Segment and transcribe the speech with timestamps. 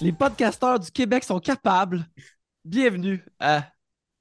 [0.00, 2.06] Les podcasteurs du Québec sont capables.
[2.64, 3.66] Bienvenue à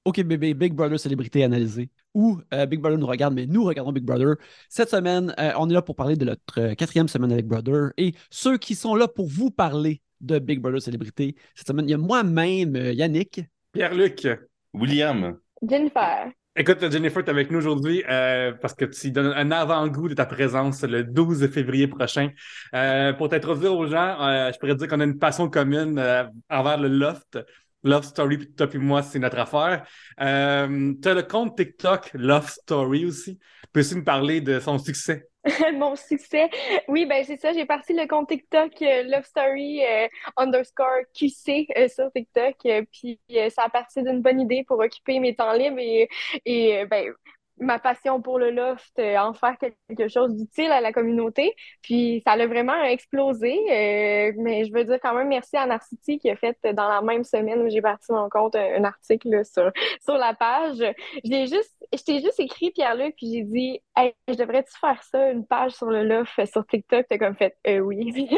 [0.03, 3.93] OK Bébé, Big Brother Célébrité Analysée, où euh, Big Brother nous regarde, mais nous regardons
[3.93, 4.35] Big Brother.
[4.67, 7.91] Cette semaine, euh, on est là pour parler de notre euh, quatrième semaine avec Brother
[7.97, 11.35] et ceux qui sont là pour vous parler de Big Brother Célébrité.
[11.55, 13.41] Cette semaine, il y a moi-même, euh, Yannick.
[13.71, 14.27] Pierre-Luc.
[14.73, 15.37] William.
[15.61, 16.31] Jennifer.
[16.55, 20.13] Écoute, Jennifer, tu es avec nous aujourd'hui euh, parce que tu donnes un avant-goût de
[20.13, 22.31] ta présence le 12 février prochain.
[22.73, 26.25] Euh, pour t'introduire aux gens, euh, je pourrais dire qu'on a une passion commune euh,
[26.49, 27.39] envers le Loft.
[27.83, 29.85] Love Story, toi et moi, c'est notre affaire.
[30.19, 33.39] Euh, tu as le compte TikTok Love Story aussi.
[33.71, 35.29] Peux-tu me parler de son succès?
[35.73, 36.49] Mon succès?
[36.87, 37.53] Oui, ben c'est ça.
[37.53, 42.55] J'ai parti le compte TikTok euh, Love Story euh, underscore QC euh, sur TikTok.
[42.91, 43.19] puis
[43.49, 46.09] ça a parti d'une bonne idée pour occuper mes temps libres et,
[46.45, 47.13] et ben,
[47.59, 51.53] ma passion pour le loft, euh, en faire quelque chose d'utile à la communauté.
[51.81, 53.51] Puis ça a vraiment explosé.
[53.71, 57.01] euh, mais je veux dire quand même merci à Narcity qui a fait dans la
[57.01, 59.71] même semaine où j'ai parti mon compte un, un article là, sur,
[60.03, 60.77] sur la page.
[60.77, 65.01] Je l'ai juste, je t'ai juste écrit, Pierre-Luc, puis j'ai dit Hey, je devrais-tu faire
[65.03, 67.05] ça, une page sur le loft sur TikTok?
[67.09, 68.11] T'as comme fait euh, oui.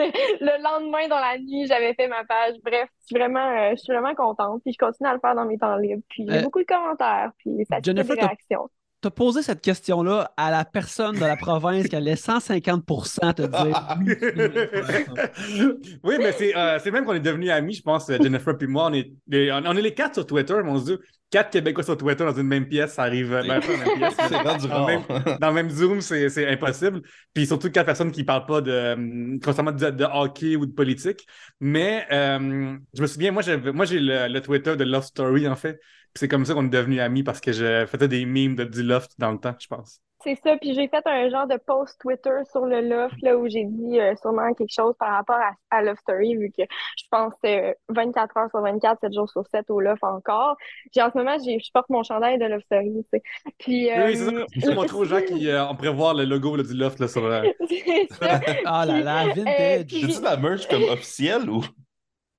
[0.41, 2.55] Le lendemain, dans la nuit, j'avais fait ma page.
[2.63, 4.61] Bref, je suis vraiment, euh, je suis vraiment contente.
[4.63, 6.01] Puis je continue à le faire dans mes temps libres.
[6.09, 7.31] Puis j'ai Euh, beaucoup de commentaires.
[7.37, 8.69] Puis ça fait Jennifer, des réactions.
[9.01, 13.41] Tu as posé cette question-là à la personne de la province qui allait 150% te
[13.41, 13.97] dire
[16.03, 18.89] oui, mais c'est euh, c'est même qu'on est devenus amis, je pense, Jennifer et moi.
[18.91, 20.99] On est, les, on, est les quatre sur Twitter, mon Dieu.
[21.31, 23.33] Quatre Québécois sur Twitter dans une même pièce, ça arrive.
[23.33, 24.87] euh, ben, pas dans la même pièce, dans, le rare.
[24.87, 25.01] même,
[25.39, 27.01] dans le même Zoom, c'est c'est impossible.
[27.33, 30.73] Puis surtout quatre personnes qui parlent pas de, hum, constamment de, de hockey ou de
[30.73, 31.25] politique.
[31.59, 33.41] Mais euh, je me souviens, moi,
[33.73, 35.79] moi j'ai le, le Twitter de Love Story, en fait.
[36.13, 38.63] Puis c'est comme ça qu'on est devenus amis parce que je faisais des memes de,
[38.65, 39.99] du Loft dans le temps, je pense.
[40.23, 43.49] C'est ça, puis j'ai fait un genre de post Twitter sur le Loft, là, où
[43.49, 46.61] j'ai dit euh, sûrement quelque chose par rapport à, à Love Story, vu que
[46.95, 50.57] je pense euh, 24 heures sur 24, 7 jours sur 7 au Loft encore.
[50.93, 53.23] J'ai, en ce moment, j'ai, je porte mon chandail de Love Story, tu sais.
[53.57, 54.31] Puis, Oui, oui, c'est ça.
[54.31, 56.73] euh, Je vais montrer aux gens qui euh, on pourrait voir le logo là, du
[56.75, 57.25] Loft là, sur.
[57.25, 57.41] euh.
[58.65, 59.85] Ah là là, Puis, euh, vintage.
[59.87, 61.63] puis- de la merch comme officielle ou?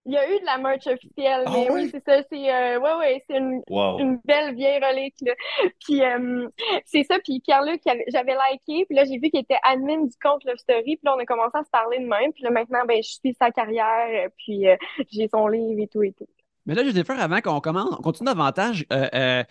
[0.05, 2.81] Il y a eu de la merch officielle, Ah mais oui, c'est ça, c'est, euh,
[2.81, 4.01] ouais, ouais, c'est une, Wow.
[4.01, 5.33] une belle vieille relique, là.
[5.85, 6.49] Puis, euh,
[6.87, 10.43] c'est ça, puis Pierre-Luc, j'avais liké, puis là, j'ai vu qu'il était admin du compte
[10.45, 12.85] Love Story, puis là, on a commencé à se parler de même, puis là, maintenant,
[12.87, 14.77] ben, je suis sa carrière, euh, puis euh,
[15.13, 16.27] j'ai son livre et tout et tout.
[16.67, 18.85] Mais là, Jennifer, avant qu'on commence, on continue davantage.
[18.93, 19.45] euh, euh,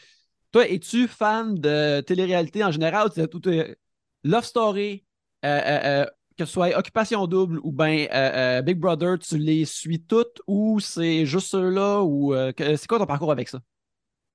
[0.52, 3.10] toi, es-tu fan de télé-réalité en général?
[3.14, 3.22] tu-
[4.24, 5.06] Love Story,
[5.46, 6.06] euh, euh, euh,
[6.38, 11.26] que ce soit Occupation Double ou bien Big Brother, tu les suis toutes ou c'est
[11.26, 12.02] juste ceux-là?
[12.04, 13.60] ou euh, C'est quoi ton parcours avec ça?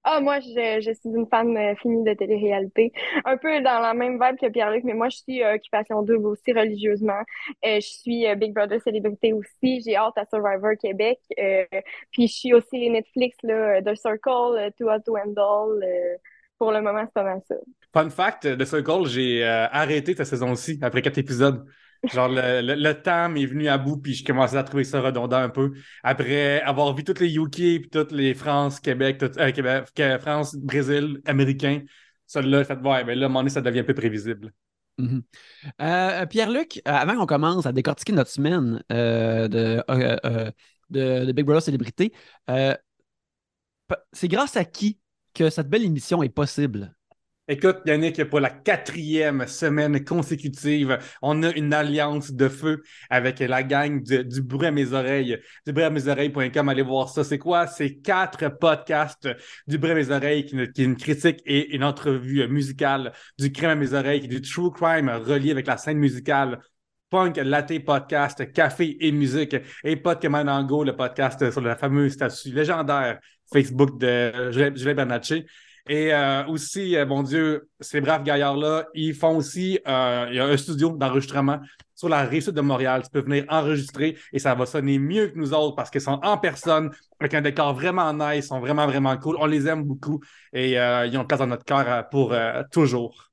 [0.08, 2.92] Ah, moi, je, je suis une fan euh, finie de télé-réalité.
[3.24, 6.26] Un peu dans la même vibe que Pierre-Luc, mais moi, je suis euh, Occupation Double
[6.28, 7.20] aussi religieusement.
[7.64, 9.80] Euh, je suis euh, Big Brother Célébrité aussi.
[9.84, 11.18] J'ai hâte à Survivor Québec.
[11.40, 11.64] Euh,
[12.12, 15.82] puis, je suis aussi les Netflix, là, The Circle, Too Hot to Handle.
[15.82, 16.16] euh,
[16.58, 17.56] pour le moment, c'est pas mal ça.
[17.92, 21.66] Fun fact, de Circle, j'ai euh, arrêté cette saison-ci après quatre épisodes.
[22.12, 25.00] Genre, le, le, le temps m'est venu à bout, puis je commençais à trouver ça
[25.00, 25.72] redondant un peu.
[26.03, 31.21] Après avoir vu toutes les UK, puis toutes les France, Québec, euh, Québec France, Brésil,
[31.25, 31.83] Américain,
[32.27, 34.53] celle-là, fait, ouais, mais là, à un moment donné, ça devient peu prévisible.
[34.99, 35.22] Mhm.
[35.83, 39.83] Euh, Pierre-Luc, euh, avant qu'on commence à décortiquer notre semaine de,
[41.33, 42.12] Big Brother Célébrité,
[44.12, 44.99] c'est grâce à qui
[45.34, 46.95] que cette belle émission est possible?
[47.48, 53.62] Écoute, Yannick, pour la quatrième semaine consécutive, on a une alliance de feu avec la
[53.62, 56.68] gang du, bruit à mes oreilles, du bruit à mes oreilles.com.
[56.68, 57.22] Allez voir ça.
[57.22, 57.68] C'est quoi?
[57.68, 59.28] C'est quatre podcasts
[59.68, 63.70] du bruit à mes oreilles qui, est une critique et une entrevue musicale, du crème
[63.70, 66.58] à mes oreilles, du true crime relié avec la scène musicale.
[67.10, 72.14] Punk, Latte Podcast, Café et Musique, et Pod Command en le podcast sur la fameuse
[72.14, 73.20] statue légendaire
[73.52, 75.46] Facebook de Jules Bernatchez.
[75.88, 80.40] Et euh, aussi, euh, mon Dieu, ces braves gaillards-là, ils font aussi, euh, il y
[80.40, 81.61] a un studio d'enregistrement
[81.94, 83.02] sur la rive sud de Montréal.
[83.05, 86.19] Tu peux venir enregistrer et ça va sonner mieux que nous autres parce qu'ils sont
[86.22, 86.90] en personne,
[87.20, 89.37] avec un décor vraiment nice, ils sont vraiment, vraiment cool.
[89.38, 90.20] On les aime beaucoup
[90.52, 93.31] et euh, ils ont place dans notre cœur euh, pour euh, toujours.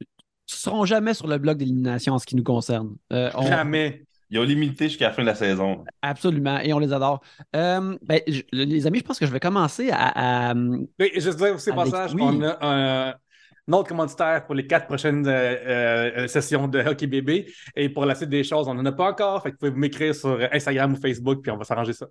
[0.00, 2.96] Ils ne seront jamais sur le bloc d'élimination en ce qui nous concerne.
[3.12, 4.04] Euh, on- Jamais.
[4.30, 5.84] Ils ont limité jusqu'à la fin de la saison.
[6.02, 7.20] Absolument, et on les adore.
[7.54, 10.50] Euh, ben, je- les amis, je pense que je vais commencer à.
[10.50, 12.22] à- Oui, je veux dire aussi, passage, oui.
[12.24, 15.30] on a un, un autre commanditaire pour les quatre prochaines euh,
[16.24, 17.52] euh, sessions de Hockey Bébé.
[17.76, 19.42] Et pour la suite des choses, on n'en a pas encore.
[19.42, 22.06] Fait que vous pouvez m'écrire sur Instagram ou Facebook, puis on va s'arranger ça.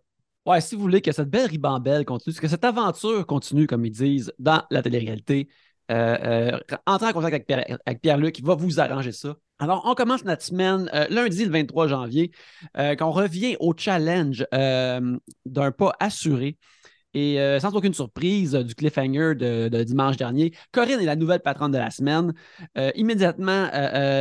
[0.45, 3.91] Ouais, si vous voulez que cette belle ribambelle continue, que cette aventure continue, comme ils
[3.91, 5.47] disent, dans la télé-réalité,
[5.93, 9.35] euh, euh, entrer en contact avec, Pierre- avec Pierre-Luc, il va vous arranger ça.
[9.59, 12.31] Alors, on commence notre semaine euh, lundi le 23 janvier,
[12.75, 16.57] qu'on revient au challenge d'un pas assuré.
[17.13, 21.41] Et euh, sans aucune surprise euh, du cliffhanger de, dimanche dernier, Corinne est la nouvelle
[21.41, 22.33] patronne de la semaine.
[22.77, 23.69] Euh, immédiatement,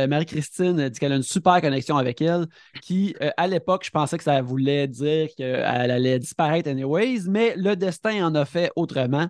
[0.07, 2.47] Marie-Christine dit qu'elle a une super connexion avec elle,
[2.81, 7.75] qui, à l'époque, je pensais que ça voulait dire qu'elle allait disparaître anyways, mais le
[7.75, 9.27] destin en a fait autrement.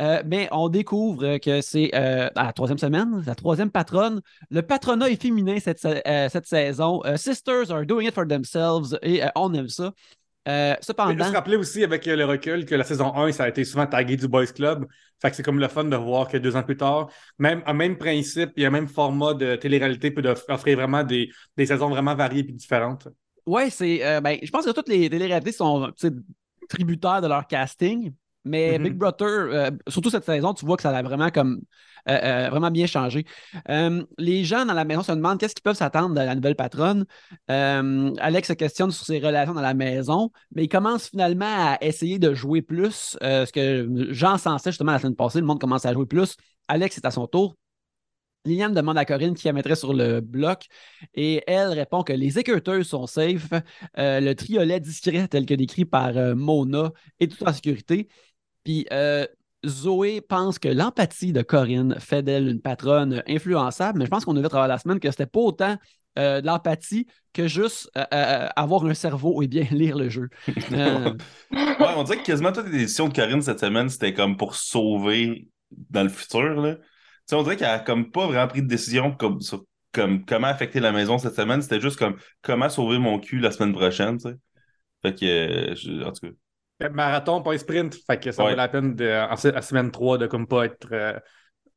[0.00, 4.20] Mais on découvre que c'est la troisième semaine, la troisième patronne.
[4.50, 7.02] Le patronat est féminin cette, sa- cette saison.
[7.16, 9.92] Sisters are doing it for themselves et on aime ça.
[10.46, 13.48] Euh, cependant, se rappeler aussi avec euh, le recul que la saison 1, ça a
[13.48, 14.86] été souvent tagué du Boys Club.
[15.20, 17.08] Fait que c'est comme le fun de voir que deux ans plus tard,
[17.38, 21.30] même un même principe et un même format de télé-réalité peut off- offrir vraiment des,
[21.56, 23.08] des saisons vraiment variées et différentes.
[23.46, 24.04] Ouais, c'est.
[24.04, 25.90] euh, ben, je pense que toutes les télé-réalités sont
[26.68, 28.12] tributaires de leur casting,
[28.44, 28.82] mais Mhm.
[28.84, 31.60] Big Brother, euh, surtout cette saison, tu vois que ça a vraiment comme
[32.08, 32.12] euh,
[32.46, 33.24] euh, vraiment bien changé.
[34.18, 37.06] Les gens dans la maison se demandent qu'est-ce qu'ils peuvent s'attendre de la nouvelle patronne.
[37.48, 42.18] Alex se questionne sur ses relations dans la maison, mais il commence finalement à essayer
[42.18, 43.16] de jouer plus.
[43.22, 46.36] ce que Jean sensait justement la semaine passée, le monde commence à jouer plus.
[46.68, 47.54] Alex est à son tour.
[48.46, 50.66] Liliane demande à Corinne qui la mettrait sur le bloc
[51.14, 53.48] et elle répond que les écouteurs sont safe.
[53.98, 58.08] Euh, le triolet discret tel que décrit par euh, Mona est tout en sécurité.
[58.64, 59.26] Puis euh,
[59.66, 64.36] Zoé pense que l'empathie de Corinne fait d'elle une patronne influençable, mais je pense qu'on
[64.36, 65.76] a vu à travers la semaine que c'était pas autant
[66.18, 70.28] euh, de l'empathie que juste euh, avoir un cerveau et bien lire le jeu.
[71.50, 74.54] Ouais, on dirait que quasiment toutes les décisions de Corinne cette semaine, c'était comme pour
[74.54, 75.48] sauver
[75.90, 76.76] dans le futur,
[77.32, 80.80] on dirait qu'elle a comme pas vraiment pris de décision comme sur comme comment affecter
[80.80, 81.62] la maison cette semaine.
[81.62, 84.18] C'était juste comme comment sauver mon cul la semaine prochaine.
[85.02, 86.32] Fait que, je- en tout cas.
[86.82, 87.94] Euh, Marathon, pas un sprint.
[88.06, 88.50] Fait que ça Ouais.
[88.50, 91.18] vaut la peine de, en, à semaine 3 de comme pas être euh,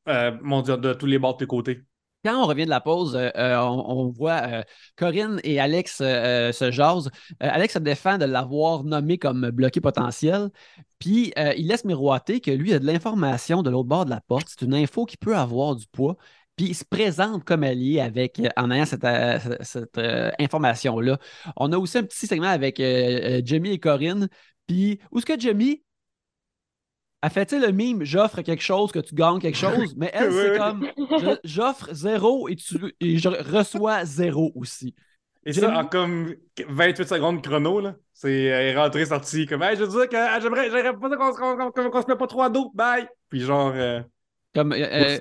[0.07, 1.81] euh, mon Dieu, de tous les bords de tous les côtés.
[2.25, 4.63] Quand on revient de la pause, euh, on, on voit euh,
[4.97, 7.09] Corinne et Alex euh, se jasent.
[7.43, 10.49] Euh, Alex se défend de l'avoir nommé comme bloqué potentiel.
[10.99, 14.19] Puis euh, il laisse miroiter que lui a de l'information de l'autre bord de la
[14.21, 14.47] porte.
[14.49, 16.17] C'est une info qui peut avoir du poids.
[16.55, 21.19] Puis il se présente comme allié avec, en ayant cette, cette- cette, euh, information-là.
[21.55, 22.77] On a aussi un petit segment avec
[23.45, 24.27] Jamie et Corinne.
[24.67, 25.81] Puis où est-ce que Jamie
[27.21, 30.51] a fait le mime j'offre quelque chose que tu gagnes quelque chose, mais elle, c'est
[30.51, 30.57] oui.
[30.57, 30.87] comme
[31.43, 34.93] j'offre zéro et, tu, et je reçois zéro aussi.
[35.45, 36.35] Et Jamie- ça, en comme
[36.67, 37.95] 28 secondes chrono, là.
[38.13, 41.71] C'est euh, rentré, sorti, comme, hey, je veux dire que ah, j'aimerais, j'aimerais pas qu'on,
[41.71, 43.07] qu'on- qu'on se met pas trop à dos, bye!
[43.29, 44.01] Puis genre, euh,
[44.53, 45.19] Comme euh,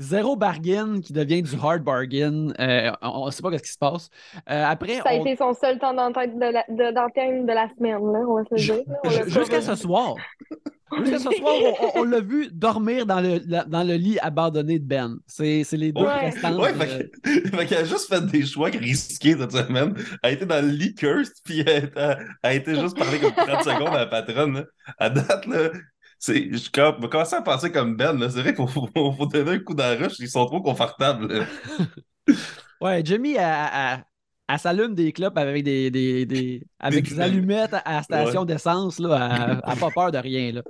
[0.00, 2.48] zéro bargain qui devient du hard bargain.
[2.58, 4.08] Euh, on ne sait pas ce qui se passe.
[4.50, 6.90] Euh, après, Ça a on- été son seul temps d'antenne de la, de,
[7.46, 9.28] de la semaine, là, on va se le dire.
[9.28, 10.16] Jusqu'à ce soir.
[10.98, 14.18] Jusqu'à ce soir, on, on- on l'a vu dormir dans le, la- dans le lit
[14.20, 15.18] abandonné de Ben.
[15.28, 16.30] C'est c'est les deux Ouais.
[16.30, 16.58] restantes.
[16.60, 19.94] Ouais, de- fait que- fait qu'elle a juste fait des choix risqués cette semaine.
[20.24, 23.20] Elle a été dans le lit cursed, puis elle, a- elle a été juste parler
[23.20, 24.64] comme 30 secondes à la patronne.
[24.98, 25.68] À date, là,
[26.52, 28.18] je com- je commence à penser comme Ben.
[28.30, 31.46] C'est vrai qu'il faut, faut- donner un coup ruche, ils sont trop confortables.
[32.80, 34.04] Ouais, Jimmy, elle, elle-
[34.48, 38.98] elle s'allume des clopes avec des, des, des- avec Des des allumettes à station d'essence.
[38.98, 39.30] Là,
[39.64, 40.52] elle n'a pas peur de rien.
[40.52, 40.62] Là.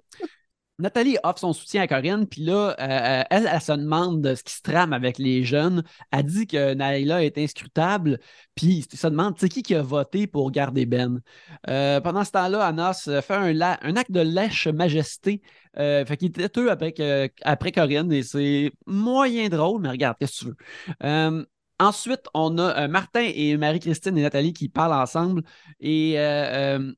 [0.80, 4.42] Nathalie offre son soutien à Corinne, puis là, euh, elle, elle se demande de ce
[4.42, 5.84] qui se trame avec les jeunes.
[6.10, 8.18] Elle dit que Naïla est inscrutable,
[8.54, 11.20] puis elle se demande c'est qui qui a voté pour garder Ben?
[11.68, 15.42] Euh, pendant ce temps-là, Anas fait un, acte de lèche majesté.
[15.78, 20.44] Euh, fait qu'il est têteux après, Corinne, et c'est moyen drôle, mais regarde, qu'est-ce que
[20.44, 20.56] tu veux.
[21.04, 21.44] Euh,
[21.80, 25.42] Ensuite, on a euh, Martin et Marie-Christine et Nathalie qui parlent ensemble.
[25.80, 26.92] Et euh, euh,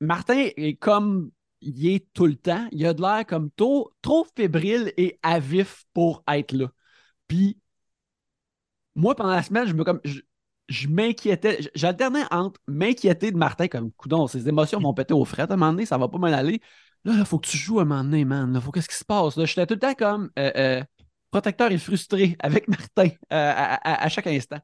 [0.00, 2.66] Martin est comme il est tout le temps.
[2.72, 6.68] Il a de l'air comme trop, trop fébrile et à vif pour être là.
[7.28, 7.58] Puis,
[8.94, 10.00] moi, pendant la semaine, je me comme.
[10.68, 11.60] Je, m'inquiétais.
[11.74, 15.56] J'alternais entre m'inquiéter de Martin, comme coudon, ses émotions vont péter aux frettes à un
[15.56, 16.60] moment donné, ça va pas mal aller.
[17.04, 18.52] Là, il faut que tu joues à un moment donné, man.
[18.52, 19.36] Là, faut qu'est-ce qui se passe?
[19.36, 20.84] Là, j'étais tout le temps comme euh, euh,
[21.30, 24.58] protecteur et frustré avec Martin euh, à- à chaque instant.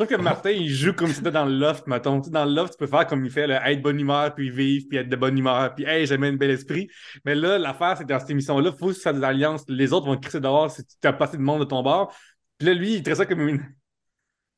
[0.00, 2.18] Je trouve que Martin, il joue comme si c'était dans le loft, mettons.
[2.18, 4.86] Dans le loft, tu peux faire comme il fait, là, être bonne humeur, puis vivre,
[4.88, 6.88] puis être de bonne humeur, puis hey, j'aime un bel esprit.
[7.24, 9.64] Mais là, l'affaire, c'est que dans cette émission-là, il faut que tu fasses des alliances.
[9.68, 12.14] Les autres vont te crisser dehors si tu as passé de monde de ton bord.
[12.58, 13.62] Puis là, lui, il traite ça comme une.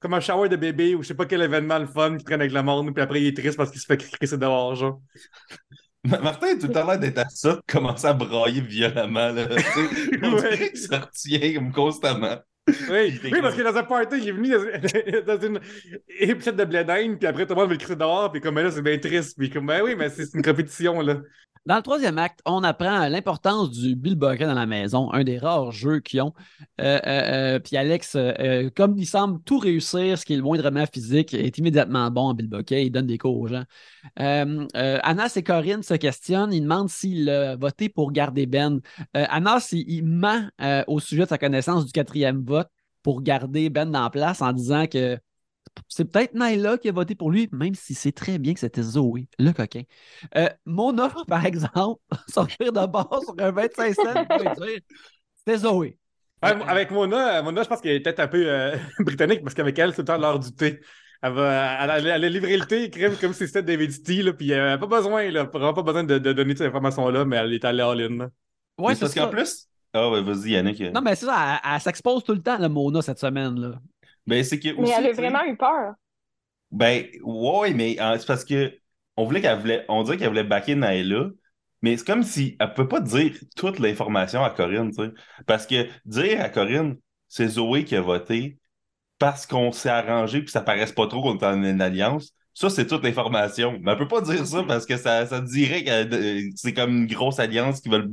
[0.01, 2.41] Comme un shower de bébé ou je sais pas quel événement le fun qui traîne
[2.41, 5.01] avec le monde, puis après il est triste parce qu'il se fait crisser dehors, genre.
[6.05, 9.29] Ma- Martin a tout temps l'air d'être à ça, de commencer à brailler violemment.
[9.29, 9.47] Là.
[10.23, 10.71] On dirait Ouais.
[10.71, 12.37] qu'il se retient comme constamment.
[12.69, 15.61] Oui, parce que dans un party, il est venu dans, dans une
[16.21, 18.57] épisode de blé d'Inde, puis après tout le monde veut le crisser dehors, puis comme
[18.59, 19.37] là, c'est bien triste.
[19.37, 21.21] Puis comme ben oui, mais c'est une compétition, là.
[21.65, 25.39] Dans le troisième acte, on apprend l'importance du Bill Bucket dans la maison, un des
[25.39, 26.33] rares jeux qu'ils ont.
[26.81, 28.17] Euh, euh, euh, puis Alex,
[28.75, 32.35] comme il semble tout réussir, ce qui est le moindrement physique, est immédiatement bon en
[32.35, 32.87] Bill Bucket.
[32.87, 33.63] Il donne des cours aux gens.
[34.17, 36.53] Anas et Corinne se questionnent.
[36.53, 38.81] Ils demandent s'il a voté pour garder Ben.
[39.15, 40.49] Anas, il, il ment
[40.89, 42.69] au sujet de sa connaissance du quatrième vote
[43.05, 45.17] pour garder Ben en place en disant que
[45.89, 48.83] c'est peut-être Naila qui a voté pour lui, même si c'est très bien que c'était
[48.83, 49.83] Zoé, le coquin.
[50.37, 54.27] Euh, Mona, par exemple, sortir de bord sur un 25 cents,
[55.37, 55.99] c'était Zoé.
[56.43, 59.79] Ouais, avec Mona, Mona, je pense qu'elle est peut-être un peu euh, britannique parce qu'avec
[59.79, 60.81] elle, c'est tout le temps l'heure du thé.
[61.23, 63.93] Elle va, elle, elle, elle a livré le thé, crème comme si c'était David
[64.25, 67.25] là, puis elle n'a pas besoin, là, vraiment pas besoin de, de donner cette information-là,
[67.25, 68.17] mais elle est allée all-in.
[68.17, 68.29] là.
[68.79, 69.69] Ouais, c'est parce qu'en plus.
[69.95, 70.81] Ah ouais, vas-y, Yannick.
[70.81, 73.61] Non, mais c'est ça, elle, elle s'expose tout le temps, la Mona, cette semaine.
[73.61, 73.81] Là.
[74.27, 75.95] Ben, c'est que Mais aussi, elle a vraiment eu peur.
[76.71, 78.73] Ben, ouais, mais euh, c'est parce que
[79.17, 81.31] on voulait qu'elle voulait, on dirait qu'elle voulait backer Naila,
[81.83, 85.11] mais c'est comme si elle peut pas dire toute l'information à Corinne, tu sais.
[85.47, 86.97] Parce que dire à Corinne,
[87.29, 88.59] c'est Zoé qui a voté
[89.19, 92.69] parce qu'on s'est arrangé puis ça paraisse pas trop qu'on est en une alliance, ça,
[92.71, 93.79] c'est toute l'information.
[93.83, 96.91] Mais elle peut pas dire ça parce que ça, ça dirait que euh, c'est comme
[96.91, 98.11] une grosse alliance qui veulent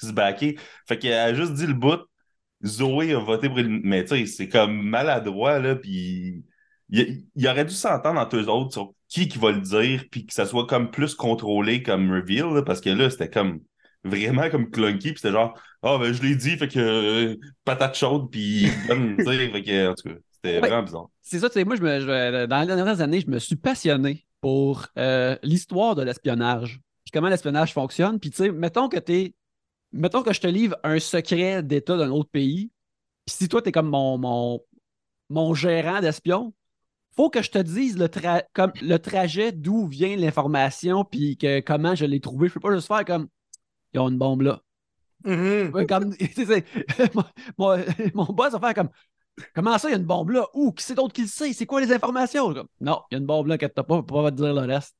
[0.00, 0.56] se backer.
[0.88, 2.00] Fait qu'elle a juste dit le bout.
[2.66, 3.80] Zoé a voté pour une...
[3.84, 6.44] Mais tu sais, c'est comme maladroit, là, puis
[6.90, 10.26] il, il aurait dû s'entendre entre eux autres sur qui qui va le dire, puis
[10.26, 13.60] que ça soit comme plus contrôlé comme reveal, là, parce que là, c'était comme
[14.04, 17.96] vraiment comme clunky, puis c'était genre, ah, ben je l'ai dit, fait que euh, patate
[17.96, 20.68] chaude, puis tu sais, fait que, en tout cas, c'était Ouais.
[20.68, 21.06] vraiment bizarre.
[21.22, 23.56] C'est ça, tu sais, moi, je me, je- dans les dernières années, je me suis
[23.56, 28.20] passionné pour euh, l'histoire de l'espionnage, puis comment l'espionnage fonctionne.
[28.20, 29.34] Puis, tu sais, mettons que t'es,
[29.96, 32.70] mettons que je te livre un secret d'État d'un autre pays,
[33.26, 34.60] puis si toi, t'es comme mon, mon,
[35.30, 36.54] mon gérant d'espion,
[37.16, 41.60] faut que je te dise le, tra- comme, le trajet d'où vient l'information, puis que,
[41.60, 42.48] comment je l'ai trouvé.
[42.48, 43.28] Je peux pas juste faire comme,
[43.94, 44.62] ils ont une bombe là.
[45.24, 45.72] Mhm.
[45.74, 46.46] Ouais, comme, tu
[47.14, 47.24] mon,
[47.58, 47.84] mon-
[48.14, 48.90] mon boss va faire comme
[49.54, 50.46] Comment ça, il y a une bombe là?
[50.54, 50.72] Où?
[50.72, 51.52] Qui c'est d'autre qui le sait?
[51.52, 52.54] C'est quoi les informations?
[52.54, 54.36] Comme, non, il y a une bombe là que t'as pas, on peut pas te
[54.36, 54.96] dire le reste.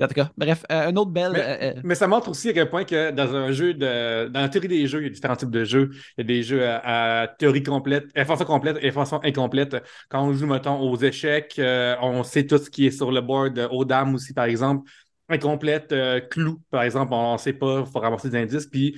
[0.00, 1.32] En tout cas, bref, euh, une autre belle.
[1.32, 4.28] Mais- euh, euh, Mais ça montre aussi à quel point que dans un jeu de.
[4.28, 5.90] Dans la théorie des jeux, il y a différents types de jeux.
[6.16, 9.76] Il y a des jeux à, à théorie complète, information complète et information incomplète.
[10.08, 13.20] Quand on joue, mettons, aux échecs, euh, on sait tout ce qui est sur le
[13.20, 14.88] board, aux dames aussi, par exemple.
[15.28, 15.94] Incomplète,
[16.30, 18.66] clou, par exemple, on ne sait pas, il faut ramasser des indices.
[18.66, 18.96] Puis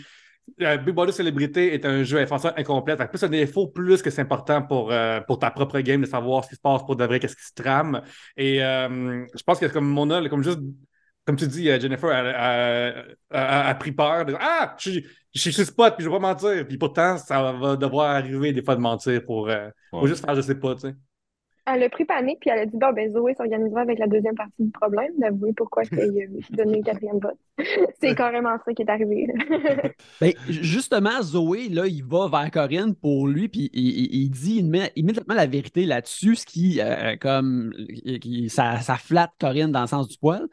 [0.59, 3.01] Big Brother Célébrité est un jeu à information incomplète.
[3.11, 6.45] Plus un défaut, plus que c'est important pour, euh, pour ta propre game de savoir
[6.45, 8.03] ce qui se passe pour de vrai, qu'est-ce qui se trame.
[8.37, 10.61] Et euh, je pense que comme Mona, là, comme juste
[11.31, 12.11] comme tu dis, euh, Jennifer
[13.31, 16.67] a, pris peur de Ah, je suis je spot, puis je vais pas mentir.
[16.67, 20.09] Puis pourtant, ça va devoir arriver des fois de mentir pour, euh, pour Ouais.
[20.09, 20.95] juste faire je sais pas, tu sais.
[21.73, 24.35] Elle a pris panique, puis elle a dit Bon, ben, Zoé s'organisera avec la deuxième
[24.35, 27.39] partie du problème, d'avouer pourquoi c'est euh, donné le quatrième vote.
[28.01, 29.27] c'est carrément ça qui est arrivé.
[30.21, 34.61] ben, justement, Zoé, là, il va vers Corinne pour lui, puis il, il- il dit
[34.63, 37.73] immé- immédiatement la vérité là-dessus, ce qui, euh, comme,
[38.21, 40.47] qui- ça, ça flatte Corinne dans le sens du poil.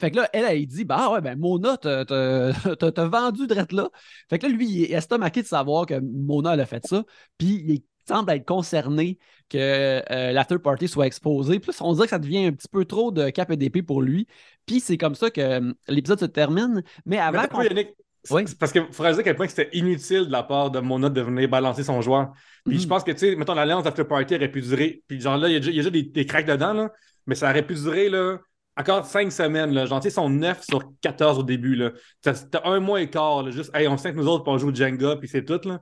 [0.00, 2.04] Fait que là, elle, elle dit Bah ouais, ben, Mona, t'as
[3.08, 3.88] vendu drette là.
[4.28, 7.04] Fait que là, lui, il est estomaqué de savoir que Mona, elle a fait ça,
[7.38, 11.58] puis il semble être concerné que euh, la third party soit exposée.
[11.60, 14.02] Plus on dirait que ça devient un petit peu trop de cap et d'épée pour
[14.02, 14.26] lui.
[14.66, 16.82] Puis c'est comme ça que euh, l'épisode se termine.
[17.04, 17.90] Mais avant Yannick,
[18.30, 18.44] Oui.
[18.58, 21.20] parce qu'il faudrait dire à quel point c'était inutile de la part de Mona de
[21.20, 22.32] venir balancer son joueur.
[22.64, 22.80] Puis Mhm.
[22.82, 25.02] je pense que, tu sais, mettons, l'alliance d'After Party aurait pu durer.
[25.06, 26.72] Puis genre là, il y a déjà, il y a déjà des, des cracks dedans,
[26.72, 26.90] là.
[27.26, 28.38] Mais ça aurait pu durer, là,
[28.76, 29.86] encore cinq semaines, là.
[29.86, 31.92] Genre, tu sais, ils sont 9 sur 14 au début, là.
[32.20, 33.50] T'as t'as un mois et quart, là.
[33.52, 35.80] Juste, hey, on sait que nous autres, on joue Jenga, puis c'est tout, là.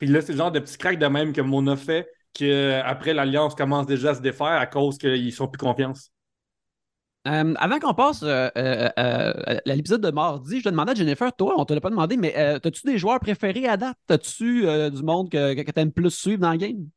[0.00, 3.54] Puis là, c'est le genre de petits cracks de même que Mona fait, qu'après, l'alliance
[3.54, 6.12] commence déjà à se défaire à cause qu'ils sont plus confiance.
[7.28, 10.94] Euh, avant qu'on passe euh, euh, euh, à l'épisode de mardi, je te demandais à
[10.94, 13.98] Jennifer, toi, on te l'a pas demandé, mais euh, as-tu des joueurs préférés à date?
[14.08, 16.88] As-tu euh, du monde que, que, tu aimes plus suivre dans le game?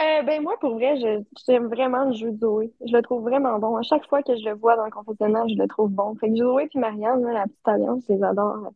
[0.00, 2.72] Euh, ben, moi, pour vrai, je- j'aime vraiment le jeu de Zoé.
[2.84, 3.76] Je le trouve vraiment bon.
[3.76, 6.16] À chaque fois que je le vois dans le confessionnal, je le trouve bon.
[6.16, 8.72] Fait que Zoé puis Marianne, là, la petite alliance, je les adore.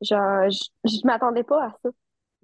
[0.00, 1.90] Genre, je, je m'attendais pas à ça.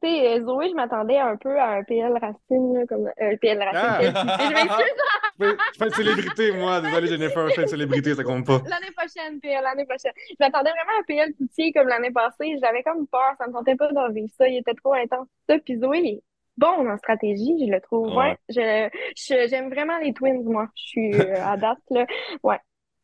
[0.02, 3.36] Tu sais, euh, Zoé, je m'attendais un peu à un PL Racine, là, comme euh,
[3.40, 4.12] PL Racine.
[4.14, 4.38] Ah!
[4.38, 4.94] Je m'excuse.
[5.40, 6.80] Je fais- une célébrité, moi.
[6.80, 8.60] Désolé, Jennifer, je fais une célébrité, ça compte pas.
[8.68, 10.10] L'année prochaine, PL, l'année prochaine.
[10.30, 12.56] Je m'attendais vraiment à un PL Poutier comme l'année passée.
[12.60, 14.48] J'avais comme peur, ça me sentait pas d'en vivre ça.
[14.48, 15.28] Il était trop intense.
[15.48, 15.56] Ça.
[15.64, 16.22] Puis Zoé, il est
[16.56, 18.08] bon en stratégie, je le trouve.
[18.16, 18.30] Ouais.
[18.30, 18.36] Ouais.
[18.48, 20.66] Je, je- j'aime vraiment les Twins, moi.
[20.74, 22.04] Je suis euh, à date, là.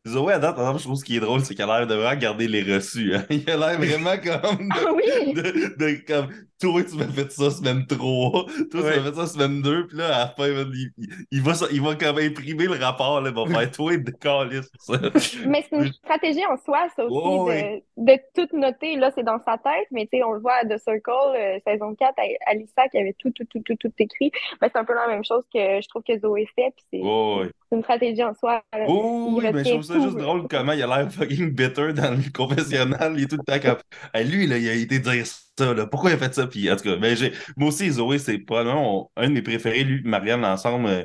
[0.07, 1.87] Zoé, à date, par exemple, je trouve ce qui est drôle, c'est qu'elle a l'air
[1.87, 3.15] de vraiment garder les reçus.
[3.15, 3.23] hein.
[3.31, 4.69] Il a l'air vraiment comme.
[4.71, 5.33] Ah oui!
[5.33, 5.41] de,
[5.77, 6.27] de- comme
[6.59, 9.97] toi, tu m'as fait ça semaine 3, toi, tu m'as fait ça semaine 2, puis
[9.97, 10.47] là, à la fin,
[11.31, 14.73] il, va, il va quand même imprimer le rapport, là, il va faire toi, décaliste.
[15.45, 17.83] Mais c'est une stratégie en soi, ça aussi, ouais.
[17.97, 18.95] de, de tout noter.
[18.95, 21.59] Là, c'est dans sa tête, mais tu sais, on le voit à The Circle, euh,
[21.67, 24.31] saison 4, à Alissa qui avait tout, tout, tout, tout, tout écrit.
[24.61, 27.01] Ben, c'est un peu la même chose que je trouve que Zoé fait, puis c'est
[27.01, 27.49] ouais.
[27.71, 28.63] une stratégie en soi.
[28.73, 28.85] là.
[28.87, 32.11] Oh, oui, mais je trouve ça juste drôle comment il a l'air fucking bitter dans
[32.11, 33.13] le confessionnal.
[33.17, 33.79] Il est tout le temps comme.
[34.13, 35.87] Hey, lui, là, il a été dire ça, là.
[35.87, 36.47] Pourquoi il a fait ça?
[36.47, 37.17] Puis, en tout cas, ben,
[37.57, 41.03] moi aussi, Zoé, c'est probablement un de mes préférés, lui et Marianne, ensemble, euh,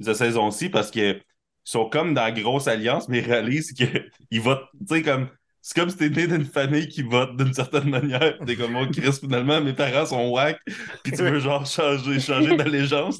[0.00, 1.20] de saison-ci, parce que
[1.64, 5.28] sont comme dans la grosse alliance, mais ils réalisent qu'ils votent, tu sais, comme.
[5.62, 8.38] C'est comme si t'es né d'une famille qui vote d'une certaine manière.
[8.46, 10.60] T'es comme, oh, Chris, finalement, mes parents sont whack.
[11.02, 13.18] Puis tu veux, genre, changer, changer d'allégeance.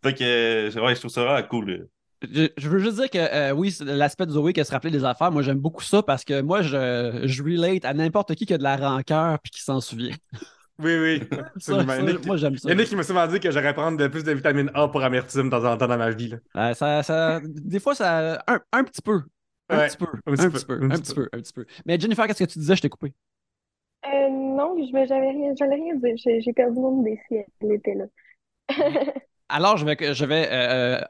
[0.00, 1.88] Fait que, euh, ouais, je trouve ça vraiment cool.
[2.22, 5.32] Je, veux juste dire que euh, oui, l'aspect de Zoé qui se rappeler des affaires,
[5.32, 8.58] moi j'aime beaucoup ça parce que moi je, je relate à n'importe qui qui a
[8.58, 10.14] de la rancœur puis qui s'en souvient.
[10.78, 11.22] Oui, oui.
[11.58, 11.92] Ça, absolument.
[11.92, 12.70] ça, Il y en a qui- moi j'aime il ça.
[12.70, 14.88] y en a qui m'ont souvent dit que j'aurais prendre de plus de vitamine A
[14.88, 16.28] pour amertume de temps en temps dans ma vie.
[16.28, 16.36] Là.
[16.70, 18.42] Euh, ça, ça- des fois, ça.
[18.46, 19.22] Un, un petit peu.
[19.68, 20.06] Un Ouais, petit peu.
[20.26, 20.84] un Un petit peu, peu.
[20.84, 21.28] un petit peu.
[21.32, 21.66] Un petit peu.
[21.86, 22.76] Mais Jennifer, qu'est-ce que tu disais?
[22.76, 23.12] Je t'ai coupé.
[24.06, 26.14] Euh, non, je vais j'avais rien, rien dire.
[26.16, 28.04] J'ai j'ai perdu mon idée si elle était là.
[29.48, 31.00] Alors, je vais, je vais euh,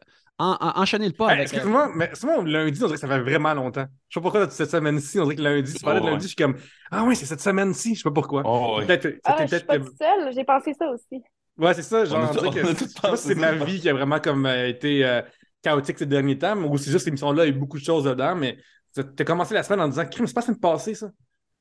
[0.40, 1.54] en- en- enchaîner le pas Hey, avec.
[1.54, 3.86] euh, Excuse-moi, mais c'est moi, lundi, on dirait que ça fait vraiment longtemps.
[4.08, 6.22] Je sais pas pourquoi cette semaine-ci, on dirait que lundi, tu parlais de Oh, lundi,
[6.22, 6.56] je suis comme
[6.90, 8.42] Ah oui, c'est cette semaine-ci, je sais pas pourquoi.
[8.44, 8.86] Oh, ouais.
[8.86, 11.22] Peut-être, c'était Ah, je suis peut-être pas toute seule, j'ai pensé ça aussi.
[11.58, 13.34] Ouais, c'est ça, genre, On on que on a je tout sais pas si c'est
[13.34, 13.64] ma ça.
[13.64, 15.20] vie qui a vraiment comme euh, été euh,
[15.62, 17.84] chaotique ces derniers temps, ou c'est juste cette émission-là, il y a eu beaucoup de
[17.84, 18.56] choses dedans, mais
[18.94, 21.10] t'as commencé la semaine en disant Crime, c'est pas la semaine passée, ça.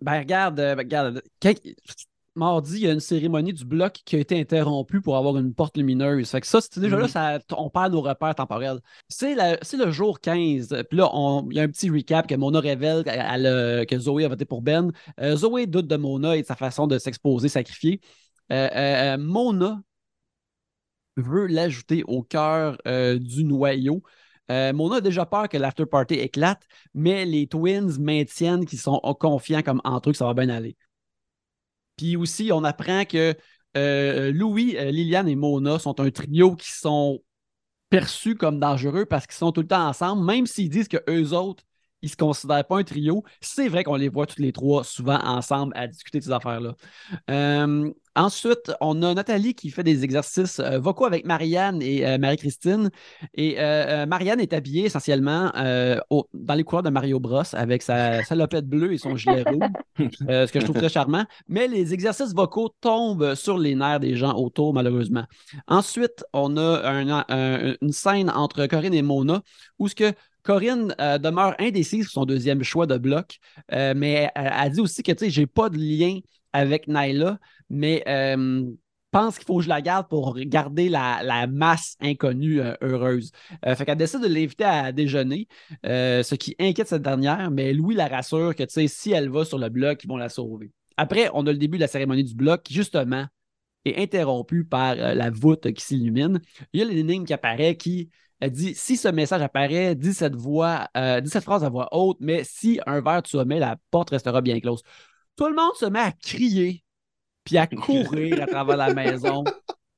[0.01, 1.21] Ben, regarde, euh, ben, regarde.
[2.39, 5.53] Mardi, il y a une cérémonie du bloc qui a été interrompue pour avoir une
[5.53, 6.29] porte lumineuse.
[6.29, 8.79] Fait que ça, c'est déjà là, ça, on perd nos repères temporels.
[9.07, 10.83] C'est le jour 15.
[10.89, 11.11] Puis là,
[11.51, 14.61] il y a un petit recap que Mona révèle elle que Zoé a voté pour
[14.61, 14.91] Ben.
[15.19, 18.01] Euh, Zoé doute de Mona et de sa façon de s'exposer, sacrifier.
[18.51, 19.81] Euh, euh, Mona
[21.17, 24.01] veut l'ajouter au cœur du noyau.
[24.51, 28.99] Euh, Mona a déjà peur que l'after party éclate, mais les twins maintiennent qu'ils sont
[29.19, 30.75] confiants comme entre eux que ça va bien aller.
[31.99, 33.35] Puis aussi, on apprend que
[33.75, 37.21] euh, Louis, euh, Liliane et Mona sont un trio qui sont
[37.89, 41.33] perçus comme dangereux parce qu'ils sont tout le temps ensemble, même s'ils disent que eux
[41.33, 41.65] autres,
[42.01, 43.23] ils ne se considèrent pas un trio.
[43.41, 46.75] C'est vrai qu'on les voit tous les trois souvent ensemble à discuter de ces affaires-là.
[47.29, 52.17] Euh, ensuite, on a Nathalie qui fait des exercices euh, vocaux avec Marianne et euh,
[52.17, 52.89] Marie-Christine.
[53.33, 53.55] Et
[54.07, 55.51] Marianne est habillée essentiellement
[56.09, 59.69] au- dans les couleurs de Mario Bros avec sa salopette bleue et son gilet rouge,
[60.19, 61.25] ce que je trouve très charmant.
[61.47, 65.25] Mais les exercices vocaux tombent sur les nerfs des gens autour, malheureusement.
[65.67, 69.41] Ensuite, on a un- un- une scène entre Corinne et Mona
[69.77, 70.13] où ce que
[70.49, 73.37] Corinne euh, demeure indécise sur son deuxième choix de bloc,
[73.71, 76.21] euh, mais elle, elle dit aussi que j'ai pas de lien
[76.53, 77.37] avec Naila,
[77.69, 78.65] mais euh,
[79.11, 83.31] pense qu'il faut que je la garde pour garder la, masse inconnue euh, heureuse.
[83.63, 85.47] Euh, fait qu'elle décide de l'inviter à déjeuner,
[85.85, 89.59] euh, ce qui inquiète cette dernière, mais Louis la rassure que si elle va sur
[89.59, 90.71] le bloc, ils vont la sauver.
[90.97, 93.27] Après, on a le début de la cérémonie du bloc qui, justement,
[93.85, 96.41] est interrompu par euh, la voûte qui s'illumine.
[96.73, 98.09] Il y a l'énigme qui apparaît qui
[98.43, 101.87] euh, dit si ce message apparaît, dis cette voix, euh, dis cette phrase à voix
[101.91, 104.81] haute, mais si un verre tu omets, la porte restera bien close.
[105.35, 106.83] Tout le monde se met à crier
[107.43, 109.43] puis à courir à travers la maison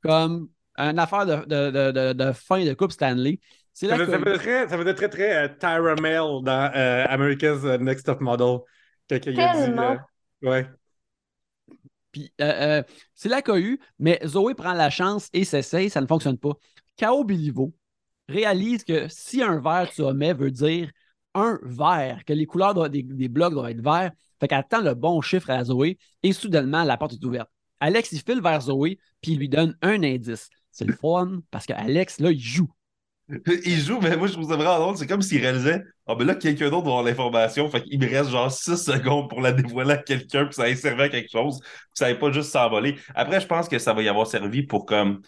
[0.03, 3.39] comme une affaire de, de, de, de- de fin de Coupe Stanley.
[3.73, 6.43] C'est Ça là faisait, ça que- faisait très, ça faisait très, très euh, Tyra Mail
[6.43, 8.59] dans euh, America's Next Top Model.
[9.07, 9.61] Quelqu'un a dit.
[9.65, 9.97] Tellement.
[10.43, 10.67] euh, ouais.
[12.11, 12.83] Puis euh, euh,
[13.15, 16.51] c'est la cohue, mais Zoé prend la chance et s'essaye, ça ne fonctionne pas.
[16.97, 17.23] K.O.
[17.23, 17.73] Bilivo
[18.31, 20.91] réalise que si un vert tu omets veut dire
[21.33, 24.95] un vert, que les couleurs des, des blocs doivent être verts, fait qu'elle attend le
[24.95, 27.49] bon chiffre à Zoé et soudainement la porte est ouverte.
[27.79, 30.49] Alex, il file vers Zoé puis il lui donne un indice.
[30.71, 32.71] C'est le fun parce que Alex, là, il joue.
[33.65, 34.93] Il joue, mais moi je trouve ça vraiment.
[34.95, 37.69] C'est comme s'il réalisait Ah, ben là, quelqu'un d'autre va avoir l'information.
[37.69, 40.75] Fait qu'il me reste genre 6 secondes pour la dévoiler à quelqu'un, puis ça ait
[40.75, 42.97] servi à quelque chose, puis ça n'ait pas juste s'envoler.
[43.15, 45.21] Après, je pense que ça va y avoir servi pour comme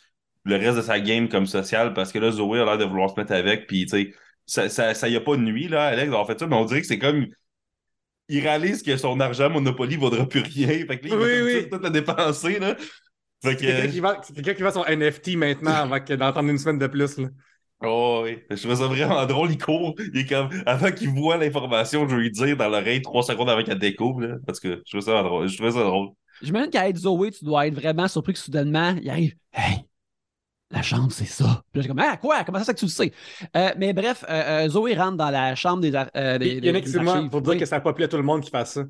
[0.45, 3.09] le reste de sa game comme social, parce que là, Zoé a l'air de vouloir
[3.09, 4.13] se mettre avec, puis tu sais,
[4.45, 6.65] ça, ça, ça y a pas de nuit, là, Alex, d'avoir fait ça, mais on
[6.65, 7.27] dirait que c'est comme.
[8.29, 10.67] Il réalise que son argent Monopoly vaudra plus rien.
[10.87, 11.69] Fait que là, il Oui, va oui.
[11.69, 12.75] tout, tout le dépenser, là.
[13.43, 13.91] Fait C'est quelqu'un que.
[14.25, 17.17] qui, quelqu'un qui vend son NFT maintenant avant que d'entendre une semaine de plus.
[17.17, 17.29] Là.
[17.85, 21.35] Oh oui, je trouvais ça vraiment drôle, il court, il est comme, avant qu'il voit
[21.35, 24.81] l'information, je vais lui dire dans l'oreille trois secondes avant qu'elle découvre, là, parce que
[24.85, 26.09] je trouvais ça drôle, je trouvais ça drôle.
[26.41, 29.85] J'imagine qu'à être Zoé, tu dois être vraiment surpris que soudainement, il arrive Hey,
[30.73, 31.63] la chambre, c'est ça.
[31.71, 32.43] Puis là, j'ai comme Ah, quoi?
[32.43, 33.11] Comment ça, c'est que tu le sais?
[33.55, 36.65] Euh, Mais bref, euh, euh, Zoé rentre dans la chambre des, ar- euh, des, Il
[36.65, 38.49] y en a pour dire que ça n'a pas plu à tout le monde qui
[38.49, 38.83] fasse ça.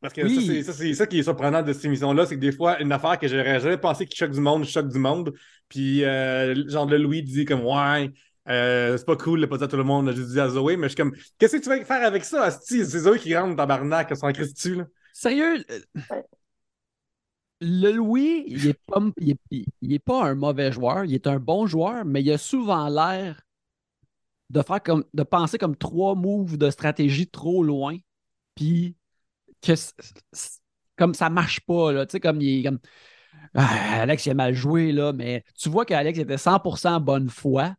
[0.00, 0.34] Parce que Oui.
[0.34, 2.80] ça, c'est- ça, c'est ça qui est surprenant de cette émission-là, c'est que des fois,
[2.80, 5.34] une affaire que j'aurais jamais pensé qui choque du monde, choque du monde.
[5.68, 8.10] Puis, euh, genre, le Louis dit comme, ouais,
[8.48, 10.76] euh, c'est pas cool de pas dire à tout le monde, je dis à Zoé,
[10.76, 12.86] mais je suis comme, qu'est-ce que tu vas faire avec ça, Asti?
[12.86, 14.84] C'est Zoé qui rentre dans Barnac, sans Christy, là?
[15.12, 16.22] Sérieux, euh.
[17.60, 19.36] Le Louis, il est, pas, il,
[19.92, 23.42] est, un mauvais joueur, il est un bon joueur, mais il a souvent l'air
[24.50, 27.96] de penser comme trois moves de stratégie trop loin,
[28.54, 28.96] puis
[29.62, 29.72] que
[30.96, 32.80] comme ça marche pas, là, tu sais, comme il est comme
[33.54, 37.74] Ah, Alex, il a mal joué, là, mais tu vois qu'Alex était 100% bonne foi.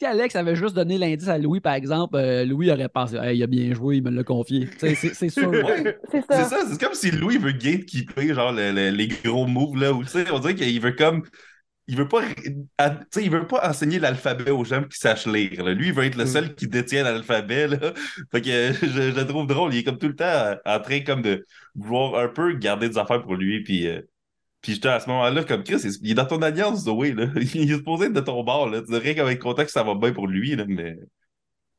[0.00, 3.36] Si Alex avait juste donné l'indice à Louis, par exemple, euh, Louis aurait pensé Hey,
[3.38, 4.68] il a bien joué, il me l'a confié.
[4.78, 5.50] C'est c'est sûr.
[5.50, 5.98] Ouais.
[6.10, 6.58] C'est ça.
[6.70, 10.10] c'est comme si Louis veut gatekeeper, genre, le- le- les gros moves, là, où, tu
[10.10, 11.24] sais, on dirait qu'il veut comme.
[11.90, 12.20] Il veut pas,
[12.76, 15.64] à- tu sais, il veut pas enseigner l'alphabet aux gens qui sachent lire.
[15.64, 15.72] là.
[15.72, 16.26] Lui, il veut être le Mm.
[16.26, 17.66] seul qui détient l'alphabet.
[17.66, 17.78] Là.
[18.30, 19.72] Fait que euh, je, je le trouve drôle.
[19.74, 22.98] Il est comme tout le temps en train comme de vouloir un peu garder des
[22.98, 23.62] affaires pour lui.
[23.64, 24.02] Puis, euh,
[24.68, 27.14] puis j'étais à ce moment-là, comme Chris, il, il est dans ton alliance, Zoé.
[27.14, 27.24] Là.
[27.54, 28.68] Il est supposé être de ton bord.
[28.68, 28.82] Là.
[28.82, 30.54] Tu être content que ça va bien pour lui.
[30.56, 30.98] Là, mais...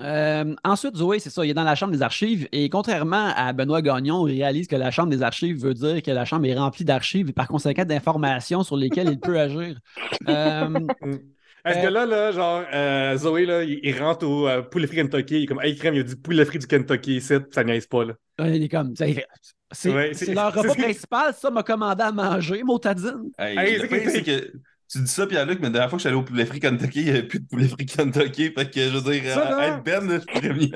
[0.01, 3.53] Euh, ensuite, Zoé, c'est ça, il est dans la chambre des archives et contrairement à
[3.53, 6.57] Benoît Gagnon, il réalise que la chambre des archives veut dire que la chambre est
[6.57, 9.77] remplie d'archives et par conséquent d'informations sur lesquelles il peut agir.
[10.27, 10.69] Euh,
[11.65, 14.87] Est-ce Euh, que là, là, genre, euh, Zoé, là, il, il rentre au euh, poulet
[14.87, 17.33] frit Kentucky, il est comme, hey, crème, il a dit poulet frit du Kentucky ici,
[17.51, 18.13] ça niaise pas, là.
[18.39, 19.25] il est comme, c'est c'est- Ouais,
[19.71, 23.31] c'est leur repas principal, ça m'a commandé à manger, motadine.
[23.37, 23.79] Hey, Hey,
[24.09, 24.51] c'est que-
[24.91, 26.59] tu dis ça, Pierre-Luc, mais la dernière fois que je suis allé au poulet frit
[26.59, 28.51] Kentucky, il n'y avait plus de poulet frit Kentucky.
[28.51, 30.71] Fait que je veux dire, Ça, être Ben, je venir.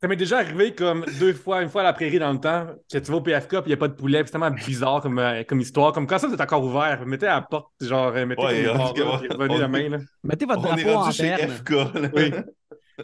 [0.00, 2.68] Ça m'est déjà arrivé comme deux fois, une fois à la prairie dans le temps,
[2.90, 4.50] que tu vas au PFK puis il n'y a pas de poulet, puis c'est tellement
[4.50, 5.92] bizarre comme, euh, comme histoire.
[5.92, 8.94] Comme quand ça, c'est encore ouvert, mettez à la porte, genre, euh, mettez Ouais, comme
[8.94, 9.98] cas, barre, là, puis revenez on- demain, là.
[10.24, 11.50] Mettez votre On est drapeau en rendu chez berne.
[11.50, 11.70] FK.
[11.70, 11.90] Là.
[12.14, 12.32] Oui.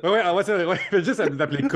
[0.03, 1.75] Ouais, ouais, ah ouais, c'est vrai, ouais, juste à K.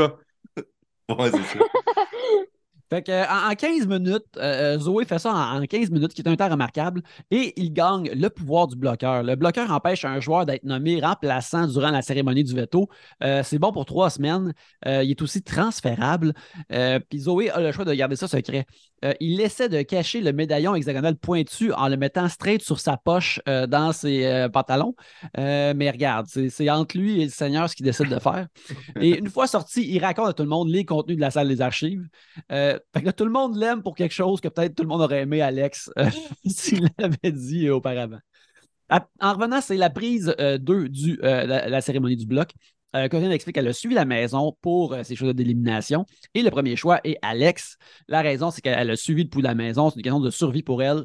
[1.11, 1.59] Ouais, c'est ça.
[2.91, 6.13] Fait que, en, en 15 minutes, euh, euh, Zoé fait ça en, en 15 minutes,
[6.13, 9.23] qui est un temps remarquable, et il gagne le pouvoir du bloqueur.
[9.23, 12.89] Le bloqueur empêche un joueur d'être nommé remplaçant durant la cérémonie du veto.
[13.23, 14.53] Euh, c'est bon pour trois semaines.
[14.85, 16.33] Il est aussi transférable.
[16.69, 18.67] Puis Zoé a le choix de garder ça secret.
[19.21, 23.41] Il essaie de cacher le médaillon hexagonal pointu en le mettant straight sur sa poche
[23.47, 24.95] dans ses pantalons.
[25.37, 28.47] Mais regarde, c'est entre lui et le Seigneur ce qu'il décide de faire.
[29.01, 31.49] Et une fois sorti, il raconte à tout le monde les contenus de la salle
[31.49, 32.07] des archives.
[32.81, 34.89] Euh, fait que là, tout le monde l'aime pour quelque chose que peut-être tout le
[34.89, 36.09] monde aurait aimé Alex euh,
[36.47, 38.19] s'il l'avait dit euh, auparavant.
[38.89, 42.51] À- en revenant, c'est la prise 2 de la, la cérémonie du bloc.
[42.97, 46.07] Euh, Corinne explique qu'elle a suivi la maison pour euh, ses choix d'élimination.
[46.35, 47.77] Et le premier choix est Alex.
[48.09, 49.91] La raison, c'est qu'elle a suivi depuis la maison.
[49.91, 51.05] C'est une question de survie pour elle.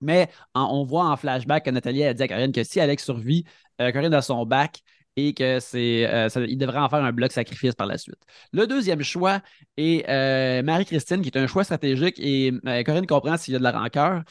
[0.00, 3.04] Mais en- on voit en flashback que Nathalie a dit à Corinne que si Alex
[3.04, 3.44] survit,
[3.80, 4.82] euh, Corinne a son bac
[5.16, 8.18] et que c'est, euh, devrait en faire un bloc sacrifice par la suite.
[8.52, 9.40] Le deuxième choix
[9.76, 13.58] est euh, Marie-Christine, qui est un choix stratégique et euh, Corinne comprend s'il y a
[13.58, 14.22] de la rancœur.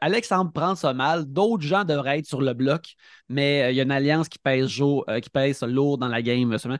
[0.00, 1.24] Alex semble prendre ça mal.
[1.26, 2.94] D'autres gens devraient être sur le bloc,
[3.28, 6.08] mais euh, il y a une alliance qui pèse, jo- euh, qui pèse lourd dans
[6.08, 6.52] la game.
[6.52, 6.78] euh, seulement.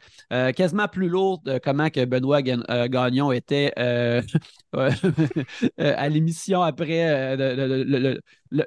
[0.52, 3.72] Quasiment plus lourd de comment que Benoît Ga- euh, Gagnon était
[5.78, 8.20] à l'émission après euh, le-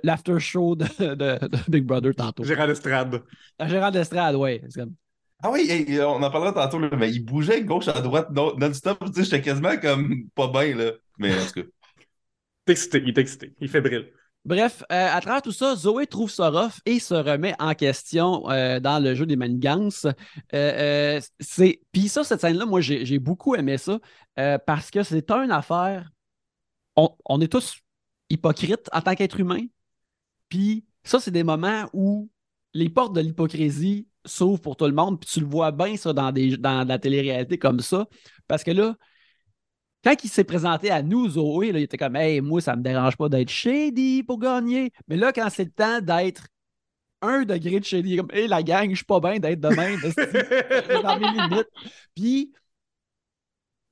[0.04, 2.44] l'after show de, de- de Big Brother tantôt.
[2.44, 3.22] Gérard Estrade.
[3.58, 4.62] À Gérard d'Estrade, oui.
[5.42, 8.56] Ah oui, hey, on en parlera tantôt, là, mais il bougeait gauche à droite non-
[8.58, 8.98] non-stop.
[9.14, 10.92] sais, J'étais quasiment comme pas bien, là.
[11.18, 11.68] Mais en tout cas.
[12.68, 14.12] Il est excité, il est excité, il est fébrile.
[14.46, 18.50] Bref, euh, à travers tout ça, Zoé trouve ça rough et se remet en question
[18.50, 20.06] euh, dans le jeu des manigances.
[20.06, 20.14] Euh,
[20.54, 21.82] euh, c'est...
[21.92, 24.00] Puis ça, cette scène-là, moi, j'ai, beaucoup aimé ça
[24.66, 26.10] parce que c'est une affaire.
[26.96, 27.82] On, est tous
[28.30, 29.66] hypocrites en tant qu'être humain.
[30.48, 32.30] Puis ça, c'est des moments où
[32.74, 35.20] les portes de l'hypocrisie s'ouvrent pour tout le monde.
[35.20, 38.08] Puis tu le vois bien, ça, dans, dans la télé-réalité comme ça.
[38.48, 38.96] Parce que là,
[40.04, 42.82] quand il s'est présenté à nous, Zoé, là, il était comme Hey, moi, ça me
[42.84, 44.92] dérange pas d'être shady pour gagner.
[45.08, 46.48] Mais là, quand c'est le temps d'être
[47.22, 49.60] un degré de shady, il est comme Hey, la gang, je suis pas bien d'être
[49.60, 50.00] de même.
[50.04, 50.22] esti.
[50.34, 51.70] Je suis dans mes limites.
[52.16, 52.54] Puis,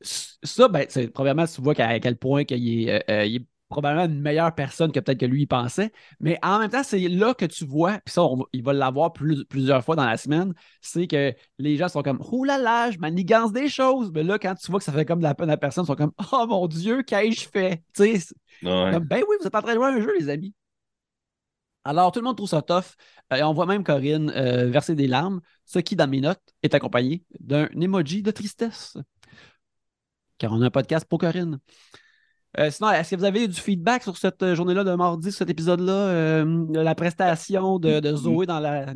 [0.02, 3.46] ça, ben, c'est, premièrement, tu vois à quel point qu'il est, euh, euh, il est
[3.70, 5.92] probablement une meilleure personne que peut-être que lui il pensait.
[6.20, 9.14] Mais en même temps, c'est là que tu vois, puis ça, on il va l'avoir
[9.14, 12.92] plus- plusieurs fois dans la semaine, c'est que les gens sont comme Oh là là,
[12.92, 14.12] je manigance des choses.
[14.14, 15.84] Mais là, quand tu vois que ça fait comme de la peine à la personne,
[15.84, 17.84] ils sont comme Oh mon Dieu, qu'ai-je fait?
[17.94, 18.90] Tu sais, Ouais.
[18.94, 20.54] comme, ben oui, vous êtes en train de jouer à un jeu, les amis.
[21.84, 22.96] Alors, tout le monde trouve ça tough.
[23.32, 26.42] Euh, et on voit même Corinne euh, verser des larmes, ce qui, dans mes notes,
[26.64, 28.98] est accompagné d'un emoji de tristesse.
[30.38, 31.60] Car on a un podcast pour Corinne.
[32.58, 35.32] Euh, sinon, est-ce que vous avez eu du feedback sur cette euh, journée-là de mardi,
[35.32, 38.94] sur cet épisode-là, euh, de la prestation de, de Zoé dans la-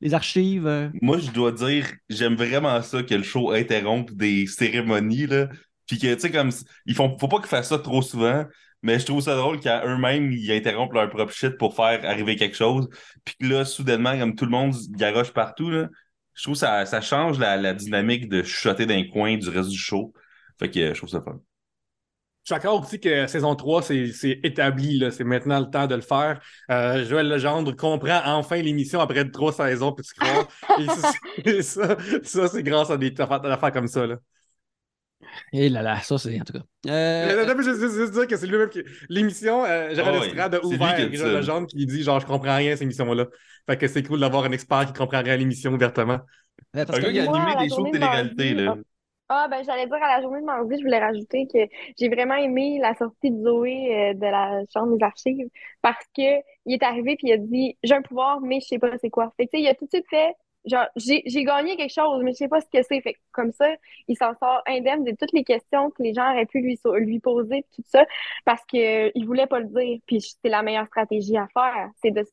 [0.00, 0.66] les archives?
[0.66, 0.88] euh?
[1.02, 5.48] Moi, je dois dire, j'aime vraiment ça que le show interrompe des cérémonies, là.
[5.86, 6.50] Puis que, tu sais, comme,
[6.86, 8.44] ils font, faut pas qu'ils fassent ça trop souvent,
[8.82, 12.34] mais je trouve ça drôle qu'à eux-mêmes, ils interrompent leur propre shit pour faire arriver
[12.34, 12.88] quelque chose.
[13.24, 15.88] Puis que là, soudainement, comme tout le monde garoche partout, là,
[16.34, 19.68] je trouve que ça, ça change la, la dynamique de chuchoter d'un coin du reste
[19.70, 20.12] du show.
[20.58, 21.38] Fait que je trouve ça fun.
[22.48, 24.98] Je suis d'accord aussi que saison 3, c'est c'est établi.
[25.00, 25.10] là.
[25.10, 26.40] C'est maintenant le temps de le faire.
[26.70, 30.46] Euh, Joël Legendre comprend enfin l'émission après trois saisons, puis tu crois.
[30.78, 31.12] Et ça,
[31.44, 34.06] c'est- ça, ça, c'est grâce à des affaires, comme ça.
[34.06, 34.16] Là.
[35.52, 36.60] Et là là, ça c'est en tout cas.
[36.88, 38.82] Euh, Euh, non, mais je veux juste dire que c'est lui-même qui.
[39.08, 41.26] L'émission, euh, j'aurais l'estrade oui, c'est lui ouvert qui ça.
[41.32, 43.26] Legendre qui dit genre, je comprends rien à cette émission-là.
[43.68, 46.20] Fait que c'est cool d'avoir un expert qui comprend rien à l'émission ouvertement.
[46.72, 48.76] parce Un que- gars qui a animé des shows de de télé-réalité, là.
[49.28, 51.58] Ah, ben, j'allais dire à la journée de mardi, je voulais rajouter que
[51.98, 55.48] j'ai vraiment aimé la sortie de Zoé euh, de la chambre des archives
[55.82, 56.22] parce que
[56.64, 59.10] il est arrivé puis il a dit j'ai un pouvoir, mais je sais pas c'est
[59.10, 59.32] quoi.
[59.36, 60.32] Fait que, tu sais, il a tout de suite fait
[60.64, 63.00] genre j'ai gagné quelque chose, mais je sais pas ce que c'est.
[63.00, 63.66] Fait que, comme ça,
[64.06, 67.18] il s'en sort indemne de toutes les questions que les gens auraient pu lui, lui
[67.18, 68.04] poser tout ça
[68.44, 69.98] parce que il voulait pas le dire.
[70.06, 72.24] Puis c'est la meilleure stratégie à faire, c'est de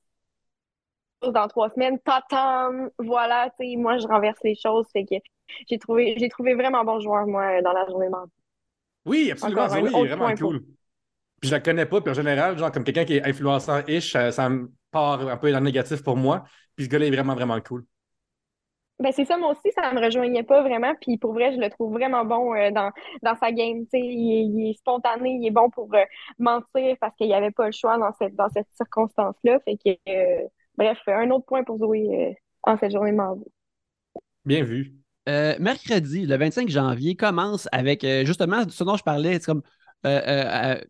[1.32, 5.16] dans trois semaines, tatam, voilà, tu sais, moi je renverse les choses, fait que
[5.70, 8.32] j'ai trouvé, j'ai trouvé vraiment bon joueur, moi, dans la journée de mardi.
[9.06, 9.68] Oui, absolument.
[9.70, 10.66] Zoé est vraiment pour- cool.
[11.42, 14.32] Puis je la connais pas, puis en général, genre comme quelqu'un qui est influenceur-ish, ça,
[14.32, 16.44] ça me part un peu dans le négatif pour moi.
[16.76, 17.86] Puis ce gars-là est vraiment, vraiment cool.
[19.00, 21.70] Ben c'est ça, moi aussi, ça me rejoignait pas vraiment, puis pour vrai, je le
[21.70, 22.92] trouve vraiment bon euh, dans,
[23.24, 26.04] dans sa game, tu sais, il, est- il est spontané, il est bon pour euh,
[26.38, 29.90] mentir parce qu'il n'y avait pas le choix dans cette, dans cette circonstance-là, fait que,
[30.10, 32.34] euh, bref, un autre point pour Zoé euh,
[32.64, 33.44] en cette journée de mardi.
[34.46, 34.96] Bien vu.
[35.30, 39.34] Euh, mercredi, le 25 janvier, commence avec euh, justement ce dont je parlais.
[39.36, 39.62] C'est comme
[40.06, 40.82] euh, euh,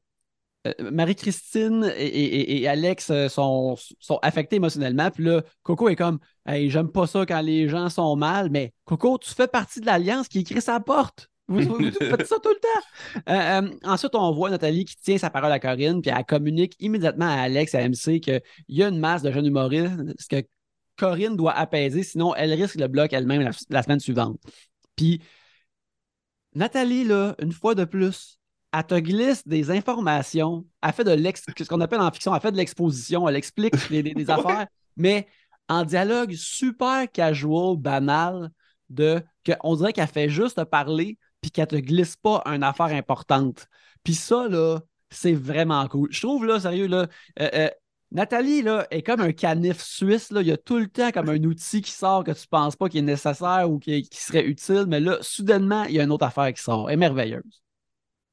[0.67, 5.12] euh, Marie-Christine et, et- et Alex sont, sont affectés émotionnellement.
[5.12, 8.74] Puis là, Coco est comme Hey, j'aime pas ça quand les gens sont mal, mais
[8.86, 11.30] Coco, tu fais partie de l'alliance qui écrit sa porte.
[11.54, 13.24] Vous, vous- vous faites ça tout le temps.
[13.30, 16.76] Euh, euh, ensuite, on voit Nathalie qui tient sa parole à Corinne, puis elle communique
[16.80, 20.48] immédiatement à Alex, à MC, qu'il y a une masse de jeunes humoristes, ce que
[20.98, 24.39] Corinne doit apaiser, sinon elle risque le bloc elle-même la, la semaine suivante.
[24.96, 25.22] Puis
[26.56, 28.38] Nathalie, là, une fois de plus,
[28.72, 32.42] elle te glisse des informations, elle fait de l'ex, ce qu'on appelle en fiction, elle
[32.42, 35.28] fait de l'exposition, elle explique des, des- des affaires, mais
[35.70, 38.50] en dialogue super casual, banal,
[38.89, 42.63] de que on dirait qu'elle fait juste te parler puis qu'elle te glisse pas une
[42.63, 43.67] affaire importante.
[44.03, 44.79] Puis ça, là,
[45.10, 46.08] c'est vraiment cool.
[46.12, 47.08] Je trouve, là, sérieux, là,
[47.39, 47.69] euh, euh,
[48.12, 50.41] Nathalie, là, est comme un canif suisse, là.
[50.41, 52.88] Il y a tout le temps comme un outil qui sort que tu penses pas
[52.88, 56.25] qu'il est nécessaire ou qui, serait utile, mais là, soudainement, il y a une autre
[56.25, 56.89] affaire qui sort.
[56.89, 57.62] Elle est merveilleuse.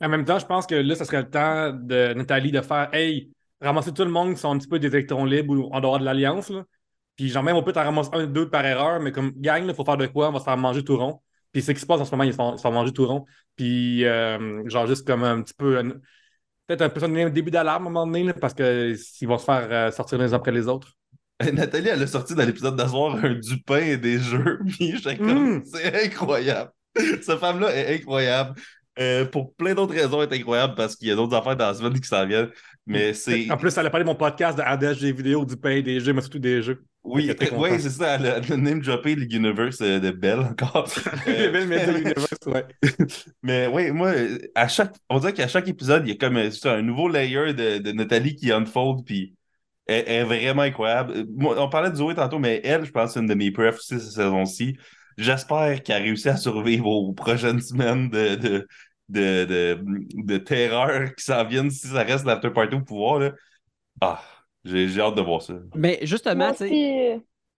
[0.00, 2.88] En même temps, je pense que là, ce serait le temps de Nathalie de faire
[2.94, 5.80] Hey, ramasser tout le monde qui sont un petit peu des électrons libres ou en
[5.80, 6.52] dehors de l'Alliance.
[7.16, 9.66] Puis genre même on peut t'en ramasser un ou deux par erreur, mais comme gang,
[9.66, 10.28] il faut faire de quoi?
[10.28, 11.20] On va se faire manger tout rond.
[11.52, 12.72] Puis c'est ce qui se passe en ce moment, ils se font, ils se font
[12.72, 13.24] manger tout rond.
[13.56, 15.82] Puis euh, genre juste comme un petit peu
[16.66, 19.38] peut-être un peu un début d'alarme à un moment donné, là, parce que ils vont
[19.38, 20.92] se faire euh, sortir les uns après les autres.
[21.52, 24.60] Nathalie, elle a sorti dans l'épisode d'asseoir un du pain et des jeux.
[24.66, 25.62] Puis j'étais comme, Mm.
[25.64, 26.70] c'est incroyable.
[27.22, 28.54] Cette femme-là est incroyable.
[28.98, 31.68] Euh, pour plein d'autres raisons, elle est incroyable parce qu'il y a d'autres affaires dans
[31.68, 32.50] la semaine qui s'en viennent.
[32.86, 33.50] Mais c'est.
[33.50, 36.00] En plus, elle a parlé de mon podcast de ADH des vidéos, du pain, des
[36.00, 36.84] jeux, mais surtout des jeux.
[37.02, 37.32] Oui,
[37.80, 38.14] c'est ça.
[38.14, 40.88] A name droppé l'Universe euh, de Belle encore.
[41.26, 42.66] Universe, ouais.
[43.42, 44.12] Mais oui, moi,
[44.54, 47.54] à chaque, on dirait qu'à chaque épisode, il y a comme euh, un nouveau layer
[47.54, 49.34] de, de Nathalie qui unfold, puis
[49.86, 51.14] elle, elle est vraiment incroyable.
[51.16, 53.50] Euh, Moi, on parlait de Zoé tantôt, mais elle, je pense, c'est une de mes
[53.52, 54.76] prefs aussi cette saison-ci.
[55.18, 58.68] J'espère qu'elle a réussi à survivre aux prochaines semaines de, de,
[59.08, 59.84] de, de,
[60.14, 63.18] de terreur qui s'en viennent si ça reste l'after party au pouvoir.
[63.20, 63.32] Là.
[64.00, 64.22] Ah,
[64.64, 65.54] j'ai j'ai hâte de voir ça.
[65.74, 66.68] Mais justement, tu sais.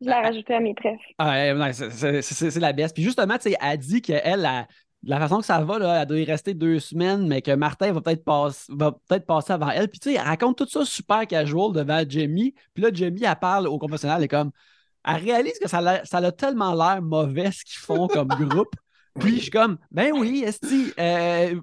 [0.01, 1.01] je l'ai rajouté à mes prefs.
[1.19, 2.93] Ah, ouais, c'est- c'est c'est- c'est la baisse.
[2.93, 4.67] Puis justement, tu sais, elle dit qu'elle, la,
[5.03, 7.51] de la façon que ça va, là, elle doit y rester deux semaines, mais que
[7.53, 9.89] Martin va peut-être passe- va peut-être passer avant elle.
[9.89, 12.55] Puis tu sais, elle raconte tout ça super casual devant Jamie.
[12.75, 14.51] Puis là, Jamie, elle parle au confessionnal, elle est comme.
[15.05, 18.29] Elle réalise que ça, l'a- ça a tellement l'air mauvais ce qu'ils font comme
[18.65, 18.75] groupe.
[19.19, 21.61] Puis je suis comme, ben oui, Esti, euh,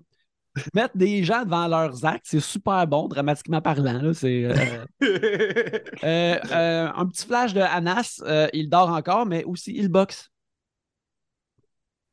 [0.73, 4.01] mettre des gens devant leurs actes, c'est super bon, dramatiquement parlant.
[4.01, 4.45] là, C'est.
[4.45, 4.85] euh,
[6.03, 10.29] euh, euh, un petit flash de Anas, euh, il dort encore, mais aussi il boxe.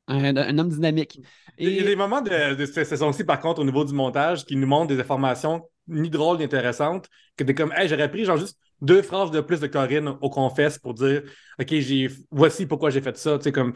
[0.09, 1.21] Un, un homme dynamique.
[1.59, 3.93] Il y a Et, des moments de, de cette saison-ci, par contre, au niveau du
[3.93, 8.11] montage, qui nous montrent des informations ni drôles ni intéressantes, que t'es comme, hey, j'aurais
[8.11, 11.23] pris genre juste deux phrases de plus de Corinne au confesse pour dire,
[11.61, 13.37] OK, j'ai, voici pourquoi j'ai fait ça.
[13.39, 13.75] Tu sais, comme,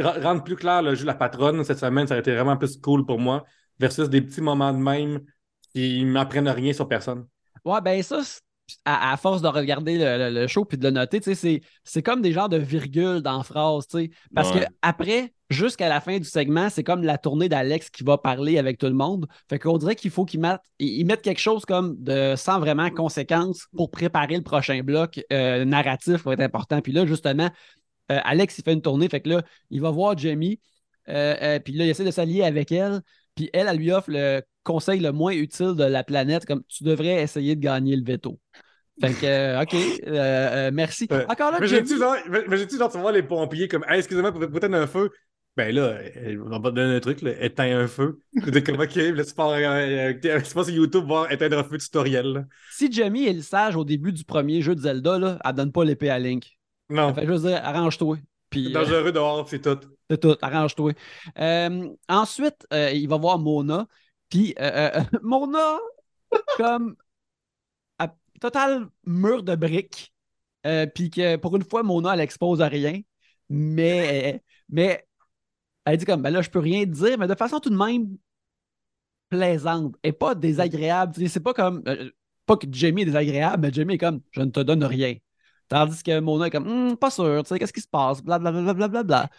[0.00, 2.76] rendre plus clair le jeu de la patronne cette semaine, ça aurait été vraiment plus
[2.80, 3.44] cool pour moi,
[3.80, 5.22] versus des petits moments de même
[5.74, 7.26] qui m'apprennent rien sur personne.
[7.64, 8.20] ouais, ben ça,
[8.84, 11.34] à, à force de regarder le, le- le show puis de le noter, tu sais,
[11.34, 14.10] c'est, c'est comme des genres de virgules dans phrases, tu sais.
[14.34, 14.60] Parce Ouais.
[14.60, 18.58] que après, jusqu'à la fin du segment, c'est comme la tournée d'Alex qui va parler
[18.58, 19.26] avec tout le monde.
[19.48, 23.66] Fait qu'on dirait qu'il faut qu'ils mettent, mettent quelque chose comme de sans vraiment conséquence
[23.76, 26.80] pour préparer le prochain bloc euh, narratif va être important.
[26.80, 27.50] Puis là, justement,
[28.12, 30.60] euh, Alex, il fait une tournée, fait que là, il va voir Jamie,
[31.08, 33.00] euh, euh, puis là, il essaie de s'allier avec elle,
[33.40, 36.84] puis elle, elle lui offre le conseil le moins utile de la planète, comme tu
[36.84, 38.38] devrais essayer de gagner le veto.
[39.00, 41.08] Fait que, euh, OK, euh, euh, merci.
[41.10, 44.30] Encore là, Mais genre, mais- mais j'ai-tu genre, tu vois les pompiers comme, hey, excusez-moi,
[44.30, 45.10] pour peut-être un feu?
[45.56, 45.98] Ben là,
[46.50, 48.20] on va te donner un truc, là, éteins un feu.
[48.52, 49.56] T'es comme, ok, là, tu pars,
[50.44, 52.44] sur YouTube voir éteindre un feu tutoriel, là.
[52.70, 55.72] si Jamie est le sage au début du premier jeu de Zelda, là, elle donne
[55.72, 56.58] pas l'épée à Link.
[56.90, 58.18] Non, Fait veux dire, arrange-toi.
[58.50, 59.78] Puis, c'est euh, dangereux dehors, c'est tout.
[60.08, 60.92] C'est tout, arrange-toi.
[61.38, 63.86] Euh, ensuite, euh, il va voir Mona.
[64.28, 64.54] Puis
[65.22, 65.78] Mona,
[66.56, 66.96] comme
[67.98, 70.12] à- total mur de briques.
[70.94, 73.00] Puis que pour une fois, Mona, elle expose à rien.
[73.48, 75.06] Mais, mais
[75.84, 78.16] elle dit comme, ben là, je peux rien dire, mais de façon tout de même
[79.28, 81.14] plaisante et pas désagréable.
[81.28, 81.82] C'est pas comme,
[82.46, 85.14] pas que Jamie est désagréable, mais Jamie est comme, je ne te donne rien.
[85.70, 88.74] Tandis que Mona est comme, Hum, pas sûr, tu sais, qu'est-ce qui se passe, blablabla.
[88.74, 89.30] Bla, bla, bla.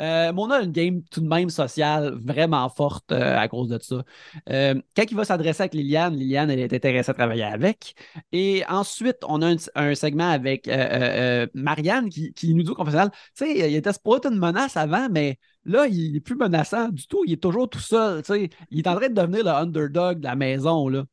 [0.00, 3.78] Euh, Mona a une game tout de même sociale vraiment forte euh, à cause de
[3.82, 4.02] ça.
[4.50, 7.94] Euh, quand il va s'adresser avec Liliane, Liliane, elle est intéressée à travailler avec.
[8.32, 13.44] Et ensuite, on a un, segment avec euh, Marianne qui, nous dit au confessionnal, tu
[13.46, 17.22] sais, il était supposé une menace avant, mais là, il est plus menaçant du tout.
[17.26, 18.50] Il est toujours tout seul, tu sais.
[18.70, 21.04] Il est en train de devenir le underdog de la maison, là.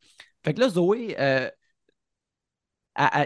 [0.45, 1.15] Fait que là, Zoé,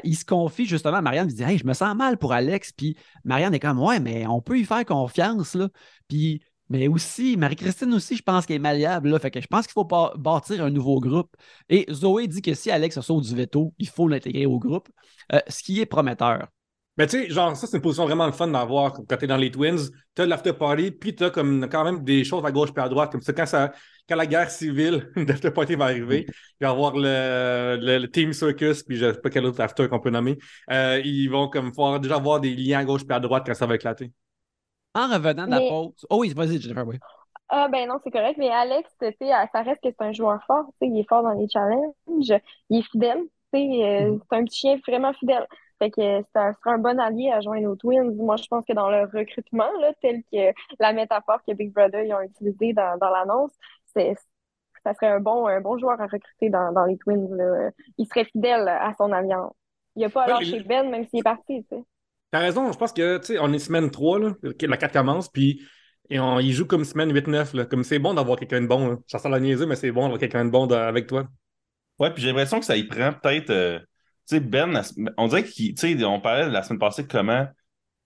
[0.04, 2.72] il se confie justement à Marianne, il dit Hey, je me sens mal pour Alex.
[2.72, 5.56] Puis Marianne est comme Ouais, mais on peut y faire confiance.
[5.56, 5.70] Là.
[6.08, 9.10] Puis, mais aussi, Marie-Christine aussi, je pense qu'elle est malléable.
[9.10, 9.20] Là.
[9.20, 11.36] Fait que je pense qu'il faut bâtir un nouveau groupe.
[11.70, 14.90] Et Zoé dit que si Alex se sauve du veto, il faut l'intégrer au groupe,
[15.34, 16.48] euh, ce qui est prometteur.
[16.98, 19.50] Mais tu sais, genre, ça, c'est une position vraiment fun d'avoir quand t'es dans les
[19.50, 19.90] Twins.
[20.14, 23.12] T'as l'after party, puis t'as comme quand même des choses à gauche et à droite.
[23.12, 23.72] Comme ça, quand, ça,
[24.08, 28.08] quand la guerre civile, l'after party va arriver, il va y avoir le, le, le
[28.12, 30.38] Team Circus, puis je sais pas quel autre after qu'on peut nommer.
[30.72, 33.54] Euh, ils vont comme pouvoir déjà avoir des liens à gauche et à droite quand
[33.54, 34.12] ça va éclater.
[34.94, 36.06] En revenant de la Mais- pause.
[36.10, 36.98] Oh oui, vas-y, Jennifer, oui.
[37.54, 40.42] Ah ben non, c'est correct, mais Alex, tu sais, ça reste que c'est un joueur
[40.48, 41.94] fort, tu sais, il est fort dans les challenges,
[42.70, 43.20] il est fidèle,
[43.54, 45.46] tu sais, euh, c'est un petit chien vraiment fidèle.
[45.80, 48.16] Fait que ça sera un bon allié à joindre aux Twins.
[48.16, 52.04] Moi, je pense que dans le recrutement, là, tel que la métaphore que Big Brother
[52.06, 53.52] ils ont utilisée dans, dans l'annonce,
[53.96, 54.16] c'est
[54.84, 57.36] ça serait un bon, un bon joueur à recruter dans, dans les Twins.
[57.36, 57.70] Là.
[57.98, 59.54] Il serait fidèle à son alliance.
[59.96, 61.84] Il a pas Ouais, lâché il- Ben, même s'il est parti, tu sais.
[62.32, 65.30] T'as raison, je pense que, tu sais, on est semaine 3, là, la 4 commence,
[65.30, 65.62] puis
[66.10, 67.66] et on, il joue comme semaine 8-9, là.
[67.66, 68.98] Comme c'est bon d'avoir quelqu'un de bon, là.
[69.08, 71.26] Ça sent la niaiser, mais c'est bon d'avoir quelqu'un de bon de- avec toi.
[72.00, 73.50] Ouais, puis j'ai l'impression que ça y prend peut-être.
[73.52, 73.80] euh,
[74.28, 74.82] tu sais, Ben,
[75.18, 75.76] on dirait qu'il.
[75.76, 77.46] Tu sais, on parlait la semaine passée de comment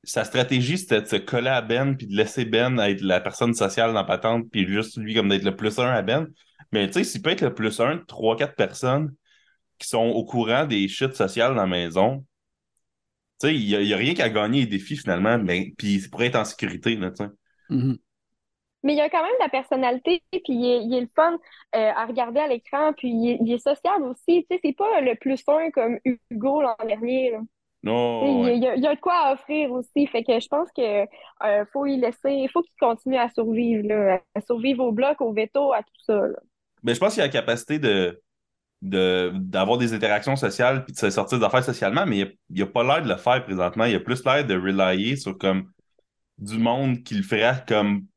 [0.06, 3.54] sa stratégie, c'était de se coller à Ben puis de laisser Ben être la personne
[3.54, 6.28] sociale dans Patente, puis juste lui comme d'être le plus un à Ben.
[6.72, 9.14] Mais tu sais, s'il peut être le plus un de 3-4 personnes
[9.80, 12.26] qui sont au courant des shit sociales dans la maison,
[13.42, 15.74] tu sais, il n'y a, il y a rien qu'à gagner les défis finalement, mais
[15.78, 17.30] puis c'est pour être en sécurité, là, tu sais.
[17.70, 17.98] Mhm.
[18.84, 21.10] Mais il y a quand même de la personnalité, puis il est, il est le
[21.16, 24.46] fun euh, à regarder à l'écran, puis il est, il est sociable aussi.
[24.48, 27.32] Tu sais, c'est pas le plus un comme Hugo l'an dernier.
[27.32, 27.40] là.
[27.86, 30.08] Non, il, y a, il y a de quoi à offrir aussi.
[30.08, 31.06] Fait que je pense que
[31.44, 35.34] euh, faut y laisser, faut qu'il continue à survivre, là, à survivre au bloc, au
[35.34, 36.16] veto, à tout ça.
[36.28, 36.40] là.
[36.84, 38.22] Mais je pense qu'il a la capacité de
[38.84, 42.62] de- d'avoir des interactions sociales puis de se sortir d'affaires socialement, mais il a, il
[42.64, 43.86] a pas l'air de le faire présentement.
[43.86, 45.72] Il a plus l'air de relayer sur comme
[46.40, 48.08] du monde qu'il ferait comme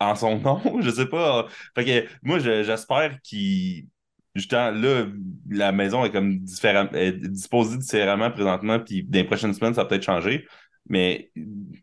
[0.00, 0.60] en son nom.
[0.82, 1.46] Je sais pas.
[1.76, 3.88] Fait que moi, je- j'espère qu'il.
[4.34, 5.06] Justement, là,
[5.50, 9.82] la maison est comme différem- est disposée différemment présentement, puis dans les prochaines semaines, ça
[9.82, 10.46] va peut-être changer.
[10.88, 11.30] Mais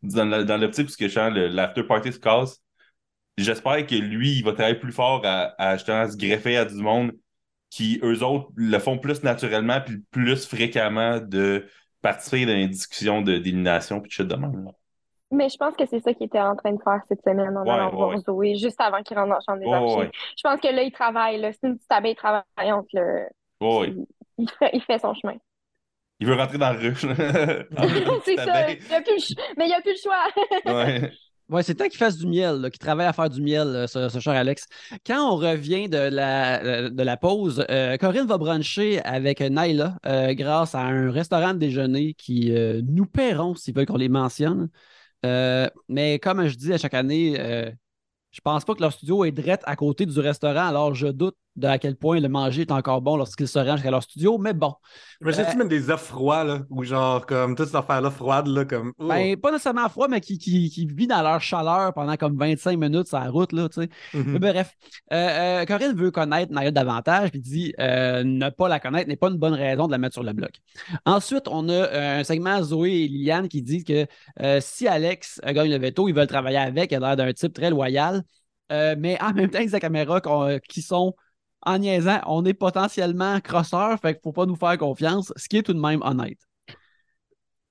[0.03, 2.62] dans l'optique, le- l'after party se casse,
[3.38, 6.75] j'espère que lui, il va travailler plus fort à, à justement se greffer à du
[6.75, 7.12] monde
[7.69, 11.65] qui, eux autres, le font plus naturellement puis plus fréquemment de
[12.01, 14.65] participer dans les discussions d'élimination puis de shit de même.
[14.65, 14.71] là.
[15.31, 17.63] Mais je pense que c'est ça qu'il était en train de faire cette semaine en
[17.63, 18.17] Ouais, allant ouais, voir ouais.
[18.17, 19.97] Zoé, juste avant qu'il rentre dans la chambre des Ouais, archives.
[19.99, 21.39] ouais, Je pense que là, il travaille.
[21.39, 21.51] là.
[21.53, 22.87] C'est une petite abeille travaillante.
[22.93, 23.27] Là.
[23.61, 24.05] Il,
[24.37, 25.35] il fait, il fait son chemin.
[26.19, 27.01] Il veut rentrer dans la ruche.
[28.25, 28.71] c'est ça.
[28.71, 30.73] Il a plus Mais il n'y a plus le choix.
[30.73, 31.11] Ouais.
[31.49, 34.07] Ouais, c'est temps qu'il fasse du miel, qu'il travaille à faire du miel, euh, ce,
[34.07, 34.67] ce cher Alex.
[35.03, 39.95] Quand on revient de la, euh, de la pause, euh, Corinne va bruncher avec Naila
[40.06, 44.10] euh, grâce à un restaurant de déjeuner qui euh, nous paieront s'ils veulent qu'on les
[44.10, 44.69] mentionne.
[45.25, 47.71] Euh, mais comme je dis à chaque année, euh,
[48.31, 51.37] je pense pas que leur studio est direct à côté du restaurant, alors je doute
[51.60, 54.37] de à quel point le manger est encore bon lorsqu'ils se rangent jusqu'à leur studio,
[54.37, 54.73] mais bon.
[55.21, 58.65] Imagine-tu Euh, même des œufs froids, là, ou genre, comme, toute cette affaire-là froide, là,
[58.65, 58.93] comme.
[58.97, 59.07] oh.
[59.07, 62.77] Ben, pas nécessairement froid, mais qui, qui, qui vit dans leur chaleur pendant comme 25
[62.77, 63.89] minutes sur la route, là, tu sais.
[64.13, 64.31] Mhm.
[64.31, 64.75] Mais bref,
[65.12, 69.17] euh, euh, Corinne veut connaître Naya davantage, puis dit euh, ne pas la connaître n'est
[69.17, 70.51] pas une bonne raison de la mettre sur le bloc.
[71.05, 74.05] Ensuite, on a euh, un segment Zoé et Liliane qui disent que
[74.62, 76.91] si Alex gagne le veto, ils veulent travailler avec.
[76.91, 78.23] Il a l'air d'un type très loyal.
[78.69, 80.21] Mais en même temps, ils la caméra
[80.67, 81.15] qui sont
[81.65, 85.47] en niaisant, on est potentiellement crosseurs, fait qu'il ne faut pas nous faire confiance, ce
[85.47, 86.39] qui est tout de même honnête.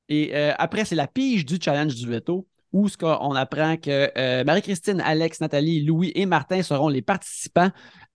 [0.08, 4.10] Et euh, après, c'est la pige du challenge du veto, où ce qu'on apprend que
[4.16, 7.70] euh, Marie-Christine, Alex, Nathalie, Louis et Martin seront les participants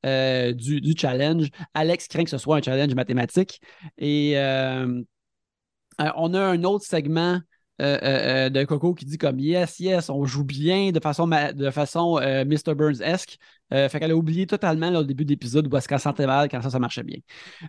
[0.06, 1.50] euh, du, challenge.
[1.74, 3.62] Alex craint que ce soit un challenge mathématique.
[3.98, 7.40] Et on a un autre segment
[7.80, 12.76] de Coco qui dit comme yes, yes, on joue bien de façon, de façon Mr.
[12.76, 13.38] Burns-esque.
[13.74, 16.50] Euh, fait qu'elle a oublié totalement là, au début d'épisode où est-ce qu'elle sentait mal
[16.50, 17.18] quand ça, ça marchait bien.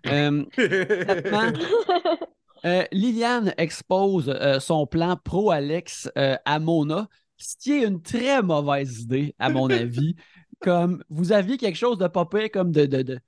[0.06, 0.44] Euh,
[2.66, 9.34] euh, Liliane expose son plan pro-Alex à Mona, ce qui est une très mauvaise idée,
[9.38, 10.16] à mon avis.
[10.60, 13.20] Comme vous aviez quelque chose de pas pire, comme de, de- de-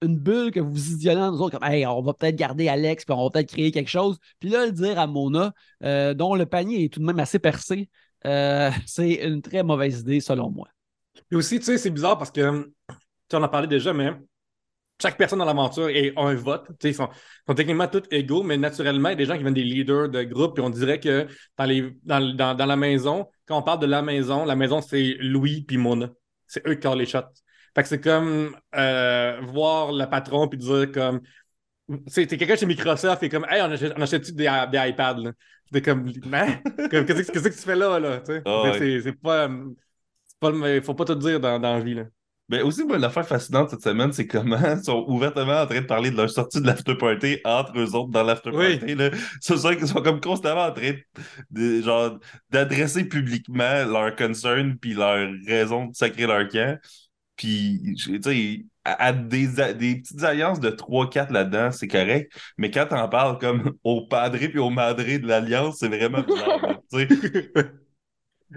[0.00, 3.04] une bulle que vous visionnez dans nous autres, comme Hey, on va peut-être garder Alex,
[3.04, 4.18] puis on va peut-être créer quelque chose.
[4.38, 7.40] Puis là, le dire à Mona, euh, dont le panier est tout de même assez
[7.40, 7.88] percé,
[8.26, 10.68] euh, c'est une très mauvaise idée, selon moi.
[11.30, 12.70] Et aussi, tu sais, c'est bizarre parce que,
[13.28, 14.12] tu en parlait déjà, mais
[15.00, 16.66] chaque personne dans l'aventure a un vote.
[16.68, 17.08] Tu sais, ils sont,
[17.46, 20.08] sont techniquement tous égaux, mais naturellement, il y a des gens qui viennent des leaders
[20.08, 23.62] de groupe, puis on dirait que dans, les, dans, dans, dans la maison, quand on
[23.62, 26.10] parle de la maison, la maison, c'est Louis puis Mona.
[26.46, 27.20] C'est eux qui ont les shots.
[27.74, 31.20] Fait que c'est comme euh, voir le patron puis dire comme.
[32.14, 35.32] T'es quelqu'un chez Microsoft et comme, hey, on achète- on achète-tu des, des iPads, là?
[35.82, 36.60] Comme, hein?
[36.90, 38.18] Qu'est-ce que tu fais là, là?
[38.20, 38.46] Tu sais?
[38.60, 38.78] Mais ouais.
[38.78, 39.48] c'est- C'est pas.
[39.48, 39.54] c'est
[40.42, 42.04] pas le- faut pas tout dire dans, dans la vie, là.
[42.48, 45.86] Mais aussi, moi, l'affaire fascinante cette semaine, c'est comment ils sont ouvertement en train de
[45.86, 48.78] parler de leur sortie de l'after party entre eux autres dans l'after Oui.
[48.78, 48.94] party.
[48.96, 49.10] Là.
[49.40, 50.92] C'est ça qu'ils sont comme constamment en train
[51.50, 52.18] de, genre,
[52.50, 56.78] d'adresser publiquement leurs concerns puis leur raison de sacrer leur camp.
[57.36, 59.46] Puis, tu sais, à, à des,
[59.78, 62.32] des petites alliances de 3-4 là-dedans, c'est correct.
[62.58, 66.80] Mais quand t'en parles comme au padré puis au madré de l'alliance, c'est vraiment bizarre.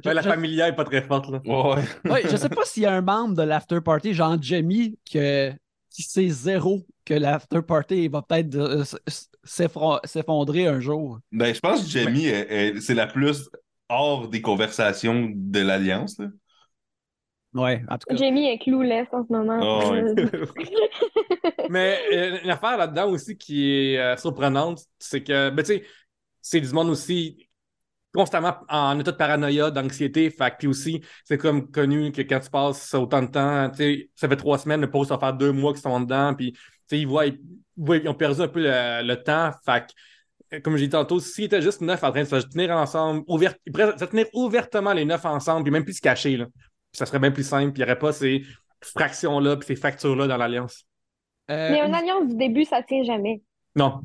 [0.03, 1.39] Ouais, la Je- familiale est pas très forte, là.
[1.45, 1.83] Ouais.
[2.11, 5.51] Ouais, je sais pas s'il y a un membre de l'after party, genre Jamie, que,
[5.89, 8.83] qui sait zéro que l'after party va peut-être euh,
[10.03, 11.19] s'effondrer un jour.
[11.31, 13.49] Ben, je pense que Jamie, elle- elle- c'est la plus
[13.89, 16.17] hors des conversations de l'alliance.
[16.19, 16.27] là.
[17.53, 18.15] Ouais, en tout cas.
[18.17, 19.59] Jamie est clouless en ce moment.
[19.61, 20.13] Ah ouais.
[21.69, 25.83] Mais euh, une affaire là-dedans aussi qui est euh, surprenante, c'est que, ben, tu sais,
[26.41, 27.44] c'est du monde aussi
[28.15, 30.29] constamment en état de paranoïa, d'anxiété.
[30.29, 34.09] Fait puis aussi, c'est comme connu que quand tu passes autant de temps, tu sais,
[34.15, 36.53] ça fait trois semaines, le poste ça va faire deux mois qu'ils sont dedans, puis,
[36.53, 37.39] tu sais, ils voient, ils,
[37.77, 39.51] voient- ils ont perdu un peu le, le temps.
[39.65, 39.85] Fait
[40.53, 43.23] euh, comme j'ai dit tantôt, s'ils étaient juste neuf en train de se tenir ensemble,
[43.27, 46.45] ouvert, ils pourraient se tenir ouvertement les neuf ensemble, puis même plus se cacher, là.
[46.45, 48.43] Puis ça serait bien plus simple, puis il n'y aurait pas ces
[48.81, 50.85] fractions-là, puis ces factures-là dans l'Alliance.
[51.49, 53.41] Euh, Mais une alliance du début, ça tient jamais.
[53.75, 54.01] Non.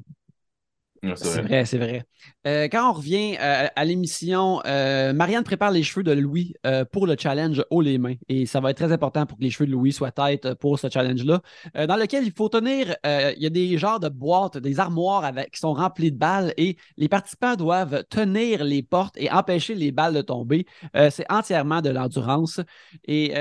[1.15, 1.65] C'est vrai.
[1.65, 2.05] c'est vrai.
[2.47, 6.55] Euh, quand on revient euh, à l'émission, euh, Marianne prépare les cheveux de Louis
[6.93, 8.15] pour le challenge haut les mains.
[8.29, 10.55] Et ça va être très important pour que les cheveux de Louis soient têtes euh,
[10.55, 11.41] pour ce challenge-là,
[11.87, 15.53] dans lequel il faut tenir, il y a des genres de boîtes, des armoires avec,
[15.53, 19.93] qui sont remplies de balles et les participants doivent tenir les portes et empêcher les
[19.93, 20.67] balles de tomber.
[21.11, 22.61] C'est entièrement de l'endurance.
[23.07, 23.33] Et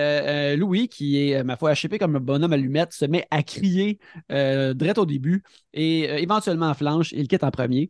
[0.55, 3.99] Louis, qui est, ma foi, HP comme un bonhomme allumette, se met à crier
[4.29, 5.43] direct au début
[5.73, 7.89] et euh, éventuellement en flanche, il quitte en premier.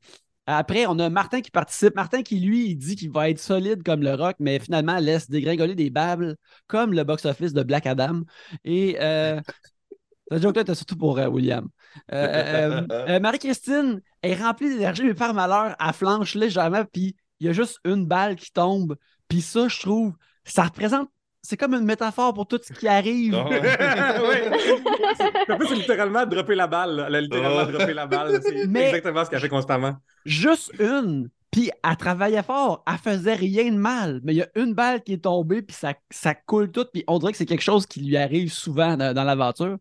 [0.52, 1.96] Après, on a Martin qui participe.
[1.96, 5.30] Martin qui, lui, il dit qu'il va être solide comme le rock, mais finalement laisse
[5.30, 8.22] dégringoler des bables comme le box-office de Black Adam.
[8.64, 9.40] Et euh,
[10.32, 11.68] cette joke-là était surtout pour euh, William.
[12.12, 17.54] Euh, Marie-Christine est remplie d'énergie, mais par malheur, elle flanche légèrement, puis il y a
[17.54, 18.96] juste une balle qui tombe.
[19.28, 20.16] Puis ça, je trouve,
[20.46, 21.10] ça représente.
[21.42, 23.34] C'est comme une métaphore pour tout ce qui arrive.
[23.36, 23.60] Ah ouais.
[23.62, 24.52] ouais.
[25.18, 26.96] C'est- En plus, c'est littéralement dropper la balle.
[26.98, 27.06] là.
[27.08, 27.72] Elle a littéralement Oh.
[27.72, 28.40] droppé la balle.
[28.44, 29.96] C'est exactement ce qu'elle fait constamment.
[30.26, 31.30] juste une.
[31.52, 35.02] Puis elle travaillait fort, elle faisait rien de mal, mais il y a une balle
[35.02, 37.88] qui est tombée, puis ça, ça coule tout, puis on dirait que c'est quelque chose
[37.88, 39.78] qui lui arrive souvent dans, dans l'aventure.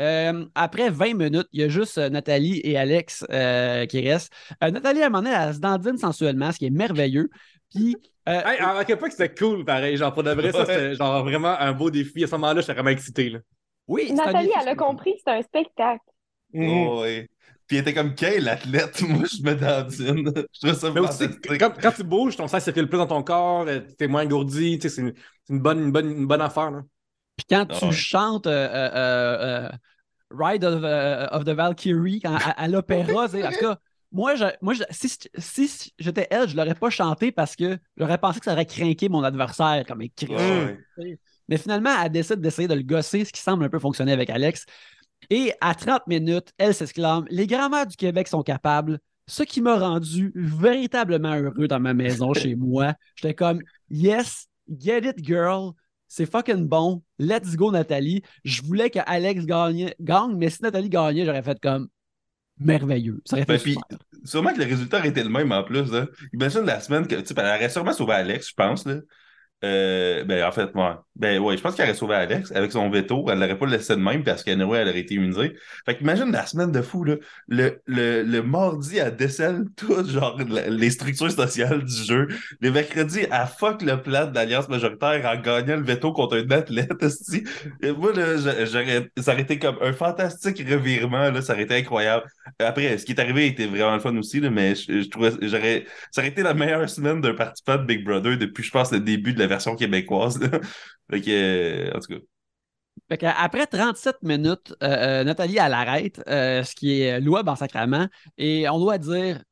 [0.00, 4.32] Euh, après 20 minutes, il y a juste euh, Nathalie et Alex euh, qui restent.
[4.62, 7.30] Euh, Nathalie, à un moment donné, elle se dandine sensuellement, ce qui est merveilleux.
[7.74, 7.96] Puis,
[8.28, 9.96] euh, Hey, à quel point que c'était cool, pareil.
[9.96, 12.24] Genre, pour de vrai, ça, c'était genre vraiment un beau défi.
[12.24, 13.30] À ce moment-là, j'étais vraiment excité.
[13.30, 13.38] Là.
[13.86, 14.58] oui, Nathalie, défi.
[14.60, 16.04] elle a compris que c'est un spectacle.
[16.54, 17.28] Oh, ouais.
[17.66, 20.32] Puis il était comme quel athlète, moi je me dandine.
[20.52, 21.24] Je trouve ça Mais aussi,
[21.58, 24.78] quand, quand tu bouges, ton sang circule plus dans ton corps, euh, t'es moins engourdi.
[24.78, 25.14] tu sais, C'est
[25.48, 26.70] une, bonne, une, bonne, une bonne affaire.
[26.70, 26.82] Là.
[27.36, 27.92] Puis quand tu Ah ouais.
[27.92, 29.70] chantes euh, euh, euh, euh,
[30.30, 30.82] Ride of,
[31.32, 33.78] of the Valkyrie quand- à, à l'opéra, c'est- en tout cas,
[34.12, 35.08] moi, je, moi je- si,
[35.38, 39.08] si j'étais elle, je l'aurais pas chanté parce que j'aurais pensé que ça aurait craqué
[39.08, 40.34] mon adversaire comme écrit.
[40.34, 41.18] Ouais, ouais.
[41.48, 44.30] Mais finalement, elle décide d'essayer de le gosser, ce qui semble un peu fonctionner avec
[44.30, 44.64] Alex.
[45.30, 48.98] Et à 30 minutes, elle s'exclame Les grands-mères du Québec sont capables.
[49.26, 52.94] Ce qui m'a rendu véritablement heureux dans ma maison, chez moi.
[53.16, 53.60] J'étais comme
[53.90, 55.72] Yes, get it, girl.
[56.08, 57.02] C'est fucking bon.
[57.18, 58.22] Let's go, Nathalie.
[58.44, 61.88] Je voulais que Alex gagne, gagne mais si Nathalie gagnait, j'aurais fait comme
[62.64, 63.20] merveilleux.
[63.24, 63.76] Ça aurait Ben, puis,
[64.24, 65.90] sûrement que le résultat aurait été le même en plus.
[65.90, 66.06] Là.
[66.32, 67.16] Imagine la semaine que.
[67.16, 68.86] Tu sais, ben, elle aurait sûrement sauvé Alex, je pense.
[68.86, 68.96] Là.
[69.64, 71.06] Euh, ben, en fait, moi.
[71.14, 73.26] Ben, ouais, je pense qu'elle aurait sauvé Alex avec son veto.
[73.28, 75.52] Elle l'aurait pas laissé de même parce qu'anyway, elle aurait été immunisée.
[75.84, 77.16] Fait qu'imagine la semaine de fou, là.
[77.48, 82.28] Le, le, le mardi, elle décèle tout, genre, les structures sociales du jeu.
[82.62, 86.50] Les mercredis, elle fuck le plan de l'Alliance majoritaire en gagnant le veto contre un
[86.50, 86.90] athlète,
[87.96, 91.42] moi, là, j'a- j'aurais, ça aurait été comme un fantastique revirement, là.
[91.42, 92.24] Ça aurait été incroyable.
[92.58, 95.32] Après, ce qui est arrivé était vraiment le fun aussi, là, mais je, je trouvais,
[95.42, 98.90] j'aurais, ça aurait été la meilleure semaine d'un participant de Big Brother depuis, je pense,
[98.92, 100.48] le début de la version québécoise, là.
[101.12, 102.20] Fait que, en tout cas.
[103.08, 107.50] Fait que, après 37 minutes, euh, euh, Nathalie, elle arrête, euh, ce qui est louable
[107.50, 108.08] en sacrament.
[108.38, 109.42] Et on doit dire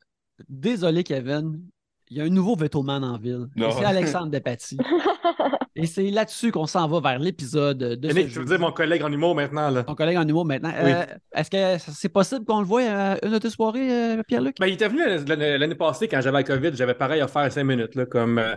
[0.49, 1.61] Désolé, Kevin,
[2.09, 3.47] il y a un nouveau vetoman en ville.
[3.57, 4.79] C'est Alexandre Despatie.
[5.77, 8.73] Et c'est là-dessus qu'on s'en va vers l'épisode de ce Yannick, je veux dire mon
[8.73, 9.71] collègue en humour maintenant.
[9.71, 9.85] Là?
[9.85, 10.73] Ton collègue en humour maintenant.
[10.83, 10.91] Oui.
[10.93, 14.57] Euh, Est-ce que c'est possible qu'on le voie à une de tes soirées, euh, Pierre-Luc?
[14.59, 17.51] Ben, il était venu l'année l'année passée quand j'avais la COVID, j'avais pareil à faire
[17.53, 17.95] cinq minutes.
[17.95, 18.57] Là, comme, euh,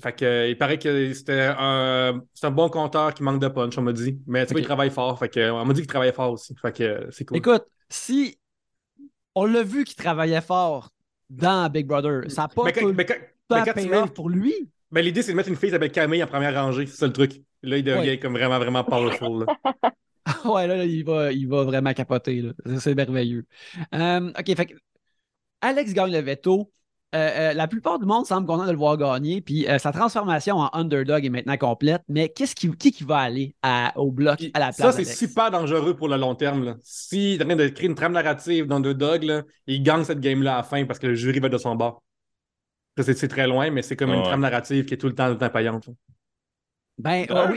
[0.00, 3.48] fait que, euh, il paraît que c'était un, c'est un bon compteur qui manque de
[3.48, 4.18] punch, on m'a dit.
[4.26, 4.64] Mais tu vois, Ok.
[4.64, 5.18] il travaille fort.
[5.18, 6.54] Fait que, on m'a dit qu'il travaillait fort aussi.
[6.60, 7.36] Fait que c'est cool.
[7.38, 8.38] Écoute, si
[9.34, 10.90] on l'a vu qu'il travaillait fort
[11.30, 13.14] dans Big Brother, ça n'a pas mais tout quand, le mais quand-
[13.48, 14.54] temps mais quand tu pay-off mets- pour lui.
[14.90, 16.86] ben, l'idée, c'est de mettre une fille s'appelle Camille en première rangée.
[16.86, 17.42] C'est ça le truc.
[17.62, 18.18] Là, il devient Ouais.
[18.18, 19.44] comme vraiment, vraiment powerful.
[19.46, 19.56] là.
[20.44, 22.50] ouais, là, là, il, va, il va vraiment capoter.
[22.66, 23.44] C'est- C'est merveilleux.
[23.94, 24.74] Euh, OK, fait que
[25.60, 26.70] Alex gagne le veto.
[27.14, 29.92] Euh, euh, la plupart du monde semble content de le voir gagner, puis euh, sa
[29.92, 32.02] transformation en underdog est maintenant complète.
[32.08, 35.04] Mais qu'est-ce qui, qui, qui va aller à- au bloc à la place ça, c'est
[35.04, 36.64] super dangereux pour le long terme.
[36.64, 36.74] Là.
[36.82, 40.54] S'il est en train de créer une trame narrative d'underdog, là, il gagne cette game-là
[40.54, 42.02] à la fin parce que le jury va de son bord.
[42.98, 45.26] Ça, C'est très loin, mais c'est comme une trame narrative qui est tout le temps,
[45.26, 45.86] tout le temps payante.
[45.86, 45.92] là.
[46.98, 47.50] Ben, ah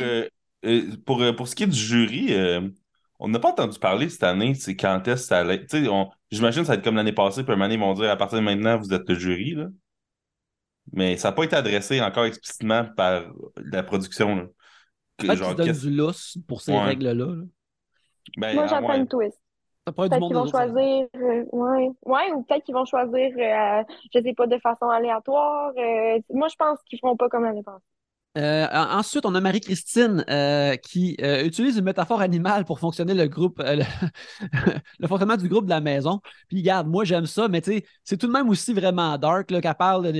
[0.63, 0.97] oui.
[1.05, 2.69] pour, pour ce qui est du jury, euh,
[3.19, 5.65] on n'a pas entendu parler cette année, c'est quand est-ce que ça allait?
[5.65, 7.79] Tu sais, on- j'imagine que ça va être comme l'année passée, puis un donné, ils
[7.79, 9.67] vont dire à partir de maintenant, vous êtes le jury, là.
[10.91, 13.23] Mais ça n'a pas été adressé encore explicitement par
[13.57, 14.43] la production, là.
[15.17, 16.83] Que, Peut-être genre, qu'ils du lousse pour ces Ouais.
[16.83, 17.13] règles-là.
[17.13, 17.43] là.
[18.37, 18.99] ben, Moi, j'apprends ouais.
[18.99, 19.37] une twist.
[19.85, 21.89] Peut-être qu'ils vont choisir, euh, ouais.
[22.05, 25.71] Ouais, ou peut-être qu'ils vont choisir, euh, je sais pas, de façon aléatoire.
[25.77, 27.83] euh, moi, je pense qu'ils feront pas comme l'année passée.
[28.37, 33.15] Euh, en- ensuite, on a Marie-Christine euh, qui euh, utilise une métaphore animale pour fonctionner
[33.15, 33.59] le groupe,
[34.99, 36.21] le, fonctionnement du groupe de la maison.
[36.47, 37.61] Puis, regarde, moi, j'aime ça, mais
[38.03, 40.11] c'est tout de même aussi vraiment dark qu'elle parle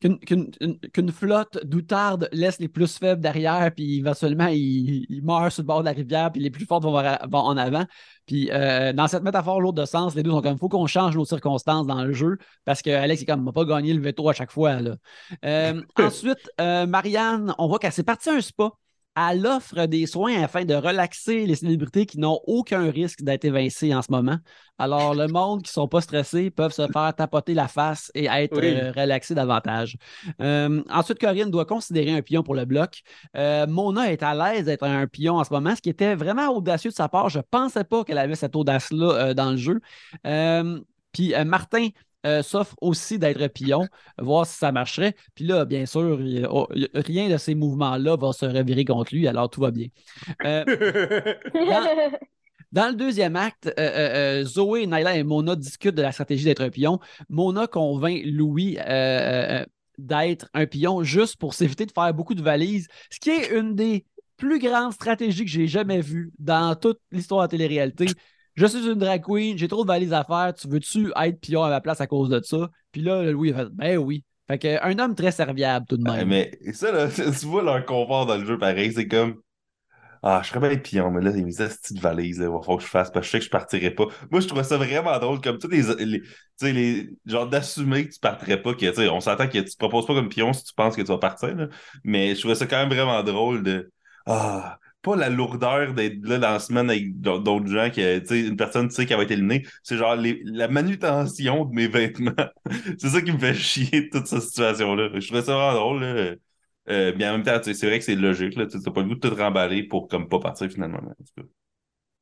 [0.00, 5.22] qu'une qu'une- une- qu'une flotte d'outardes laisse les plus faibles derrière, puis éventuellement, ils, ils
[5.22, 6.96] meurent sur le bord de la rivière, puis les plus fortes vont
[7.38, 7.84] en avant.
[8.26, 11.16] Puis, euh, dans cette métaphore lourde de sens, les deux sont comme, faut qu'on change
[11.16, 14.28] nos circonstances dans le jeu, parce que Alex est comme, m'a pas gagné le veto
[14.28, 14.80] à chaque fois.
[14.80, 14.96] Là.
[15.44, 18.70] Euh, ensuite, euh, Marianne, on voit qu'elle s'est partie à un spa.
[19.14, 23.94] Elle offre des soins afin de relaxer les célébrités qui n'ont aucun risque d'être évincées
[23.94, 24.38] en ce moment.
[24.78, 28.24] Alors, le monde qui ne sont pas stressés peuvent se faire tapoter la face et
[28.26, 28.74] être Oui.
[28.74, 29.96] euh, relaxés davantage.
[30.40, 33.02] Euh, ensuite, Corinne doit considérer un pion pour le bloc.
[33.36, 36.48] Euh, Mona est à l'aise d'être un pion en ce moment, ce qui était vraiment
[36.48, 37.28] audacieux de sa part.
[37.28, 39.80] Je ne pensais pas qu'elle avait cette audace-là dans le jeu.
[41.12, 41.88] Puis euh, Martin
[42.26, 45.14] euh, s'offre aussi d'être pion, voir si ça marcherait.
[45.34, 49.26] Puis là, bien sûr, il- oh, rien de ces mouvements-là va se revirer contre lui,
[49.28, 49.88] alors tout va bien.
[50.44, 50.64] Euh,
[52.72, 56.70] dans le deuxième acte, euh, Zoé, Naila et Mona discutent de la stratégie d'être un
[56.70, 57.00] pion.
[57.28, 59.64] Mona convainc Louis euh,
[59.98, 63.74] d'être un pion juste pour s'éviter de faire beaucoup de valises, ce qui est une
[63.74, 64.06] des
[64.36, 68.16] plus grandes stratégies que j'ai jamais vues dans toute l'histoire de la télé-réalité.
[68.54, 71.62] Je suis une drag queen, j'ai trop de valises à faire, tu veux-tu être pion
[71.62, 72.68] à ma place à cause de ça?
[72.92, 74.24] Puis là, Louis a fait, ben oui.
[74.48, 76.28] Fait que, un homme très serviable tout de même.
[76.28, 79.36] mais ça, là, tu vois leur confort dans le jeu pareil, c'est comme.
[80.24, 82.78] Ah, je serais bien pion, mais là, mes astuces de valise, là, il va falloir
[82.78, 84.06] que je fasse parce que je sais que je partirais pas.
[84.30, 88.06] Moi, je trouvais ça vraiment drôle, comme tous les, les, tu sais, les genre d'assumer
[88.06, 90.28] que tu partirais pas, que, tu sais, on s'entend que tu te proposes pas comme
[90.28, 91.66] pion si tu penses que tu vas partir, là.
[92.04, 93.90] Mais je trouvais ça quand même vraiment drôle de,
[94.26, 97.90] ah, pas la lourdeur d'être là dans la semaine avec d'autres gens
[98.30, 99.66] une personne, tu sais, qui va être éliminée.
[99.82, 102.32] C'est genre la manutention de mes vêtements.
[102.98, 105.10] c'est ça qui me fait chier, toute cette situation-là.
[105.14, 106.34] Je trouvais ça vraiment drôle, là.
[106.88, 108.52] Euh, mais en même temps, c'est vrai que c'est logique.
[108.52, 110.98] Tu n'as pas le goût de te remballer pour comme pas partir finalement.
[110.98, 111.42] en tout cas.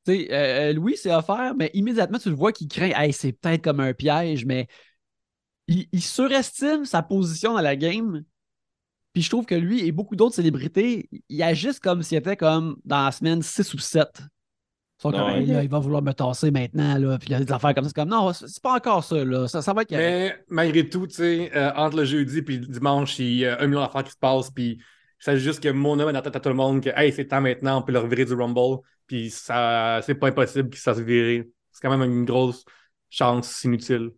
[0.09, 3.63] Euh, euh, Louis, c'est offert, mais immédiatement, tu le vois qu'il craint, hey, c'est peut-être
[3.63, 4.67] comme un piège, mais
[5.67, 8.23] il surestime sa position dans la game.
[9.13, 12.77] Puis je trouve que lui et beaucoup d'autres célébrités, ils agissent comme s'ils étaient comme
[12.85, 14.07] dans la semaine 6 ou 7.
[14.19, 15.39] Ils sont comme, Ouais.
[15.41, 17.17] Hey, là, il va vouloir me tasser maintenant, là.
[17.17, 17.89] Puis il y a des affaires comme ça.
[17.89, 19.47] C'est comme, non, c'est c'est pas encore ça, là.
[19.47, 19.91] Ça, ça va être.
[19.91, 23.59] Mais malgré tout, tu sais, euh, entre le jeudi et le dimanche, il y a
[23.59, 24.51] un million d'affaires qui se passent.
[24.51, 26.81] Puis il s'agit juste que mon homme est dans la tête à tout le monde
[26.83, 28.79] que, hey, c'est temps maintenant, on peut leur virer du Rumble.
[29.07, 31.43] Puis ça, c'est pas impossible que ça se vire.
[31.71, 32.63] C'est quand même une grosse
[33.09, 34.11] chance inutile.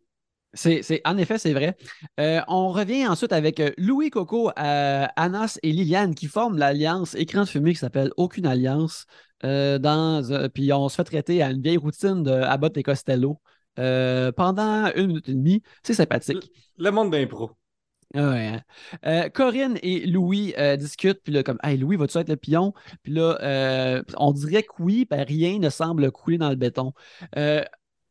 [0.53, 1.75] C'est, en effet, c'est vrai.
[2.19, 7.15] Euh, on revient ensuite avec euh, Louis Coco, euh, Anas et Liliane qui forment l'alliance
[7.15, 9.05] écran de fumée qui s'appelle Aucune Alliance.
[9.43, 13.39] euh, dans, puis on se fait traiter à une vieille routine de Abbott et Costello
[13.75, 15.63] pendant une minute et demie.
[15.83, 16.51] C'est sympathique.
[16.77, 17.51] Le monde d'impro.
[18.13, 18.61] Ouais, hein.
[19.07, 22.73] Euh, Corinne et Louis euh, discutent, puis là, comme, hey, Louis, vas-tu être le pion?
[23.01, 26.93] Puis là, euh, on dirait que oui, ben, rien ne semble couler dans le béton.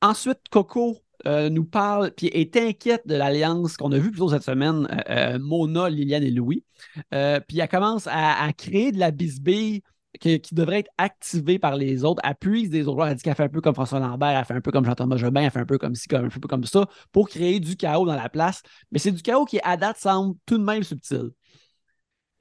[0.00, 4.28] Ensuite, Coco euh, nous parle, puis est inquiète de l'alliance qu'on a vue plus tôt
[4.28, 6.64] cette semaine, euh, euh, Mona, Liliane et Louis.
[7.10, 9.82] Puis elle commence à, créer de la bisbille
[10.20, 12.22] qui, devrait être activée par les autres.
[12.40, 13.06] Puise des autres.
[13.06, 15.16] Elle dit qu'elle fait un peu comme François Lambert, elle fait un peu comme Jean-Thomas
[15.16, 17.76] Jobin, elle fait un peu comme ci, comme, un peu comme ça, pour créer du
[17.76, 18.62] chaos dans la place.
[18.90, 21.30] Mais c'est du chaos qui, à date, semble tout de même subtil.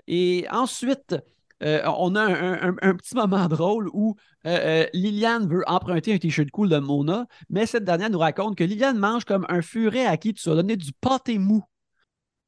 [0.08, 1.16] Et ensuite,
[1.64, 6.14] euh, on a un, un- un petit moment drôle où euh, euh, Liliane veut emprunter
[6.14, 9.62] un t-shirt cool de Mona, mais cette dernière nous raconte que Liliane mange comme un
[9.62, 11.64] furet à qui tu as donné du pâté mou.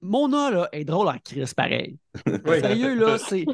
[0.02, 1.98] Mona, là, est drôle en crise, pareil.
[2.46, 2.60] Oui.
[2.60, 3.46] Sérieux, là, c'est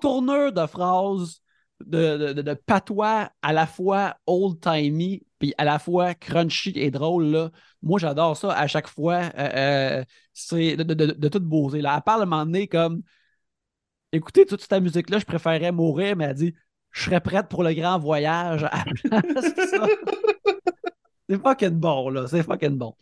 [0.00, 1.40] tourneur de phrases
[1.84, 6.90] de, de, de- de patois à la fois old-timey puis à la fois crunchy et
[6.90, 7.26] drôle.
[7.26, 7.50] Là.
[7.82, 9.30] Moi, j'adore ça à chaque fois.
[9.38, 11.80] Euh, c'est de- de toute beauté.
[11.80, 11.94] Là.
[11.96, 13.02] Elle parle à un moment donné comme
[14.12, 16.54] Écoutez, toute cette musique-là, je préférerais mourir, mais elle dit
[16.90, 18.64] Je serais prête pour le grand voyage.
[18.70, 18.84] à.
[21.28, 22.26] C'est fucking bon, là.
[22.26, 22.94] C'est fucking bon.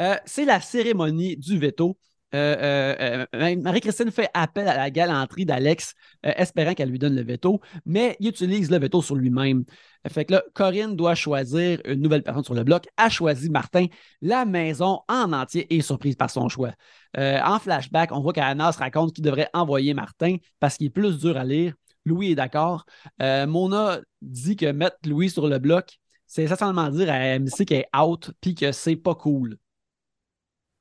[0.00, 1.98] Euh, c'est la cérémonie du veto.
[2.34, 2.56] Euh,
[3.00, 7.60] euh, euh, Marie-Christine fait appel à la galanterie d'Alex, espérant qu'elle lui donne le veto,
[7.84, 9.64] mais il utilise le veto sur lui-même.
[10.08, 13.86] Fait Corinne doit choisir une nouvelle personne sur le bloc, a choisi Martin.
[14.20, 16.72] La maison en entier est surprise par son choix.
[17.16, 21.18] En flashback, on voit qu'Anna se raconte qu'il devrait envoyer Martin parce qu'il est plus
[21.18, 21.74] dur à lire.
[22.04, 22.84] Louis est d'accord.
[23.20, 27.96] Mona dit que mettre Louis sur le bloc, c'est essentiellement dire à MC qu'elle est
[27.96, 29.58] out puis que c'est pas cool.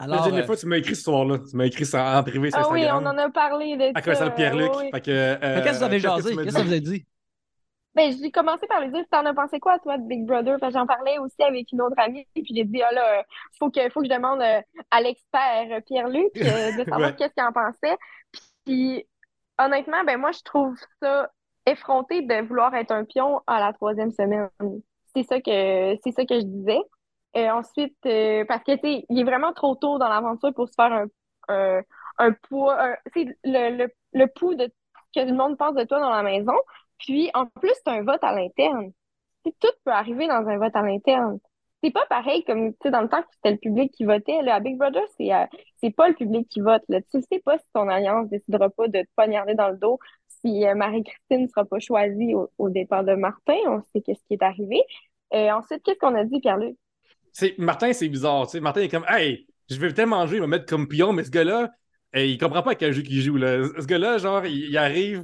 [0.02, 1.38] Alors, Alors, euh, fois, tu m'as écrit ce soir-là.
[1.40, 4.02] Tu m'as écrit ça en privé sur Ah oui, on en a parlé de À
[4.02, 4.26] quoi ça.
[4.26, 4.72] ça, Pierre-Luc?
[4.78, 4.90] oui.
[4.92, 6.36] Fait que, euh, qu'est-ce que vous avez jasé?
[6.36, 7.06] Qu'est-ce que vous avez dit?
[7.94, 10.58] Ben, j'ai commencé par lui dire, t'en as pensé quoi, toi, de Big Brother?
[10.72, 13.26] J'en parlais aussi avec une autre amie, puis j'ai dit, ah là,
[13.60, 17.16] faut que, faut que je demande euh, à l'expert Pierre-Luc euh, de savoir Ouais.
[17.18, 17.98] qu'est-ce qu'il en pensait.
[18.66, 19.06] Puis,
[19.60, 21.30] honnêtement, ben, moi, je trouve ça
[21.66, 24.50] effronté de vouloir être un pion à la troisième semaine.
[25.14, 26.80] C'est ça que, c'est ça que je disais.
[27.34, 30.68] Et ensuite, euh, parce que, tu sais, il est vraiment trop tôt dans l'aventure pour
[30.68, 31.06] se faire un,
[31.50, 31.82] un,
[32.18, 34.66] un poids, tu sais, le, le, le pouls de
[35.16, 36.54] que le monde pense de toi dans la maison.
[37.00, 38.92] Puis, en plus, c'est un vote à l'interne.
[39.44, 39.52] Tout
[39.86, 41.40] peut arriver dans un vote à l'interne.
[41.84, 44.42] C'est pas pareil comme, tu sais, dans le temps que c'était le public qui votait.
[44.44, 45.46] Là, à Big Brother, c'est euh,
[45.78, 46.84] c'est pas le public qui vote.
[46.90, 47.02] Là.
[47.02, 50.00] Tu sais pas si ton alliance décidera pas de te poignarder dans le dos,
[50.44, 53.56] si euh, Marie-Christine sera pas choisie au, au départ de Martin.
[53.68, 54.84] On sait qu'est-ce qui est arrivé.
[55.32, 56.78] Et ensuite, qu'est-ce qu'on a dit, Pierre-Luc?
[57.58, 58.48] Martin, c'est bizarre.
[58.62, 61.24] Martin est comme, hey, je vais tellement jouer, il va me mettre comme pion, mais
[61.24, 61.70] ce gars-là,
[62.14, 63.38] eh, il comprend pas à quel jeu qu'il joue.
[63.38, 63.64] Là.
[63.80, 65.24] Ce gars-là, genre, il, il arrive.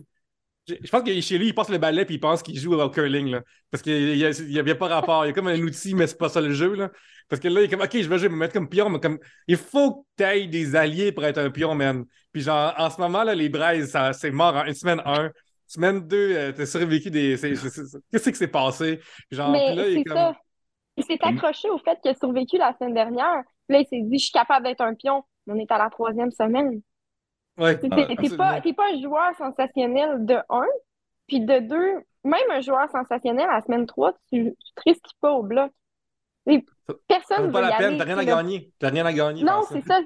[0.67, 2.89] Je pense que chez lui, il passe le balai puis il pense qu'il joue au
[2.89, 3.29] curling.
[3.29, 3.41] Là.
[3.71, 5.25] Parce qu'il n'y a, il y a pas rapport.
[5.25, 6.75] Il y a comme un outil, mais c'est pas ça le jeu.
[6.75, 6.91] Là.
[7.29, 8.99] Parce que là, il est comme, OK, je vais jouer, me mettre comme pion, mais
[8.99, 12.03] comme, il faut que tu aies des alliés pour être un pion, man.
[12.33, 15.31] Puis genre, en ce moment, là, les braises, ça- c'est mort en une semaine 1.
[15.67, 17.37] Semaine 2, t'as survécu des.
[17.37, 18.99] Qu'est-ce qui s'est passé?
[19.31, 20.15] Genre, Mais là, il est comme.
[20.17, 20.37] ça.
[20.97, 23.43] Il s'est accroché au fait qu'il a survécu la semaine dernière.
[23.67, 25.23] Puis là, il s'est dit, je suis capable d'être un pion.
[25.45, 26.81] Mais on est à la troisième semaine.
[27.57, 30.65] Ouais, T'es Ah, t'es- pas, pas un joueur sensationnel de un,
[31.27, 31.93] puis de deux,
[32.23, 35.71] même un joueur sensationnel à la semaine 3, tu, tu te risques pas au bloc.
[36.49, 36.65] Et
[37.07, 38.71] personne veut pas y la peine, t'as rien à gagner.
[38.79, 39.43] T'as rien à gagner.
[39.43, 39.99] Non, c'est ça.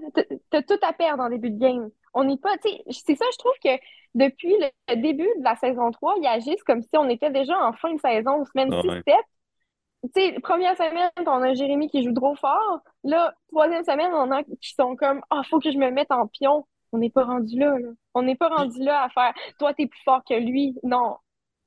[0.50, 1.90] T'as- tout à perdre en début de game.
[2.14, 3.70] On n'est pas, c'est ça, je trouve que
[4.16, 4.54] depuis
[4.90, 7.94] le début de la saison 3, ils agissent comme si on était déjà en fin
[7.94, 9.02] de saison, semaine Ah 6, ouais.
[9.08, 9.16] 7.
[10.04, 12.80] Tu sais, première semaine, on a Jérémy qui joue trop fort.
[13.04, 16.28] Là, troisième semaine, on a qui sont comme, ah, faut que je me mette en
[16.28, 16.66] pion.
[16.92, 17.90] On n'est pas rendu là, là.
[18.16, 20.76] On n'est pas rendu là à faire, toi, t'es plus fort que lui.
[20.84, 21.18] Non.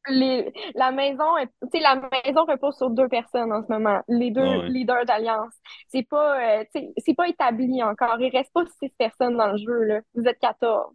[0.08, 4.00] Les, la maison, est- tu sais, la maison repose sur deux personnes en ce moment.
[4.08, 5.54] Les deux Ah leaders d'alliance.
[5.88, 8.20] C'est pas, euh, tu sais, c'est pas établi encore.
[8.20, 10.00] Il reste pas six personnes dans le jeu, là.
[10.14, 10.94] Vous êtes 14.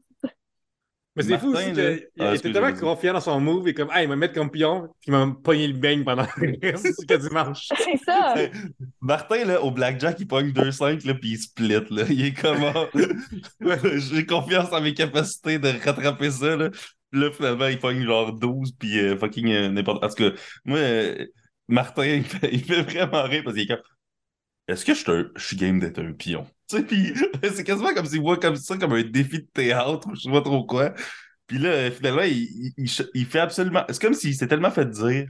[1.15, 4.05] Mais c'est fou aussi qu'il Ah, était tellement confiant dans son move et comme, hey,
[4.05, 7.07] il va me mettre comme pion, puis il m'a pogné le beigne pendant le reste
[7.09, 7.67] du dimanche.
[7.77, 8.35] C'est ça.
[9.01, 12.03] Martin, là, au Blackjack, il pogne 2-5, là, puis il split, là.
[12.09, 12.87] Il est comment?
[13.61, 16.69] J'ai confiance en mes capacités de rattraper ça, là.
[17.11, 20.03] Puis là, finalement, il pogne genre 12, puis euh, fucking euh, n'importe...
[20.03, 20.31] En tout cas,
[20.63, 21.25] moi, euh,
[21.67, 23.83] Martin, il fait, il fait vraiment rire parce qu'il est comme...
[24.67, 26.45] Est-ce que je suis, un- je suis game d'être un pion?
[26.69, 27.13] Sais, puis
[27.55, 30.31] c'est quasiment comme s'il voit comme ça comme un défi de théâtre ou je sais
[30.31, 30.93] pas trop quoi.
[31.47, 33.83] Puis là, euh, finalement, il, il, il- fait absolument...
[33.89, 35.27] C'est comme s'il s'est tellement fait dire...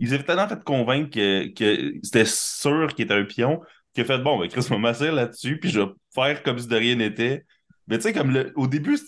[0.00, 3.60] Il s'est tellement fait convaincre que, que c'était sûr qu'il était un pion
[3.94, 6.68] qu'il a fait bon, ben Chris va m'asseoir là-dessus, puis je vais faire comme si
[6.68, 7.46] de rien n'était.
[7.88, 8.98] Mais tu sais, comme le, au début,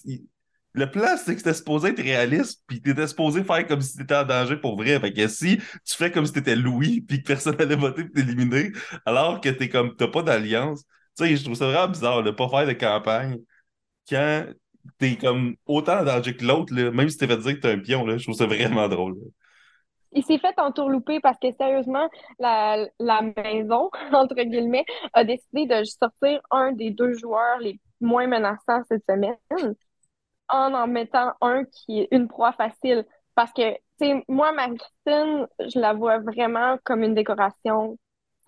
[0.73, 4.15] le plan, c'est que c'était supposé être réaliste, puis t'étais supposé faire comme si t'étais
[4.15, 5.01] en danger pour vrai.
[5.01, 8.13] Fait que si tu fais comme si t'étais Louis, puis que personne allait voter pour
[8.15, 8.71] t'éliminer,
[9.05, 10.85] alors que t'es comme, t'as pas d'alliance.
[11.21, 13.39] Sais, je trouve ça vraiment bizarre de pas faire de campagne
[14.09, 14.47] quand
[14.99, 17.79] t'es comme autant en danger que l'autre, même si t'es fait dire que t'es un
[17.81, 19.17] pion, là, je trouve ça vraiment drôle.
[20.13, 22.09] Il s'est fait entourlouper parce que sérieusement,
[22.39, 28.27] la, la maison, entre guillemets, a décidé de sortir un des deux joueurs les moins
[28.27, 29.37] menaçants cette semaine
[30.49, 33.07] en en mettant un qui est une proie facile.
[33.35, 37.97] Parce que, tu sais, moi, Marie-Christine, je la vois vraiment comme une décoration.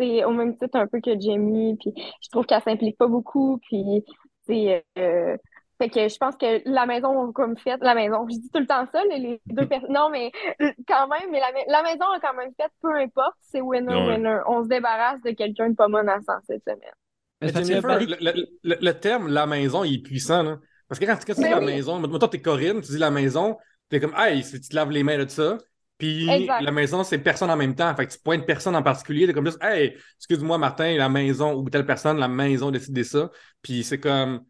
[0.03, 3.59] C'est au même titre un peu que Jamie, puis je trouve qu'elle s'implique pas beaucoup,
[3.69, 4.05] puis
[4.47, 5.37] c'est euh,
[5.79, 8.27] fait que je pense que la maison comme fait la maison.
[8.29, 9.93] Je dis tout le temps ça, les, deux personnes.
[9.93, 10.33] Non, mais
[10.63, 13.61] euh, quand même, mais la, ma- la maison a quand même fait, peu importe, c'est
[13.61, 13.97] winner, Ouais.
[13.97, 14.41] winner.
[14.49, 16.93] On se débarrasse de quelqu'un de pas menaçant cette semaine.
[17.41, 20.61] Mais le, le- le- le terme la maison, il est puissant, là.
[20.89, 21.67] Parce que quand, quand tu dis Ben la oui.
[21.75, 24.91] maison, toi, t'es Corinne, tu dis la maison, t'es comme, hey, si tu te laves
[24.91, 25.59] les mains de ça.
[26.03, 26.63] Puis Exact.
[26.63, 27.95] la maison, c'est personne en même temps.
[27.95, 29.27] Fait que tu pointes personne en particulier.
[29.27, 33.05] T'es comme juste, hey, excuse-moi, Martin, la maison ou telle personne, la maison a décidé
[33.05, 33.31] ça.
[33.63, 34.45] Puis c'est comme.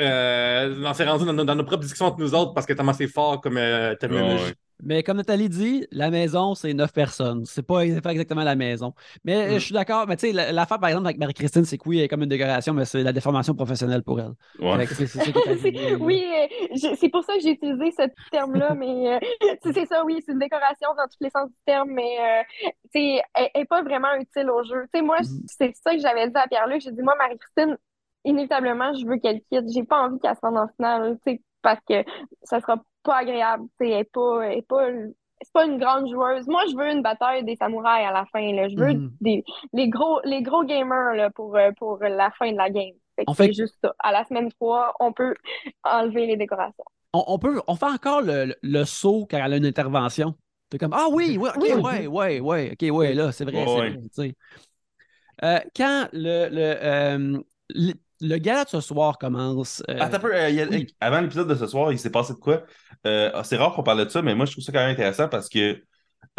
[0.00, 2.72] Euh, on s'est rendu dans, nos- dans nos propres discussions entre nous autres parce que
[2.72, 4.44] tellement c'est fort comme euh, terminologie.
[4.44, 4.54] Ouais.
[4.82, 7.44] Mais comme Nathalie dit, la maison, c'est neuf personnes.
[7.46, 8.94] C'est pas, pas exactement la maison.
[9.24, 9.58] Mais euh, Mm.
[9.58, 10.06] je suis d'accord.
[10.06, 12.22] Mais tu sais, la- l'affaire, par exemple, avec Marie-Christine, c'est que oui, elle est comme
[12.22, 14.32] une décoration, mais c'est la déformation professionnelle pour elle.
[14.60, 14.84] Ouais.
[14.84, 14.88] Est.
[16.00, 19.18] Oui, euh, c'est pour ça que j'ai utilisé ce terme-là, mais euh,
[19.72, 22.42] c'est ça, oui, c'est une décoration dans tous les sens du terme, mais euh,
[22.94, 24.82] tu sais, elle n'est pas vraiment utile au jeu.
[24.92, 25.42] Tu sais, moi, Mhm.
[25.46, 26.80] c'est ça que j'avais dit à Pierre-Luc.
[26.82, 27.76] J'ai dit, moi, Marie-Christine,
[28.24, 29.68] inévitablement, je veux qu'elle quitte.
[29.74, 32.04] J'ai pas envie qu'elle se rende en finale, tu sais, parce que
[32.42, 33.64] ça sera pas agréable.
[33.80, 34.86] Elle est pas, elle est pas,
[35.42, 36.46] c'est pas une grande joueuse.
[36.46, 38.68] Moi, je veux une bataille des samouraïs à la fin, là.
[38.68, 39.18] Je veux Mhm.
[39.20, 42.94] des, les gros, les gros gamers, là, pour, euh, pour la fin de la game.
[43.26, 43.94] On fait- c'est juste ça.
[43.98, 45.34] À la semaine 3, on peut
[45.84, 46.84] enlever les décorations.
[47.12, 50.34] On, on peut, on fait encore le, le, le saut quand elle a une intervention.
[50.70, 51.74] T'es comme, ah oui, oui, ok, Oui.
[51.82, 53.90] ouais, ouais, ouais, ok, ouais, là, c'est vrai, c'est ouais.
[53.90, 54.34] vrai, tu sais.
[55.44, 57.42] Euh, quand le, le, euh,
[58.20, 59.82] le, gala de ce soir commence.
[59.88, 60.86] euh, Attends un peu, euh, a- oui.
[61.00, 62.64] avant l'épisode de ce soir, il s'est passé de quoi?
[63.06, 65.28] Euh, c'est rare qu'on parle de ça, mais moi, je trouve ça quand même intéressant
[65.28, 65.82] parce que,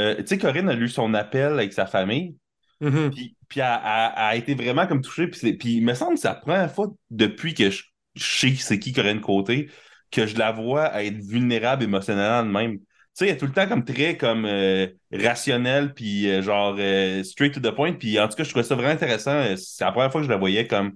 [0.02, 2.36] euh, tu sais, Corinne a lu son appel avec sa famille,
[2.82, 3.12] Mhm.
[3.12, 6.28] puis, puis elle a été vraiment comme touchée, puis, puis il me semble que c'est
[6.30, 7.84] la première fois depuis que je,
[8.16, 9.70] je sais c'est qui Corinne Côté
[10.12, 12.80] que je la vois être vulnérable émotionnellement de même.
[13.20, 16.78] Tu sais, elle est tout le temps comme très comme euh, rationnelle, puis euh, genre
[16.80, 17.92] euh, straight to the point.
[17.92, 19.58] Puis en tout cas, je trouvais ça vraiment intéressant.
[19.58, 20.94] C'est la première fois que je la voyais comme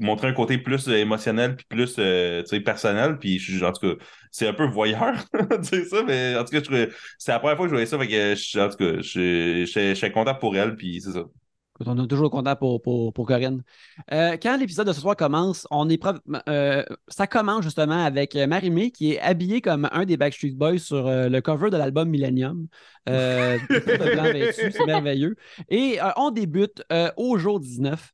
[0.00, 3.18] montrer un côté plus émotionnel, puis plus tu personnel.
[3.18, 5.16] Puis en tout cas, c'est un peu voyeur
[5.60, 6.88] dire ça, mais en tout cas,
[7.18, 7.98] c'est la première fois que je voyais ça.
[7.98, 11.24] Fait que, en tout cas, suis content pour elle, puis c'est ça.
[11.84, 13.62] On est toujours content pour, pour, pour Corinne.
[14.12, 16.00] Euh, quand l'épisode de ce soir commence, on est
[16.48, 20.78] euh, ça commence justement avec euh, Marie-Mé qui est habillée comme un des Backstreet Boys
[20.78, 22.68] sur euh, le cover de l'album Millennium.
[24.52, 25.36] C'est merveilleux.
[25.68, 26.82] Et on débute
[27.16, 28.12] au jour 19.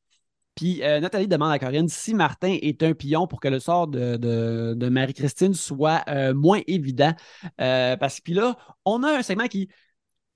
[0.57, 4.17] Puis Nathalie demande à Corinne si Martin est un pion pour que le sort de,
[4.17, 6.05] de- de Marie-Christine soit
[6.35, 7.13] moins évident.
[7.57, 9.69] Parce que puis là, on a un segment qui.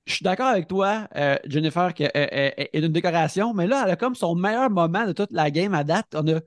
[0.07, 3.97] Je suis d'accord avec toi, euh, Jennifer, qu'elle est une décoration, mais là, elle a
[3.97, 6.07] comme son meilleur moment de toute la game à date.
[6.15, 6.41] On a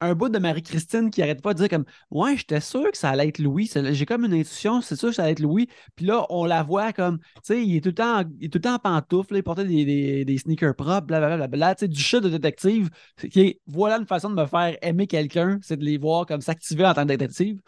[0.00, 3.10] un bout de Marie-Christine qui arrête pas de dire comme Ouais, j'étais sûr que ça
[3.10, 3.70] allait être Louis.
[3.92, 5.68] J'ai comme une intuition, c'est sûr que ça allait être Louis.
[5.94, 8.48] Puis là, on la voit comme, tu sais, il est tout le temps, il est
[8.48, 11.48] tout le temps en pantoufles, là, il portait des, des, des sneakers propres, blablabla.
[11.48, 12.88] Bla, tu sais, du chat de détective.
[13.30, 16.86] Qui voilà une façon de me faire aimer quelqu'un, c'est de les voir comme s'activer
[16.86, 17.60] en tant que détective.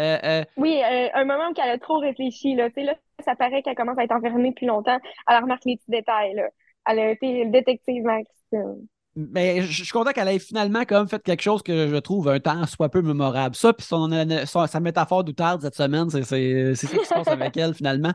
[0.00, 2.68] Euh, euh, Oui, euh, un moment où elle a trop réfléchi, là.
[2.74, 2.94] Là,
[3.24, 4.98] ça paraît qu'elle commence à être enfermée depuis longtemps.
[5.28, 6.48] Elle remarque les petits détails, là.
[6.86, 8.86] Elle a été le détective, Marie-Christine.
[9.16, 12.40] Mais je suis content qu'elle ait finalement même fait quelque chose que je trouve un
[12.40, 13.54] temps soit peu mémorable.
[13.54, 14.08] Ça, puis son,
[14.46, 18.12] son- sa métaphore d'outarde cette semaine, c'est ça qui se passe avec elle finalement.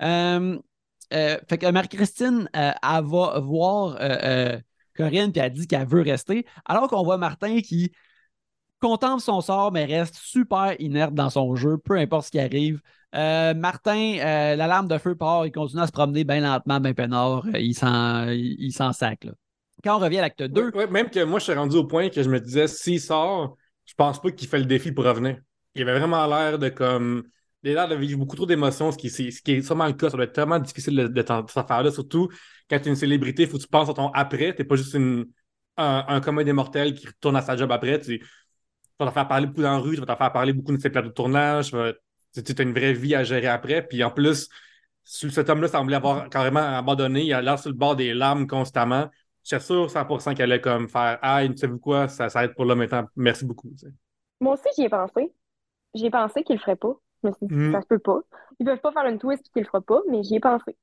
[0.00, 3.98] Fait que Marie-Christine, elle va voir
[4.96, 7.92] Corinne, puis elle dit qu'elle veut rester, alors qu'on voit Martin qui
[8.86, 12.80] contemple son sort, mais reste super inerte dans son jeu, peu importe ce qui arrive.
[13.14, 16.80] Euh, Martin, euh, la lame de feu part, il continue à se promener bien lentement,
[16.80, 17.44] bien peinard.
[17.54, 19.24] Il s'en il, s'en sac.
[19.24, 19.32] Là.
[19.82, 20.68] Quand on revient à l'acte 2.
[20.68, 23.00] Ouais, ouais, même que moi, je suis rendu au point que je me disais, s'il
[23.00, 25.38] sort, je pense pas qu'il fait le défi pour revenir.
[25.74, 27.24] Il avait vraiment l'air de comme.
[27.62, 29.94] Il a l'air de vivre beaucoup trop d'émotions, ce qui, ce qui est sûrement le
[29.94, 30.10] cas.
[30.10, 32.28] Ça doit être tellement difficile de, de, de cette affaire-là, surtout
[32.70, 34.54] quand tu es une célébrité, il faut que tu penses à ton après.
[34.54, 35.24] Tu pas juste un,
[35.76, 38.00] un commun des mortels qui retourne à sa job après.
[38.98, 40.80] Vas te faire parler beaucoup dans la rue, tu vas te faire parler beaucoup de
[40.80, 41.70] ses plateaux de tournage.
[41.70, 43.86] Tu as une vraie vie à gérer après.
[43.86, 44.48] Puis en plus,
[45.04, 47.22] cet homme-là semblait avoir carrément abandonné.
[47.22, 49.08] Il a l'air sur le bord des larmes constamment.
[49.44, 52.64] Je suis sûr 100% qu'elle allait comme faire Ah, tu sais quoi, ça s'arrête pour
[52.64, 53.06] là maintenant.
[53.14, 53.70] Merci beaucoup.
[54.40, 55.32] Moi aussi, j'y ai pensé.
[55.94, 56.94] J'y ai pensé qu'il le ferait pas.
[57.22, 57.72] Mais mm.
[57.72, 58.20] ça se peut pas.
[58.58, 60.76] Ils peuvent pas faire une twist et qu'il le fera pas, mais j'y ai pensé.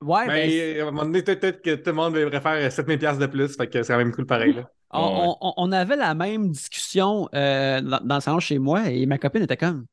[0.00, 3.18] Ouais, ben, ben à un moment donné, peut-être que tout le monde devrait faire 7000$
[3.18, 4.52] de plus, fait que c'est quand même cool pareil.
[4.52, 4.70] Là.
[4.90, 9.04] On, on, on, avait la même discussion euh, dans, dans, le salon chez moi et
[9.04, 9.84] ma copine était comme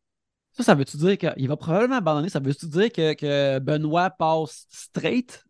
[0.53, 4.65] Ça, ça veut-tu dire qu'il va probablement abandonner Ça veut-tu dire que, que Benoît passe
[4.69, 5.45] straight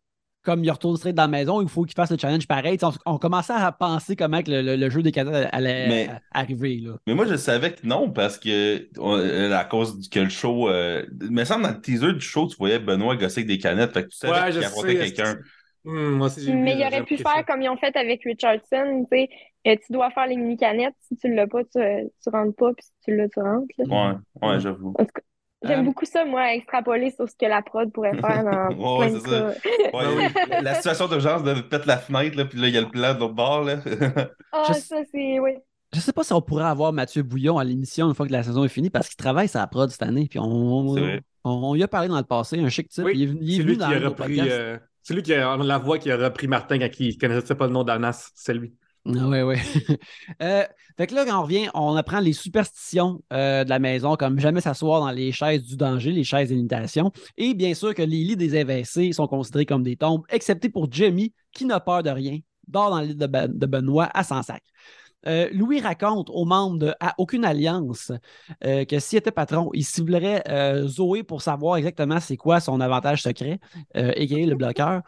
[0.45, 2.77] comme il retourne straight dans la maison, il faut qu'il fasse le challenge pareil.
[2.83, 6.79] On, on, commençait à penser comment que le, le, jeu des cadettes allait arriver.
[6.81, 6.93] Là.
[7.07, 10.69] Mais moi, je savais que non, parce que euh, à cause que le show.
[10.69, 13.57] Euh, il me semble dans le teaser du show, tu voyais Benoît gosser avec des
[13.57, 13.91] canettes.
[13.93, 15.37] Fait que tu savais ouais, qu'il affrontait quelqu'un.
[15.85, 16.19] Mmh,
[16.55, 19.05] mais il aurait pu faire comme ils ont fait avec Richardson.
[19.11, 19.27] Tu
[19.63, 20.95] sais, tu dois faire les mini-canettes.
[21.01, 22.73] Si tu ne l'as pas, tu, tu rentres pas.
[22.73, 23.67] Puis si tu l'as, tu rentres.
[23.77, 24.17] Là.
[24.41, 24.95] Ouais, ouais, j'avoue.
[25.63, 28.43] J'aime euh, beaucoup ça, moi, extrapoler sur ce que la prod pourrait faire
[28.75, 29.47] dans ouais, plein de ça.
[29.93, 32.89] Ouais, la situation d'urgence de péter la fenêtre, là, puis là, il y a le
[32.89, 33.63] plan de l'autre bord.
[33.63, 33.77] Là.
[34.51, 35.39] Ah, ça, c'est...
[35.39, 35.51] Oui.
[35.93, 38.41] Je sais pas si on pourrait avoir Mathieu Bouillon à l'émission une fois que la
[38.41, 41.83] saison est finie, parce qu'il travaille sa prod cette année, puis on, on, on, lui
[41.83, 44.15] a parlé dans le passé, un chic type, il est, il est venu dans le
[44.15, 44.49] podcast.
[44.49, 47.53] Euh, c'est lui qui a la voix qui a repris Martin quand il ne connaissait
[47.53, 48.73] pas le nom d'Anas, c'est lui.
[49.05, 49.55] Ah oui, oui.
[50.41, 50.63] euh,
[50.97, 54.39] fait que là, quand on revient, on apprend les superstitions euh, de la maison, comme
[54.39, 57.11] jamais s'asseoir dans les chaises du danger, les chaises d'imitation.
[57.37, 60.91] Et bien sûr que les lits des invincés sont considérés comme des tombes, excepté pour
[60.91, 64.63] Jamie, qui n'a peur de rien, dort dans le lit de, ben, Benoît à sac.
[65.27, 68.11] Euh, Louis raconte aux membres de à Aucune Alliance
[68.63, 72.79] euh, que s'il était patron, il ciblerait euh, Zoé pour savoir exactement c'est quoi son
[72.81, 73.59] avantage secret,
[73.95, 75.01] égayer le bloqueur.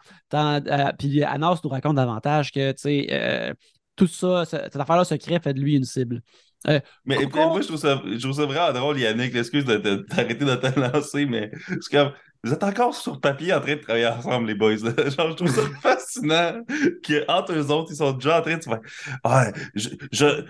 [0.98, 3.54] Puis Anas nous raconte davantage que, tu sais,
[3.96, 6.22] tout ça, cette affaire-là secret fait de lui une cible.
[6.66, 9.34] Euh, mais moi, je trouve, ça, je trouve ça vraiment drôle, Yannick.
[9.34, 9.76] Excuse de,
[10.08, 12.12] t'arrêter de te lancer, mais c'est comme.
[12.44, 14.76] Vous êtes encore sur papier en train de travailler ensemble, les boys.
[14.76, 16.62] Genre, je trouve ça fascinant
[17.02, 18.80] qu'entre eux autres, ils sont déjà en train de se faire.
[19.24, 20.44] Ah, je, je,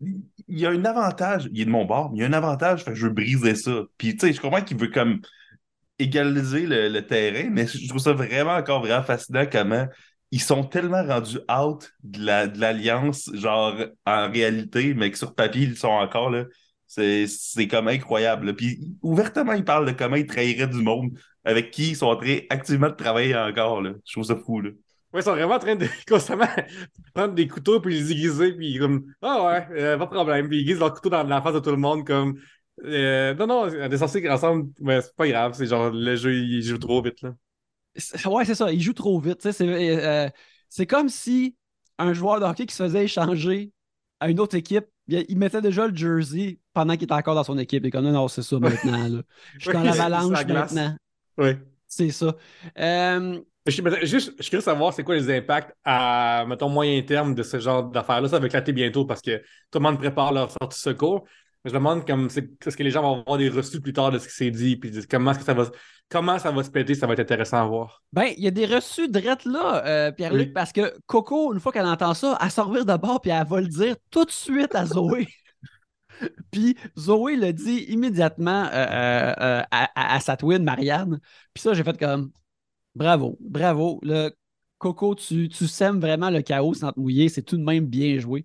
[0.00, 2.32] il y a un avantage, il est de mon bord, mais il y a un
[2.32, 3.82] avantage, fait que je veux briser ça.
[3.98, 5.20] Puis, tu sais, je comprends qu'il veut comme
[5.98, 9.86] égaliser le, le, terrain, mais je trouve ça vraiment encore vraiment fascinant comment
[10.32, 13.76] ils sont tellement rendus out de l'alliance, genre
[14.06, 16.44] en réalité, mais que sur papier, ils sont encore là.
[16.86, 18.54] C'est comme incroyable.
[18.56, 21.10] Puis ouvertement, ils parlent de comment ils trahiraient du monde
[21.44, 23.82] avec qui ils sont en train activement de travailler encore.
[23.82, 23.92] Là.
[24.04, 24.60] Je trouve ça fou.
[24.60, 24.70] Là.
[25.12, 26.46] Ouais, ils sont vraiment en train de constamment
[27.14, 30.48] prendre des couteaux puis les aiguiser, puis comme Ah ouais, euh, pas de problème.
[30.48, 32.38] Puis ils aiguisent leurs couteaux dans la face de tout le monde comme
[32.84, 36.34] euh, Non, non, on est censé ensemble, mais c'est pas grave, c'est genre le jeu
[36.34, 37.34] il joue trop vite là.
[38.24, 39.42] Ouais, c'est ça, il joue trop vite.
[39.42, 40.30] C'est euh,
[40.70, 41.56] c'est comme si
[41.98, 43.70] un joueur de hockey qui se faisait échanger
[44.18, 47.58] à une autre équipe, il mettait déjà le jersey pendant qu'il était encore dans son
[47.58, 47.84] équipe.
[47.84, 49.08] Et comme non, c'est ça maintenant.
[49.08, 49.22] Là.
[49.58, 50.96] Je suis dans l'avalanche maintenant.
[51.38, 51.56] Oui.
[51.86, 52.34] C'est ça.
[52.78, 53.40] Euh...
[53.66, 57.60] Je, juste, je savoir savoir c'est quoi les impacts à, mettons, moyen terme de ce
[57.60, 58.28] genre d'affaires-là.
[58.28, 59.38] Ça va éclater bientôt parce que
[59.70, 61.24] tout le monde prépare leur sortie de secours.
[61.64, 64.18] Je me demande comme est-ce que les gens vont avoir des reçus plus tard de
[64.18, 65.70] ce qui s'est dit, puis comment est-ce que ça va
[66.10, 68.02] comment ça va se péter, ça va être intéressant à voir.
[68.12, 71.72] Ben, il y a des reçus drettes là, euh, Pierre-Luc, parce que Coco, une fois
[71.72, 74.74] qu'elle entend ça, elle s'en revient d'abord, puis elle va le dire tout de suite
[74.74, 75.26] à Zoé.
[76.50, 81.20] puis Zoé le dit immédiatement euh, euh, à, sa twin, Marianne.
[81.54, 82.32] Puis ça, j'ai fait comme
[82.94, 84.00] bravo, bravo.
[84.78, 88.18] Coco, tu, tu sèmes vraiment le chaos sans te mouiller, c'est tout de même bien
[88.18, 88.44] joué.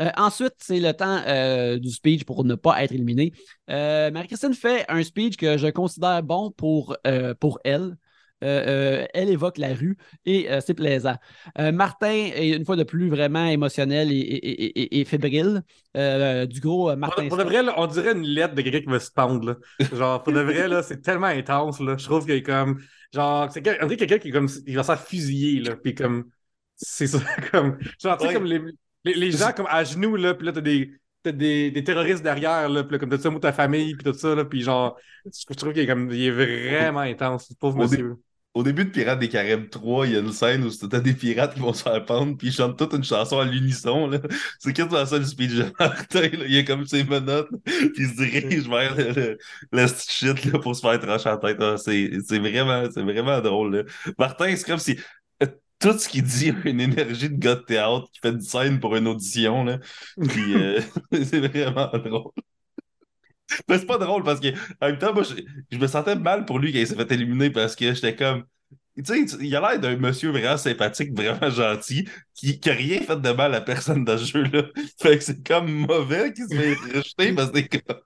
[0.00, 3.32] Euh, ensuite, c'est le temps euh, du speech pour ne pas être éliminé.
[3.70, 6.96] Euh, Marie-Christine fait un speech que je considère bon pour,
[7.40, 7.96] pour elle.
[8.42, 11.16] Elle évoque la rue et c'est plaisant.
[11.58, 15.62] Martin est une fois de plus vraiment émotionnel et, fébrile.
[15.94, 17.28] du gros Martin.
[17.28, 19.60] Pour, de vrai, on dirait une lettre de quelqu'un qui veut se pendre.
[19.92, 21.80] Genre, pour de vrai, là, c'est tellement intense.
[21.80, 21.96] Là.
[21.96, 22.80] Je trouve qu'il est comme.
[23.12, 25.60] Genre, c'est quelqu'un qui, est comme, il va se faire fusiller.
[25.60, 26.24] Là, puis comme.
[26.76, 27.18] C'est ça,
[27.52, 27.78] comme.
[28.00, 28.60] Genre, tu sais, comme les,
[29.04, 32.22] les, les gens comme à genoux, là, puis là, t'as des, t'as des, des terroristes
[32.22, 34.62] derrière, là, puis là, comme t'as ça, moi, ta famille, puis tout ça, là, puis
[34.62, 38.16] genre, je trouve qu'il est, comme, il est vraiment intense, pauvre monsieur.
[38.54, 41.14] Au début de Pirates des Caraïbes 3, il y a une scène où c'était des
[41.14, 44.10] pirates qui vont se faire pendre, puis ils chantent toute une chanson à l'unisson.
[44.58, 46.28] C'est quasiment ça le speech de Martin.
[46.32, 49.38] Il y a comme ses menottes, puis il se dirige vers le,
[49.72, 51.56] le, shit pour se faire trancher la tête.
[51.60, 53.86] Ah, c'est c'est vraiment, c'est vraiment drôle.
[54.18, 54.98] Martin, c'est comme si
[55.42, 55.46] euh,
[55.78, 58.80] tout ce qu'il dit a une énergie de gars de théâtre qui fait une scène
[58.80, 59.66] pour une audition.
[59.66, 60.80] Euh,
[61.12, 62.32] c'est vraiment drôle.
[63.68, 64.48] Mais c'est pas drôle parce que
[64.80, 65.34] en même temps, moi, je,
[65.70, 68.44] je me sentais mal pour lui quand il s'est fait éliminer parce que j'étais comme.
[68.96, 73.00] Tu sais, il a l'air d'un monsieur vraiment sympathique, vraiment gentil, qui, qui a rien
[73.00, 74.64] fait de mal à personne dans ce jeu-là.
[75.00, 77.98] Fait que c'est comme mauvais qu'il se fait rejeter parce que c'est comme.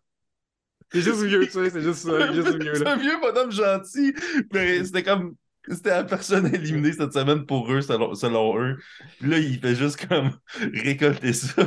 [0.93, 4.15] C'est juste vieux, tu sais, c'est juste est juste vieux, C'est un vieux bonhomme gentil,
[4.53, 5.35] mais c'était comme.
[5.69, 8.77] C'était la personne éliminée cette semaine pour eux, selon, selon eux.
[9.19, 10.31] Puis là, il fait juste comme
[10.73, 11.65] récolter ça.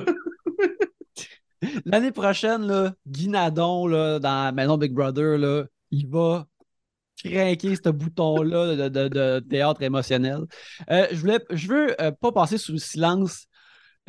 [1.86, 6.46] L'année prochaine, là, Guy Nadon, là, dans maison Big Brother, là, il va
[7.24, 10.46] craquer ce bouton-là de, de- de théâtre émotionnel.
[10.90, 13.46] Euh, je, voulais, je veux euh, pas passer sous le silence.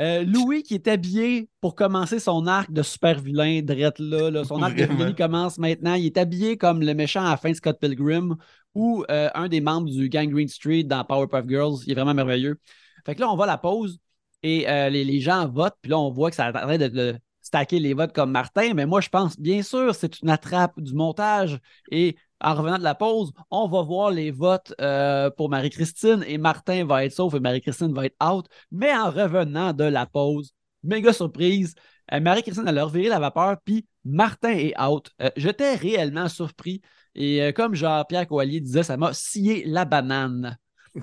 [0.00, 4.44] Euh, Louis qui est habillé pour commencer son arc de super vilain, drette là, là.
[4.44, 5.94] son arc de vilain commence maintenant.
[5.94, 8.36] Il est habillé comme le méchant à la fin de Scott Pilgrim
[8.74, 11.78] ou un des membres du gang Green Street dans Powerpuff Girls.
[11.84, 12.58] Il est vraiment merveilleux.
[13.04, 13.98] Fait que là, on va à la pause
[14.42, 15.76] et les, les gens votent.
[15.82, 17.18] Puis là, on voit que ça de, de
[17.50, 18.74] stacker les votes comme Martin.
[18.74, 21.58] Mais moi, je pense, bien sûr, c'est une attrape du montage.
[21.90, 26.38] Et en revenant de la pause, on va voir les votes euh, pour Marie-Christine et
[26.38, 28.46] Martin va être sauf et Marie-Christine va être out.
[28.70, 30.52] Mais en revenant de la pause,
[30.84, 31.74] méga surprise,
[32.12, 35.10] euh, Marie-Christine a leur viré la vapeur, puis Martin est out.
[35.20, 36.82] Euh, J'étais réellement surpris.
[37.16, 40.56] Et comme Jean-Pierre Coallier disait, ça m'a scié la banane.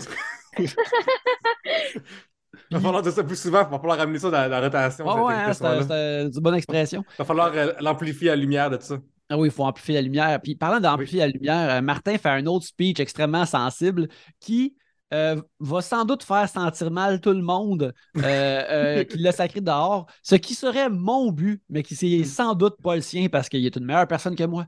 [2.69, 5.05] Il va falloir dire ça plus souvent, il va falloir ramener ça dans la rotation.
[5.07, 7.03] Cette ouais, c'était une bonne expression.
[7.13, 8.97] Il va falloir euh, l'amplifier à la lumière de ça.
[9.29, 10.39] Ah oui, il faut amplifier la lumière.
[10.41, 14.07] Puis parlant d'amplifier la lumière, euh, Martin fait un autre speech extrêmement sensible
[14.39, 14.75] qui
[15.13, 20.35] euh, va sans doute faire sentir mal tout le monde qui l'a sacré dehors, ce
[20.35, 23.75] qui serait mon but, mais qui c'est sans doute pas le sien parce qu'il est
[23.75, 24.65] une meilleure personne que moi.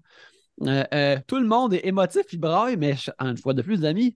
[0.59, 4.15] Tout le monde est émotif, il braille, mais une fois de plus, amis,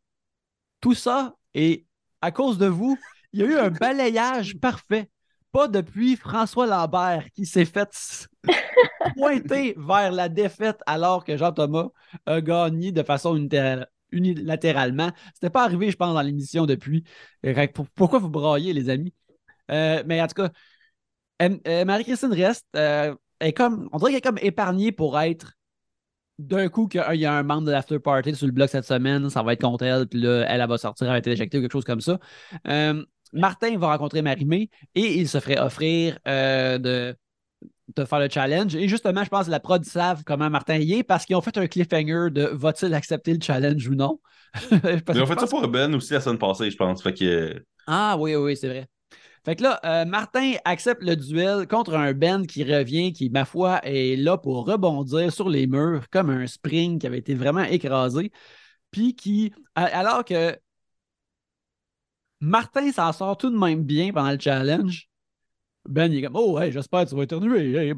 [0.79, 1.85] tout ça est
[2.21, 2.97] à cause de vous.
[3.33, 5.09] Il y a eu un balayage parfait.
[5.51, 7.89] Pas depuis François Lambert qui s'est fait
[9.17, 11.89] pointer vers la défaite alors que Jean-Thomas
[12.25, 15.11] a gagné de façon unilatéral- unilatéralement.
[15.33, 17.03] C'était pas arrivé, je pense, dans l'émission depuis.
[17.95, 19.13] Pourquoi vous braillez, les amis?
[19.71, 20.49] Euh, mais en tout cas,
[21.41, 22.65] euh, Marie-Christine reste.
[22.75, 25.53] euh, est comme, on dirait qu'elle est comme épargnée pour être
[26.39, 29.29] d'un coup qu'il y a un membre de l'after party sur le blog cette semaine,
[29.29, 31.57] ça va être contre elle, puis là, elle, elle va sortir, elle va être éjectée
[31.59, 32.19] ou quelque chose comme ça.
[33.33, 37.15] Martin va rencontrer Marie-Mé et il se ferait offrir euh, de,
[37.95, 38.75] de faire le challenge.
[38.75, 41.41] Et justement, je pense que la prod savent comment Martin y est parce qu'ils ont
[41.41, 44.19] fait un cliffhanger de va-t-il accepter le challenge ou non?
[44.69, 47.01] Parce Mais que on je fait ça pour Ben aussi la semaine passée, je pense.
[47.01, 47.63] Fait que.
[47.87, 48.87] Ah oui, oui, c'est vrai.
[49.43, 53.45] Fait que là, euh, Martin accepte le duel contre un Ben qui revient, qui, ma
[53.45, 57.63] foi, est là pour rebondir sur les murs comme un spring qui avait été vraiment
[57.63, 58.31] écrasé.
[58.91, 60.55] Puis qui, alors que
[62.43, 65.07] Martin s'en sort tout de même bien pendant le challenge,
[65.87, 67.73] Ben il est comme Oh, hey, j'espère que tu vas éternuer.
[67.75, 67.93] Hey.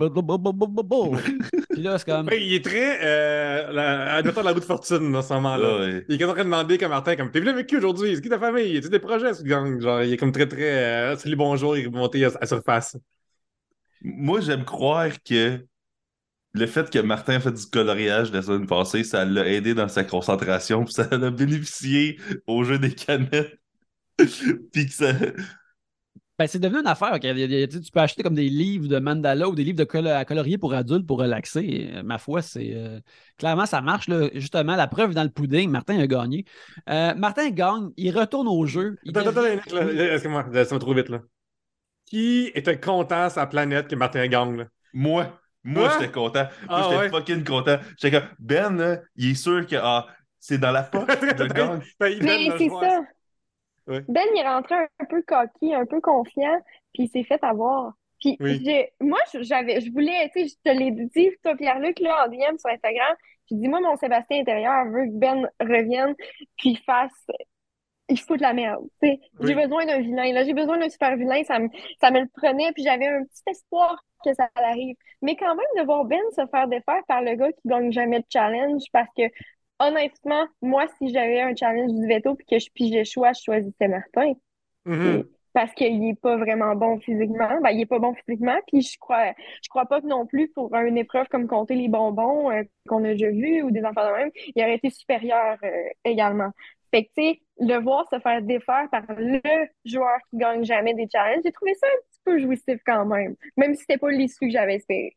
[1.74, 3.00] Puis là, c'est comme Ouais, il est très.
[3.04, 5.80] Euh, la, admettons la roue de fortune dans ce moment-là.
[5.80, 6.06] ouais.
[6.10, 8.12] Il est en train de demander comme Martin, comme t'es venu avec qui aujourd'hui?
[8.12, 8.72] Est-ce que ta famille?
[8.74, 9.80] Y a des projets ce gang?
[9.82, 11.14] Genre, il est comme très très.
[11.14, 12.98] Euh, salut, bonjour, il est monté à, à surface.
[14.02, 15.66] Moi, j'aime croire que
[16.54, 19.88] le fait que Martin a fait du coloriage la semaine passée, ça l'a aidé dans
[19.90, 23.60] sa concentration, puis ça l'a bénéficié au jeu des canettes.
[24.74, 25.14] puis que ça.
[26.38, 27.14] Ben, c'est devenu une affaire.
[27.14, 27.24] ok.
[27.24, 29.56] Il y a- il y a- tu peux acheter comme des livres de mandala ou
[29.56, 31.62] des livres de à colorier pour adultes pour relaxer.
[31.62, 33.00] Et, euh, ma foi, c'est euh,
[33.38, 34.10] clairement ça marche.
[34.10, 34.28] Là.
[34.34, 35.70] Justement, la preuve est dans le pudding.
[35.70, 36.44] Martin a gagné.
[36.90, 37.92] Euh, Martin gagne.
[37.96, 38.98] Il retourne au jeu.
[39.08, 41.22] Attends, attends, devient- excuse-moi, ça va trop vite là.
[42.06, 44.58] Qui était content sur la planète que Martin gagne?
[44.58, 44.66] Là?
[44.94, 46.44] Moi, moi, j'étais content.
[46.44, 47.10] Moi, Ah, j'étais ouais?
[47.10, 47.78] fucking content.
[47.98, 50.06] J'étais comme, Ben, là, il est sûr que ah,
[50.40, 51.82] c'est dans la poche de gang.
[52.00, 53.00] Ben, Mais c'est ça.
[53.88, 54.02] Ouais.
[54.08, 56.60] Ben, il est rentré un peu coquille, un peu confiant,
[56.94, 57.94] puis il s'est fait avoir.
[58.20, 58.64] Puis Oui.
[59.02, 62.30] moi, je- j'avais, je voulais, tu sais, je te l'ai dit, toi, Pierre-Luc, là, en
[62.30, 63.16] DM sur Instagram,
[63.50, 66.16] j'ai dit, moi, mon Sébastien intérieur veut que Ben revienne,
[66.58, 67.12] puis fasse,
[68.08, 69.20] il fout de la merde, tu sais.
[69.40, 69.48] Oui.
[69.48, 71.70] J'ai besoin d'un vilain, là, j'ai besoin d'un super vilain, ça me,
[72.00, 74.96] ça me le prenait, puis j'avais un petit espoir que ça arrive.
[75.22, 78.20] Mais quand même, de voir Ben se faire défaire par le gars qui gagne jamais
[78.20, 79.24] de challenge, parce que,
[79.80, 83.88] honnêtement, moi, si j'avais un challenge du veto, puis que je pigeais choix, je choisissais
[83.88, 84.34] Martin
[84.86, 85.24] Mhm.
[85.54, 87.60] parce qu'il est pas vraiment bon physiquement.
[87.62, 90.50] Ben, il est pas bon physiquement, puis je crois, je crois pas que non plus
[90.50, 94.06] pour une épreuve comme compter les bonbons euh, qu'on a déjà vu ou des enfants
[94.08, 95.70] de même, il aurait été supérieur euh,
[96.04, 96.52] également.
[96.92, 99.42] Fait que, tu sais, le voir se faire défaire par le
[99.86, 103.36] joueur qui gagne jamais des challenges, j'ai trouvé ça un petit peu jouissif quand même.
[103.58, 105.16] Même si c'était pas l'issue que j'avais espéré.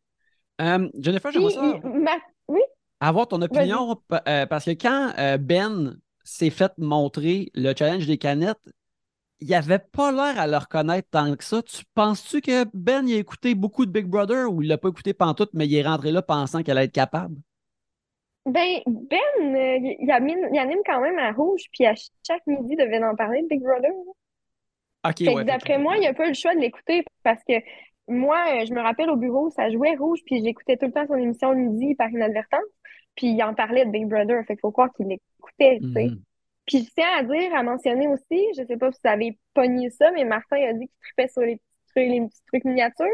[0.61, 2.63] Euh, Jennifer, j'aimerais ça ma- Oui?
[3.01, 8.19] Avoir ton opinion euh, parce que quand euh, Ben s'est fait montrer le challenge des
[8.19, 8.59] canettes,
[9.41, 11.63] il avait pas l'air à le reconnaître tant que ça.
[11.63, 14.89] Tu penses-tu que Ben il a écouté beaucoup de Big Brother ou il l'a pas
[14.89, 17.37] écouté pantoute, mais il est rentré là pensant qu'elle allait être capable?
[18.47, 21.95] Ben, Ben, euh, il, anime, il anime quand même à Rouge, puis à
[22.27, 23.91] chaque midi, il devait en parler de Big Brother.
[23.91, 24.13] là.
[25.11, 27.43] Ok, Fait que ouais, d'après moi, il a pas eu le choix de l'écouter parce
[27.49, 27.55] que
[28.09, 31.07] moi, euh, je me rappelle au bureau, ça jouait Rouge, puis j'écoutais tout le temps
[31.07, 32.61] son émission le midi par inadvertance,
[33.15, 36.05] puis il en parlait de Big Brother, fait qu'il faut croire qu'il l'écoutait, tu sais.
[36.07, 36.23] Mhm.
[36.67, 39.91] Puis je tiens à dire, à mentionner aussi, je sais pas si vous avez pogné
[39.91, 43.07] ça, mais Martin a dit qu'il tripait sur les petits trucs, les petits trucs miniatures.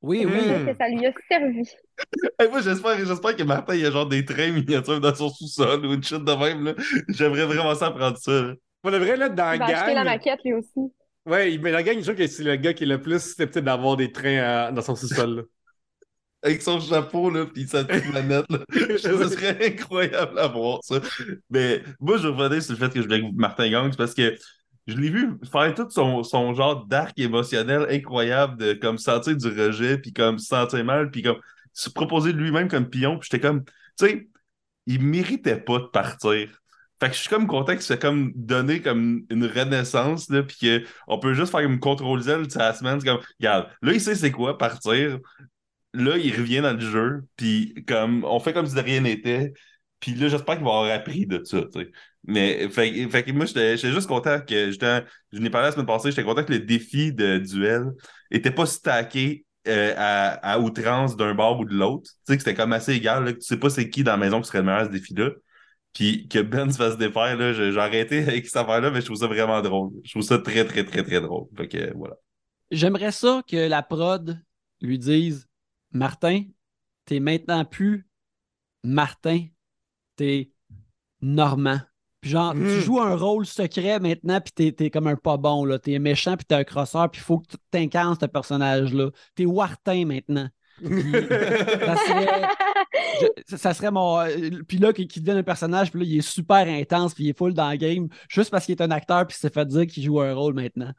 [0.00, 0.66] Oui, oui.
[0.66, 1.62] que ça lui a servi.
[2.38, 5.28] Hey, moi, j'espère, j'espère que Martin, il y a genre des trains miniatures dans son
[5.28, 6.74] sous-sol ou une shit de même, là.
[7.08, 8.54] J'aimerais vraiment ça prendre ça, là.
[8.80, 10.04] Pour le vrai, là, dans la Il va acheter la gang.
[10.04, 10.92] maquette lui aussi.
[11.24, 13.64] Ouais, mais la gang, je trouve que c'est le gars qui est le plus susceptible
[13.66, 15.46] d'avoir des trains euh, dans son sous-sol.
[16.42, 18.58] Avec son chapeau, là, pis sa petite planète, là.
[18.98, 21.00] Ce serait incroyable à voir, ça.
[21.50, 24.34] Mais moi, je revenais sur le fait que je voulais Martin c'est parce que
[24.88, 29.46] je l'ai vu faire tout son, son genre d'arc émotionnel incroyable de comme sentir du
[29.48, 31.38] rejet, puis comme se sentir mal, puis comme
[31.72, 33.72] se proposer de lui-même comme pion, puis j'étais comme, tu
[34.06, 34.28] sais,
[34.86, 36.61] il méritait pas de partir.
[37.02, 40.84] Fait que je suis comme content qu'il soit comme donné comme une renaissance, là, puis
[41.08, 43.00] qu'on peut juste faire une contrôle Z de la semaine.
[43.00, 45.18] C'est comme, regarde, là, il sait c'est quoi partir.
[45.94, 49.52] Là, il revient dans le jeu, puis comme, on fait comme si de rien n'était.
[49.98, 51.62] Puis là, j'espère qu'il va avoir appris de ça.
[52.22, 56.10] Mais, fait, fait que moi, j'étais juste content que, je n'ai parlé la semaine passée,
[56.10, 57.86] j'étais content que le défi de duel
[58.30, 62.10] était pas stacké euh, à, à outrance d'un bord ou de l'autre.
[62.10, 64.12] Tu sais, que c'était comme assez égal, là, que tu sais pas c'est qui dans
[64.12, 65.30] la maison qui serait le meilleur à ce défi-là.
[65.92, 69.18] Puis que Ben se fasse défaire, là, j'ai arrêté avec cette affaire-là, mais je trouve
[69.18, 69.90] ça vraiment drôle.
[70.04, 71.46] Je trouve ça très, très, très, très drôle.
[71.56, 72.16] Fait que voilà.
[72.70, 74.40] J'aimerais ça que la prod
[74.80, 75.46] lui dise
[75.92, 76.44] Martin,
[77.04, 78.08] t'es maintenant plus
[78.82, 79.46] Martin,
[80.16, 80.50] t'es
[81.20, 81.80] Normand.
[82.20, 85.64] Puis genre, tu joues un rôle secret maintenant, puis t'es, t'es comme un pas bon,
[85.64, 85.78] là.
[85.78, 89.10] T'es méchant, puis t'es un crosseur, puis il faut que tu t'incarnes ce personnage-là.
[89.34, 90.48] T'es Wartin maintenant.
[90.82, 92.42] Ça serait,
[93.46, 94.18] ça- serait mon.
[94.20, 94.28] euh,
[94.66, 97.28] Puis là, qui, qui devient un personnage, puis là, il est super intense, puis il
[97.30, 99.86] est full dans le game, juste parce qu'il est un acteur, puis s'est fait dire
[99.86, 100.92] qu'il joue un rôle maintenant.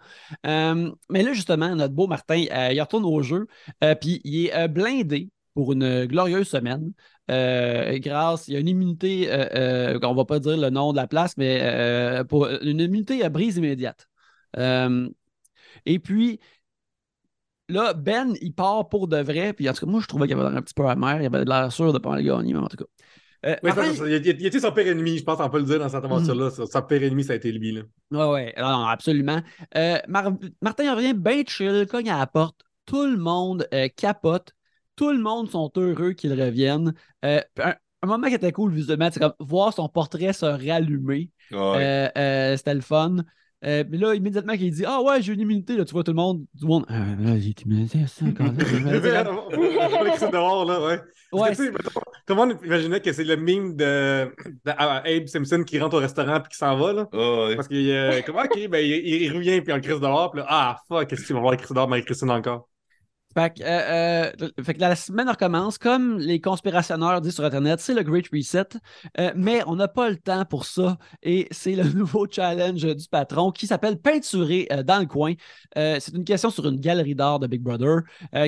[0.46, 3.48] Euh, mais là, justement, notre beau Martin, euh, il retourne au jeu,
[3.84, 6.92] euh, puis il est euh, blindé pour une glorieuse semaine.
[7.32, 10.92] Euh, grâce, il y a une immunité, euh, euh, on va pas dire le nom
[10.92, 14.08] de la place, mais euh, pour une immunité à brise immédiate.
[14.58, 15.10] Euh,
[15.86, 16.40] et puis,
[17.70, 19.54] là, Ben, il part pour de vrai.
[19.54, 21.22] Puis en tout cas, moi, je trouvais qu'il avait l'air un petit peu amer.
[21.22, 22.86] Il avait de l'air sûr de pas mal gagner, mais en tout cas.
[23.46, 25.58] Euh, Oui, ça, il, a- il a été son pire ennemi, je pense, on peut
[25.60, 26.50] le dire dans cette aventure-là.
[26.50, 27.74] Son- Son pire ennemi, ça a été lui.
[27.74, 27.82] Là.
[28.12, 29.42] Ouais, ouais, non, non, absolument.
[29.76, 32.62] Euh, Mar- Martin revient bien chill, cogne à la porte.
[32.86, 34.54] Tout le monde euh, capote.
[34.96, 36.94] Tout le monde sont heureux qu'il revienne.
[37.24, 41.30] Un, un moment qui était cool visuellement, c'est comme voir son portrait se rallumer.
[42.58, 43.18] C'était le fun.
[43.66, 46.12] Euh, puis là, immédiatement qu'il dit Ah ouais, j'ai une immunité, là, tu vois tout
[46.12, 46.46] le monde.
[46.54, 46.86] Du monde.
[46.90, 49.20] Ah, là, j'ai été immunisé, ça, encore là, j'ai une là.
[50.00, 51.00] Avec ça dehors, là, ouais.
[51.32, 54.32] Ouais, que, tu sais, mettons, tout le monde imaginait que c'est le meme de,
[54.66, 57.08] de Abe Simpson qui rentre au restaurant puis qui s'en va, là.
[57.12, 57.56] Ah ouais.
[57.56, 60.42] Parce qu'il est comme, OK, ben, il, il revient puis on le crisse dehors, puis
[60.42, 62.68] là, ah, fuck, qu'est-ce qu'il va voir Chris dehors, mais Christine encore?
[63.38, 68.04] Euh, euh, fait que la semaine recommence, comme les conspirationneurs disent sur Internet, c'est le
[68.04, 68.66] Great Reset,
[69.20, 73.08] euh, mais on n'a pas le temps pour ça et c'est le nouveau challenge du
[73.10, 75.34] patron qui s'appelle Peinturer dans le coin.
[75.76, 78.02] C'est une question sur une galerie d'art de Big Brother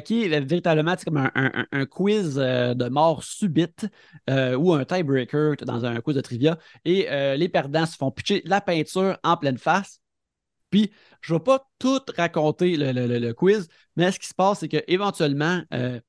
[0.04, 3.88] qui est véritablement comme un, un- un quiz de mort subite
[4.30, 7.08] ou un tiebreaker dans un quiz de trivia et
[7.38, 10.00] les perdants se font pitcher la peinture en pleine face.
[10.76, 14.68] Puis, je ne vais pas tout raconter le, quiz, mais ce qui se passe, c'est
[14.68, 16.02] qu'éventuellement, euh,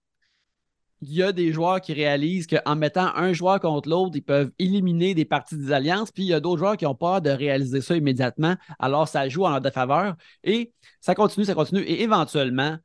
[1.02, 4.50] il y a des joueurs qui réalisent qu'en mettant un joueur contre l'autre, ils peuvent
[4.58, 7.30] éliminer des parties des alliances, puis il y a d'autres joueurs qui ont peur de
[7.30, 10.16] réaliser ça immédiatement, alors ça joue en leur défaveur.
[10.42, 12.76] Et ça continue, ça continue, et éventuellement,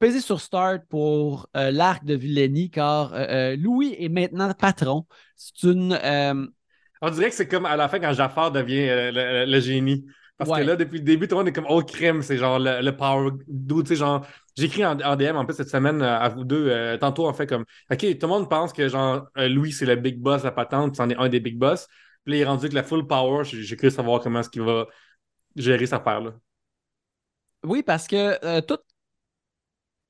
[0.00, 5.06] pesez sur Start pour euh, l'arc de Villeni, car euh, Louis est maintenant patron.
[5.34, 5.98] C'est une.
[7.00, 10.04] On dirait que c'est comme à la fin quand Jafar devient le génie.
[10.40, 10.60] Parce Ouais.
[10.60, 12.80] que là, depuis le début, tout le monde est comme, oh, crème, c'est genre le,
[12.82, 14.26] le power dude, tu sais, genre,
[14.56, 17.28] j'ai écrit en, en DM en plus cette semaine euh, à vous deux, euh, tantôt,
[17.28, 20.18] en fait, comme, OK, tout le monde pense que genre, euh, Louis, c'est le big
[20.18, 21.88] boss, la patente, c'en est un des big boss.
[22.24, 24.62] Puis là, il est rendu avec la full power, j'ai cru savoir comment est-ce qu'il
[24.62, 24.86] va
[25.56, 26.32] gérer cette affaire-là.
[27.64, 28.78] Oui, parce que euh, tout.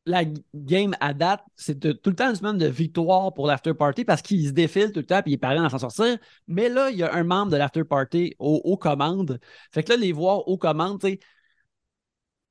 [0.06, 0.24] La
[0.54, 4.22] game à date, c'est tout le temps une semaine de victoire pour l'after party parce
[4.22, 6.16] qu'il se défile tout le temps puis il est parvient à s'en sortir.
[6.48, 9.38] Mais là, il y a un membre de l'after party aux, commandes.
[9.70, 11.00] Fait que là, les voir aux commandes,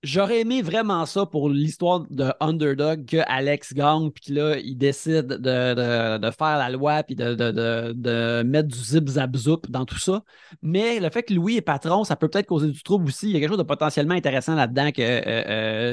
[0.02, 5.28] J'aurais aimé vraiment ça pour l'histoire de Underdog que Alex gagne puis là, il décide
[5.28, 9.84] de, de- de faire la loi puis de, de- mettre du zip zap zoup dans
[9.84, 10.24] tout ça.
[10.62, 13.28] Mais le fait que Louis est patron, ça peut peut-être causer du trouble aussi.
[13.28, 15.22] Il y a quelque chose de potentiellement intéressant là-dedans que euh,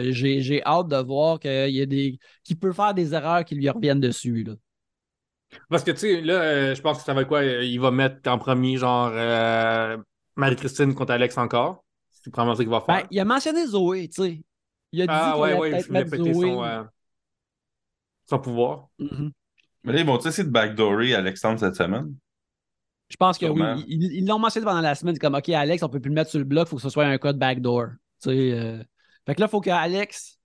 [0.05, 2.19] euh, j'ai hâte de voir qu'il y a des
[2.61, 4.45] peut faire des erreurs qui lui reviennent dessus.
[4.45, 4.53] Là.
[5.69, 7.43] Parce que, tu sais, là, euh, je pense que ça va quoi?
[7.45, 9.11] Il va mettre en premier, genre,
[10.37, 11.86] Marie-Christine contre Alex encore.
[12.27, 13.03] C'est probablement ça qu'il va faire.
[13.03, 14.43] Ben, il a mentionné Zoé, tu sais.
[14.91, 16.35] Il a dit ah, qu'il ouais, allait ouais, je voulais péter Zoé.
[16.35, 16.83] son, euh,
[18.29, 18.89] son pouvoir.
[18.99, 19.31] Mhm.
[19.85, 22.17] Mais là, ils vont essayer de backdoorer Alexandre cette semaine?
[23.09, 23.77] Je pense que Sûrement.
[23.77, 23.85] oui.
[23.87, 25.15] Ils ils l'ont mentionné pendant la semaine.
[25.15, 26.83] C'est comme, OK, Alex, on peut plus le mettre sur le bloc, il faut que
[26.83, 27.91] ce soit un code backdoor.
[28.21, 28.83] Tu sais, euh,
[29.25, 30.36] Fait que là, il faut qu'Alex.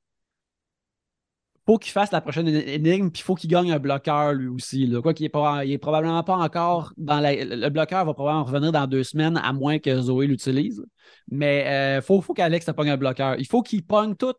[1.73, 4.85] Faut qu'il fasse la prochaine énigme, puis il faut qu'il gagne un bloqueur lui aussi.
[4.87, 5.01] Là.
[5.01, 7.33] Quoi qu'il est, pas, il est probablement pas encore dans la.
[7.43, 10.83] Le bloqueur va probablement revenir dans deux semaines, à moins que Zoé l'utilise.
[11.29, 13.35] Mais il faut, faut qu'Alex pogne un bloqueur.
[13.39, 14.33] Il faut qu'il pogne tous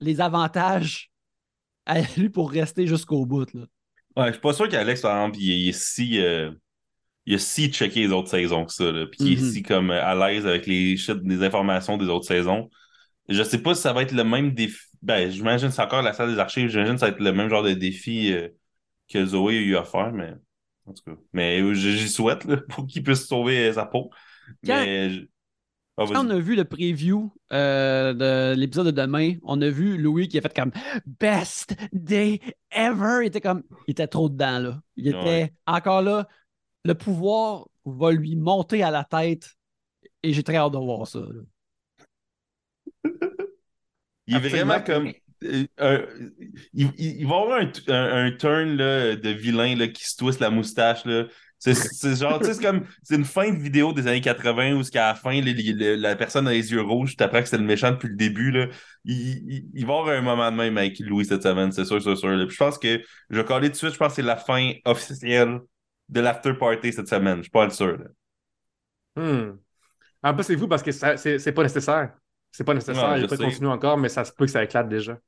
[0.00, 1.10] les avantages
[1.86, 3.52] à lui pour rester jusqu'au bout.
[3.54, 3.62] Là.
[4.16, 6.20] Ouais, je suis pas sûr qu'Alex, par exemple, il, il est si.
[6.20, 6.50] euh,
[7.26, 9.50] il a si checké les autres saisons que ça, là, puis qu'il est Mhm.
[9.52, 12.68] si comme euh, à l'aise avec les des informations des autres saisons.
[13.30, 14.78] Je sais pas si ça va être le même défi.
[15.02, 17.32] Ben, j'imagine que c'est encore la salle des archives, j'imagine que ça va être le
[17.32, 18.48] même genre de défi euh,
[19.08, 20.34] que Zoé a eu à faire, mais
[20.86, 21.16] en tout cas.
[21.32, 24.10] Mais euh, j'y souhaite là, pour qu'il puisse sauver euh, sa peau.
[24.66, 25.10] Quand- Mais.
[25.10, 25.26] je-
[25.96, 26.04] Ah.
[26.10, 30.28] Quand on a vu le preview euh, de l'épisode de demain, on a vu Louis
[30.28, 30.72] qui a fait comme
[31.20, 32.40] Best day
[32.70, 33.18] ever.
[33.22, 33.64] Il était comme.
[33.86, 34.80] Il était trop dedans, là.
[34.96, 35.52] Il était Ouais.
[35.66, 36.26] encore là.
[36.86, 39.50] Le pouvoir va lui monter à la tête
[40.22, 41.18] et j'ai très hâte de voir ça.
[41.18, 41.42] là.
[44.26, 44.66] Il est Absolument.
[44.66, 45.12] vraiment comme.
[45.44, 46.04] euh, un-
[46.74, 50.40] il, va y avoir un, un- un turn là, de vilain là, qui se twiste
[50.40, 51.04] la moustache.
[51.04, 51.24] Là.
[51.58, 52.84] C'est, c'est genre, c'est comme.
[53.02, 56.16] C'est une fin de vidéo des années 80 où, qu'à la fin, les- les- la
[56.16, 58.50] personne a les yeux rouges, tu apprends que c'est le méchant depuis le début.
[58.50, 58.66] Là.
[59.04, 59.16] Il,
[59.52, 62.00] il- il va y avoir un moment de même avec Louis cette semaine, c'est sûr,
[62.02, 62.28] c'est sûr.
[62.28, 62.46] là.
[62.46, 63.00] Puis je pense que,
[63.30, 65.58] je vais coller tout de suite, je pense que c'est la fin officielle
[66.08, 67.38] de l'after party cette semaine.
[67.38, 67.98] Je suis pas sûr.
[67.98, 69.22] Là.
[69.22, 69.58] Hmm.
[70.22, 72.12] En plus, c'est fou parce que ça- c'est c'est pas nécessaire.
[72.52, 73.10] C'est pas nécessaire.
[73.10, 73.36] Ouais, il sais.
[73.36, 75.18] continuer encore, mais ça se peut que ça éclate déjà.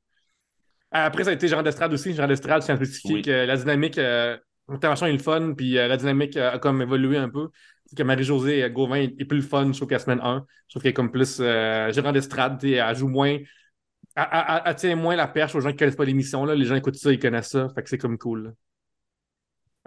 [0.91, 2.13] Après, ça a été Gérard d'Estrade aussi.
[2.13, 3.21] Gérard d'Estrade, à spécifier Oui.
[3.23, 4.37] que la dynamique, euh,
[4.67, 7.49] intervention est le fun, puis euh, la dynamique euh, a comme évolué un peu.
[7.87, 10.45] C'est que Marie-Josée euh, Gauvin est, est plus le fun, je trouve, qu'à semaine 1.
[10.67, 13.29] Je trouve qu'elle est comme plus euh, Gérard d'Estrade, tu sais, elle joue moins.
[13.29, 16.45] Elle, elle- elle- elle tient moins la perche aux gens qui connaissent pas l'émission.
[16.45, 16.53] là.
[16.53, 17.69] Les gens écoutent ça, ils connaissent ça.
[17.73, 18.43] Fait que c'est comme cool.
[18.43, 18.51] là.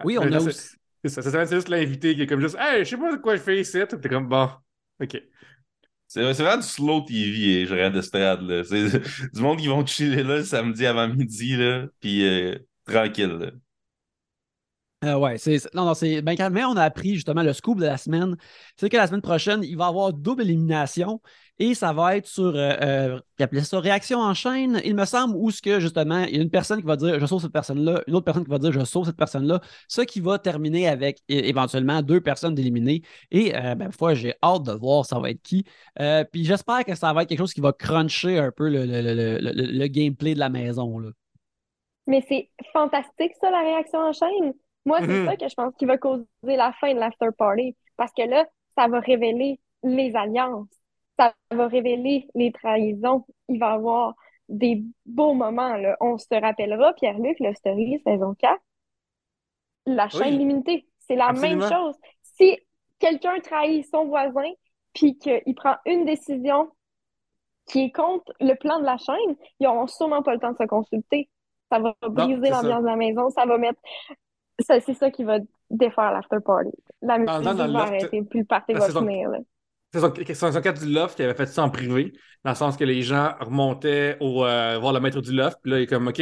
[0.05, 0.77] Oui, on Euh, a c'est- aussi.
[1.05, 3.21] c'est ça, ça, c'est juste l'invité qui est comme juste Hey, je sais pas de
[3.21, 3.79] quoi je fais ici.
[3.89, 4.49] T'es comme bon.
[5.01, 5.23] OK.
[6.25, 8.41] C'est vraiment du slow TV, eh, Gérard d'Estrade.
[8.43, 8.65] là.
[8.65, 8.89] C'est
[9.35, 12.55] du monde qui vont chiller là le samedi avant midi, là, puis euh,
[12.87, 13.37] tranquille.
[13.39, 13.51] là.
[15.07, 17.79] Euh, ouais, c'est, non, non, c'est ben, quand même, on a appris justement le scoop
[17.79, 18.37] de la semaine.
[18.77, 21.21] C'est que la semaine prochaine, il va y avoir double élimination
[21.59, 25.51] et ça va être sur, euh, euh, ça réaction en chaîne, il me semble, où
[25.51, 28.03] ce que justement, il y a une personne qui va dire je sauve cette personne-là,
[28.07, 31.23] une autre personne qui va dire je sauve cette personne-là, ce qui va terminer avec
[31.29, 33.03] éventuellement deux personnes éliminées.
[33.31, 35.65] Et euh, ben, fois, j'ai hâte de voir ça va être qui.
[36.01, 38.85] Euh, puis j'espère que ça va être quelque chose qui va cruncher un peu le-
[38.85, 39.39] le- le-
[39.79, 40.99] le gameplay de la maison.
[40.99, 41.11] Là.
[42.07, 44.53] Mais c'est fantastique, ça, la réaction en chaîne.
[44.87, 45.27] Moi, c'est Mhm.
[45.27, 47.77] ça que je pense qui va causer la fin de l'after party.
[47.97, 48.47] Parce que là,
[48.77, 50.69] ça va révéler les alliances.
[51.19, 53.27] Ça va révéler les trahisons.
[53.49, 54.15] Il va y avoir
[54.49, 55.97] des beaux moments, là.
[56.01, 58.63] On se rappellera, Pierre-Luc, le story saison 4,
[59.87, 60.39] la chaîne Oui.
[60.39, 60.87] limitée.
[60.99, 61.95] C'est la même chose.
[62.23, 62.59] Si
[62.99, 64.51] quelqu'un trahit son voisin,
[64.93, 66.71] puis qu'il prend une décision
[67.67, 70.57] qui est contre le plan de la chaîne, ils n'auront sûrement pas le temps de
[70.59, 71.29] se consulter.
[71.71, 73.81] Ça va briser l'ambiance de la maison, ça va mettre.
[74.61, 75.39] Ça- C'est ça qui va
[75.71, 76.71] défaire l'after party.
[77.03, 79.31] La musique va arrêter, puis le party va finir.
[79.31, 79.39] là.
[79.93, 82.13] Saison, saison 4 du Loft qui avait fait ça en privé,
[82.45, 85.71] dans le sens que les gens remontaient au, euh, voir le maître du Loft, puis
[85.73, 86.21] là, il est comme, OK,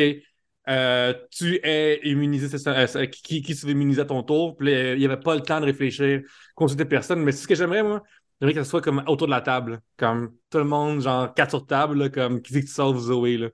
[0.69, 4.23] euh, tu es immunisé, c'est ça, euh, c'est- qui, qui se veut immuniser à ton
[4.23, 6.23] tour, puis là, il n'y avait pas le temps de réfléchir,
[6.55, 8.03] consulter personne, mais c'est ce que j'aimerais, moi,
[8.41, 11.51] j'aimerais que ce soit comme autour de la table, comme tout le monde, genre, quatre
[11.51, 13.49] sur table, là, comme, qui dit que tu sauves Zoé, là,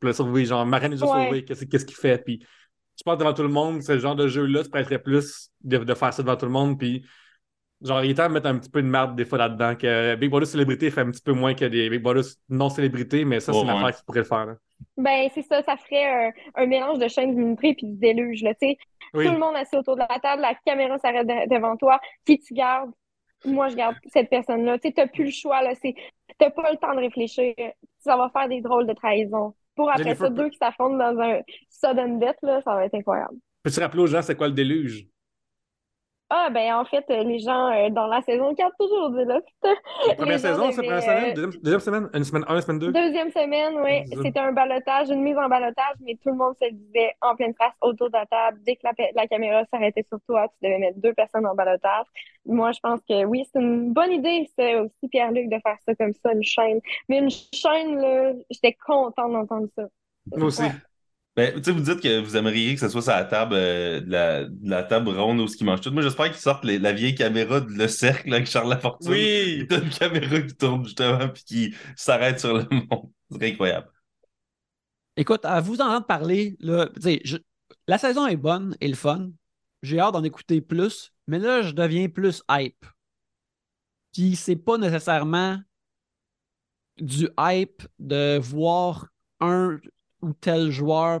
[0.00, 1.26] puis là, sauver, genre, Marine est déjà Ouais.
[1.26, 2.44] sauvée, qu'est-ce qu'est-ce qu'il fait, puis
[2.98, 5.78] je pense que devant tout le monde, ce genre de jeu-là, tu prêterais plus de,
[5.78, 7.04] de faire ça devant tout le monde, puis
[7.82, 9.74] Genre, il est temps de mettre un petit peu de merde des fois là-dedans.
[9.76, 13.26] Que Big Brother célébrité fait un petit peu moins que des Big Brother non célébrités,
[13.26, 13.76] mais ça, c'est Oh, une ouais.
[13.76, 14.46] affaire qui pourrait le faire.
[14.46, 14.54] là.
[14.96, 18.42] Ben, c'est ça, ça ferait un, un mélange de chaîne d'immunité puis de déluge.
[18.42, 18.78] Là, tu sais.
[19.12, 19.26] Oui.
[19.26, 22.00] Tout le monde assis autour de la table, la caméra s'arrête de- devant toi.
[22.24, 22.90] Qui tu gardes?
[23.44, 24.78] Moi, je garde cette personne-là.
[24.78, 25.60] Tu sais, t'as plus le choix.
[25.62, 25.74] Là.
[25.74, 25.94] C'est,
[26.38, 27.52] t'as pas le temps de réfléchir.
[27.98, 29.54] Ça va faire des drôles de trahison.
[29.76, 31.40] Pour après Jennifer ça, deux qui s'affrontent dans un
[31.70, 33.36] sudden death, là, ça va être incroyable.
[33.62, 35.06] Peux-tu rappeler aux gens c'est quoi le déluge?
[36.28, 39.38] Ah, ben en fait, euh, les gens euh, dans la saison 4, toujours dit là.
[40.08, 41.24] La première saison, c'est première semaine?
[41.30, 42.08] euh, Deuxième, deuxième semaine?
[42.14, 42.92] Une semaine 1, semaine 2?
[42.92, 44.02] Deuxième semaine, oui.
[44.24, 47.54] C'était un balotage, une mise en balotage, mais tout le monde se disait en pleine
[47.54, 48.58] face autour de la table.
[48.66, 52.06] Dès que la, la caméra s'arrêtait sur toi, tu devais mettre deux personnes en balotage.
[52.44, 55.94] Moi, je pense que oui, c'est une bonne idée, c'est aussi Pierre-Luc de faire ça
[55.94, 56.80] comme ça, une chaîne.
[57.08, 59.84] Mais une chaîne, là, j'étais contente d'entendre ça.
[60.36, 60.62] Moi aussi.
[60.62, 60.72] Ouais.
[61.36, 64.00] Ben, tu sais, vous dites que vous aimeriez que ce soit sur la table, euh,
[64.00, 65.90] de la, de la table ronde où ce qui mange tout.
[65.90, 69.10] Moi, j'espère qu'ils sortent les- la vieille caméra de Le Cercle avec Charles Lafortune.
[69.12, 69.66] Oui!
[69.68, 73.10] T'as une caméra qui tourne justement puis qui s'arrête sur le monde.
[73.30, 73.88] C'est incroyable.
[75.18, 77.36] Écoute, à vous entendre parler, là, je-
[77.86, 79.30] la saison est bonne et le fun.
[79.82, 82.84] J'ai hâte d'en écouter plus, mais là, je deviens plus hype.
[84.14, 85.58] Puis c'est pas nécessairement
[86.98, 89.08] du hype de voir
[89.40, 89.78] un
[90.26, 91.20] ou tel joueur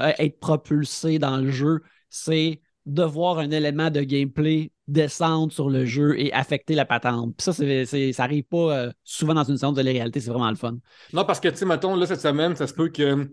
[0.00, 1.80] euh, être propulsé dans le jeu.
[2.10, 7.36] C'est de voir un élément de gameplay descendre sur le jeu et affecter la patente.
[7.36, 10.50] Puis ça, c'est, ça arrive pas euh, souvent dans une séance de réalité, c'est vraiment
[10.50, 10.78] le fun.
[11.12, 13.24] Non, parce que, tu sais, mettons, là, cette semaine, ça se peut que.
[13.24, 13.30] Tu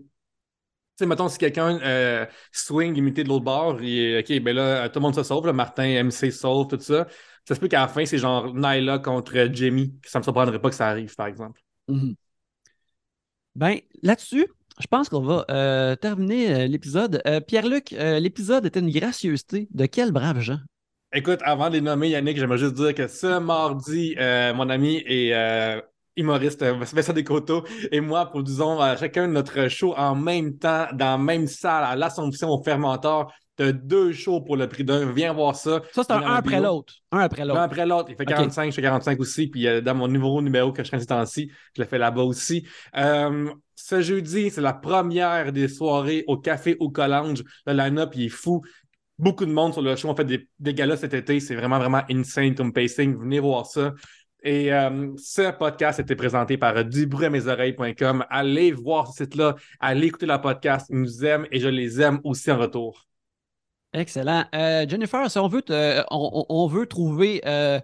[1.04, 5.00] sais, mettons, si quelqu'un euh, swing imité de l'autre bord, et OK, ben là, tout
[5.00, 7.06] le monde se sauve, là, Martin, MC se sauve, tout ça.
[7.48, 9.94] Ça se peut qu'à la fin, c'est genre Nyla contre Jamie.
[10.04, 11.60] Ça me surprendrait pas que ça arrive, par exemple.
[11.88, 12.14] Mhm.
[13.56, 14.46] Ben, là-dessus,
[14.78, 17.20] je pense qu'on va euh, terminer euh, l'épisode.
[17.26, 20.58] Euh, Pierre-Luc, l'épisode était une gracieuseté de quel brave gens?
[21.12, 24.14] Écoute, avant de les nommer, Yannick, j'aimerais juste dire que ce mardi,
[24.54, 25.80] mon ami et euh,
[26.16, 31.46] humoriste Vincent Descoteaux et moi produisons chacun notre show en même temps, dans la même
[31.48, 33.32] salle, à l'Assomption au Fermentor.
[33.60, 35.12] T'as deux shows pour le prix d'un.
[35.12, 35.82] Viens voir ça.
[35.92, 36.94] Ça, c'est un, Viens dans un après l'autre.
[37.12, 37.60] Un après l'autre.
[37.60, 38.08] après l'autre.
[38.08, 38.28] Il fait Ok.
[38.28, 39.48] 45, je fais 45 aussi.
[39.48, 42.22] Puis euh, dans mon nouveau numéro que je fais ces temps-ci, je le fais là-bas
[42.22, 42.66] aussi.
[42.96, 43.52] Euh,
[43.84, 47.42] ce jeudi, c'est la première des soirées au Café au Collange.
[47.66, 48.62] Le line-up, il est fou.
[49.18, 50.08] Beaucoup de monde sur le show.
[50.08, 51.40] On fait des, des galas cet été.
[51.40, 53.18] C'est vraiment, vraiment insane comme pacing.
[53.18, 53.92] Venez voir ça.
[54.42, 58.24] Et euh, ce podcast a été présenté par euh, dubruitmesoreilles.com.
[58.30, 59.56] Allez voir ce site-là.
[59.80, 60.86] Allez écouter la podcast.
[60.90, 63.06] Ils nous aiment et je les aime aussi en retour.
[63.92, 64.44] Excellent.
[64.54, 67.80] Euh, Jennifer, si on veut, veut trouver euh,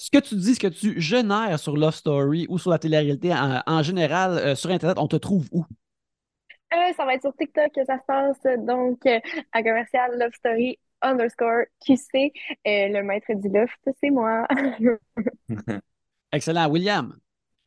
[0.00, 3.34] ce que tu dis, ce que tu génères sur Love Story ou sur la télé-réalité
[3.34, 5.66] en, en général euh, sur Internet, on te trouve où?
[6.72, 9.20] Euh, ça va être sur TikTok que ça se passe, donc euh,
[9.52, 12.32] à commercial Love Story underscore QC.
[12.66, 14.46] Euh, le maître du loft, c'est moi.
[16.32, 16.70] Excellent.
[16.70, 17.14] William?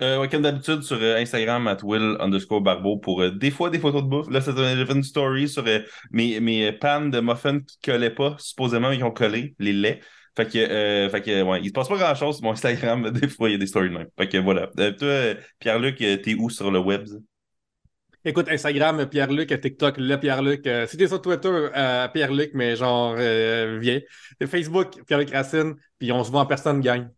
[0.01, 3.69] Euh, ouais, comme d'habitude, sur euh, Instagram, at Will underscore Barbeau, pour euh, des fois
[3.69, 4.30] des photos de bouffe.
[4.31, 5.80] Là, fait une story sur euh,
[6.11, 8.35] mes, mes pannes de muffins qui collaient pas.
[8.39, 10.01] Supposément, ils ont collé, les laits.
[10.35, 13.11] Fait que, euh, fait que ouais, il se passe pas grand chose sur mon Instagram.
[13.11, 14.07] Des fois, il y a des stories de même.
[14.18, 14.69] Fait que voilà.
[14.80, 17.07] Euh, toi, Pierre-Luc, euh, t'es où sur le web?
[18.26, 20.65] Écoute, Instagram, Pierre-Luc, TikTok, le Pierre-Luc.
[20.65, 21.68] Euh, si t'es sur Twitter,
[22.14, 23.19] Pierre-Luc, mais genre.
[23.19, 24.07] Et
[24.47, 27.10] Facebook, Pierre-Luc Racine, puis on se voit en personne, gang.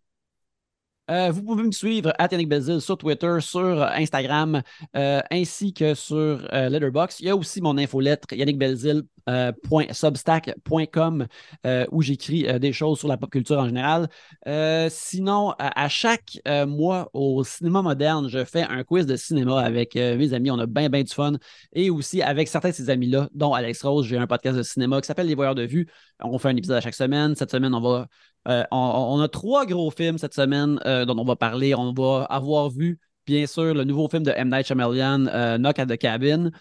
[1.12, 4.64] Euh, vous pouvez me suivre à Yannick Belzil sur Twitter, sur Instagram,
[4.96, 7.20] euh, ainsi que sur euh, Letterboxd.
[7.22, 11.28] Il y a aussi mon infolettre yannickbelzil.substack.com
[11.68, 14.10] euh, où j'écris euh, des choses sur la pop culture en général.
[14.48, 19.16] Euh, sinon, à, à chaque euh, mois au cinéma moderne, je fais un quiz de
[19.16, 20.50] cinéma avec euh, mes amis.
[20.50, 21.34] On a bien, bien du fun.
[21.74, 24.08] Et aussi avec certains de ces amis-là, dont Alex Rose.
[24.08, 25.88] J'ai un podcast de cinéma qui s'appelle Les Voyeurs de vue.
[26.20, 27.36] On fait un épisode à chaque semaine.
[27.36, 28.08] Cette semaine, on va
[28.48, 31.74] euh, on, on a trois gros films cette semaine euh, dont on va parler.
[31.76, 34.50] On va avoir vu, bien sûr, le nouveau film de M.
[34.50, 36.52] Night Shyamalan, euh, Knock at the Cabin.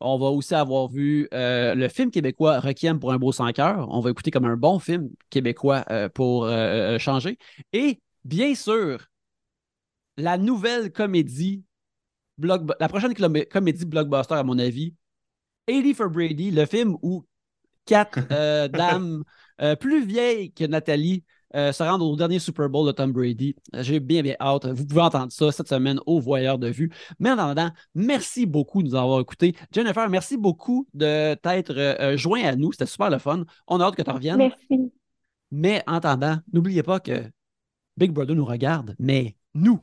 [0.00, 3.88] On va aussi avoir vu le film québécois Requiem pour un beau sans cœur.
[3.90, 6.48] On va écouter comme un bon film québécois pour
[6.98, 7.36] changer.
[7.72, 8.98] Et bien sûr,
[10.16, 11.64] la nouvelle comédie,
[12.40, 14.94] blockbu- la prochaine comédie blockbuster, à mon avis,
[15.66, 17.24] 80 for Brady, le film où
[17.86, 18.20] quatre
[18.68, 19.24] dames
[19.60, 21.24] euh, plus vieilles que Nathalie
[21.54, 23.56] euh, se rendent au dernier Super Bowl de Tom Brady.
[23.74, 24.66] Euh, J'ai bien, bien hâte.
[24.66, 26.90] Vous pouvez entendre ça cette semaine au Voyeur de vue.
[27.18, 29.56] Mais en attendant, merci beaucoup de nous avoir écoutés.
[29.72, 32.72] Jennifer, merci beaucoup de t'être euh, joint à nous.
[32.72, 33.44] C'était super le fun.
[33.66, 34.36] On a hâte que tu reviennes.
[34.36, 34.92] Merci.
[35.50, 37.22] Mais en attendant, n'oubliez pas que
[37.96, 39.80] Big Brother nous regarde, mais nous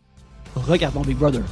[0.55, 1.43] regardons Big Brother.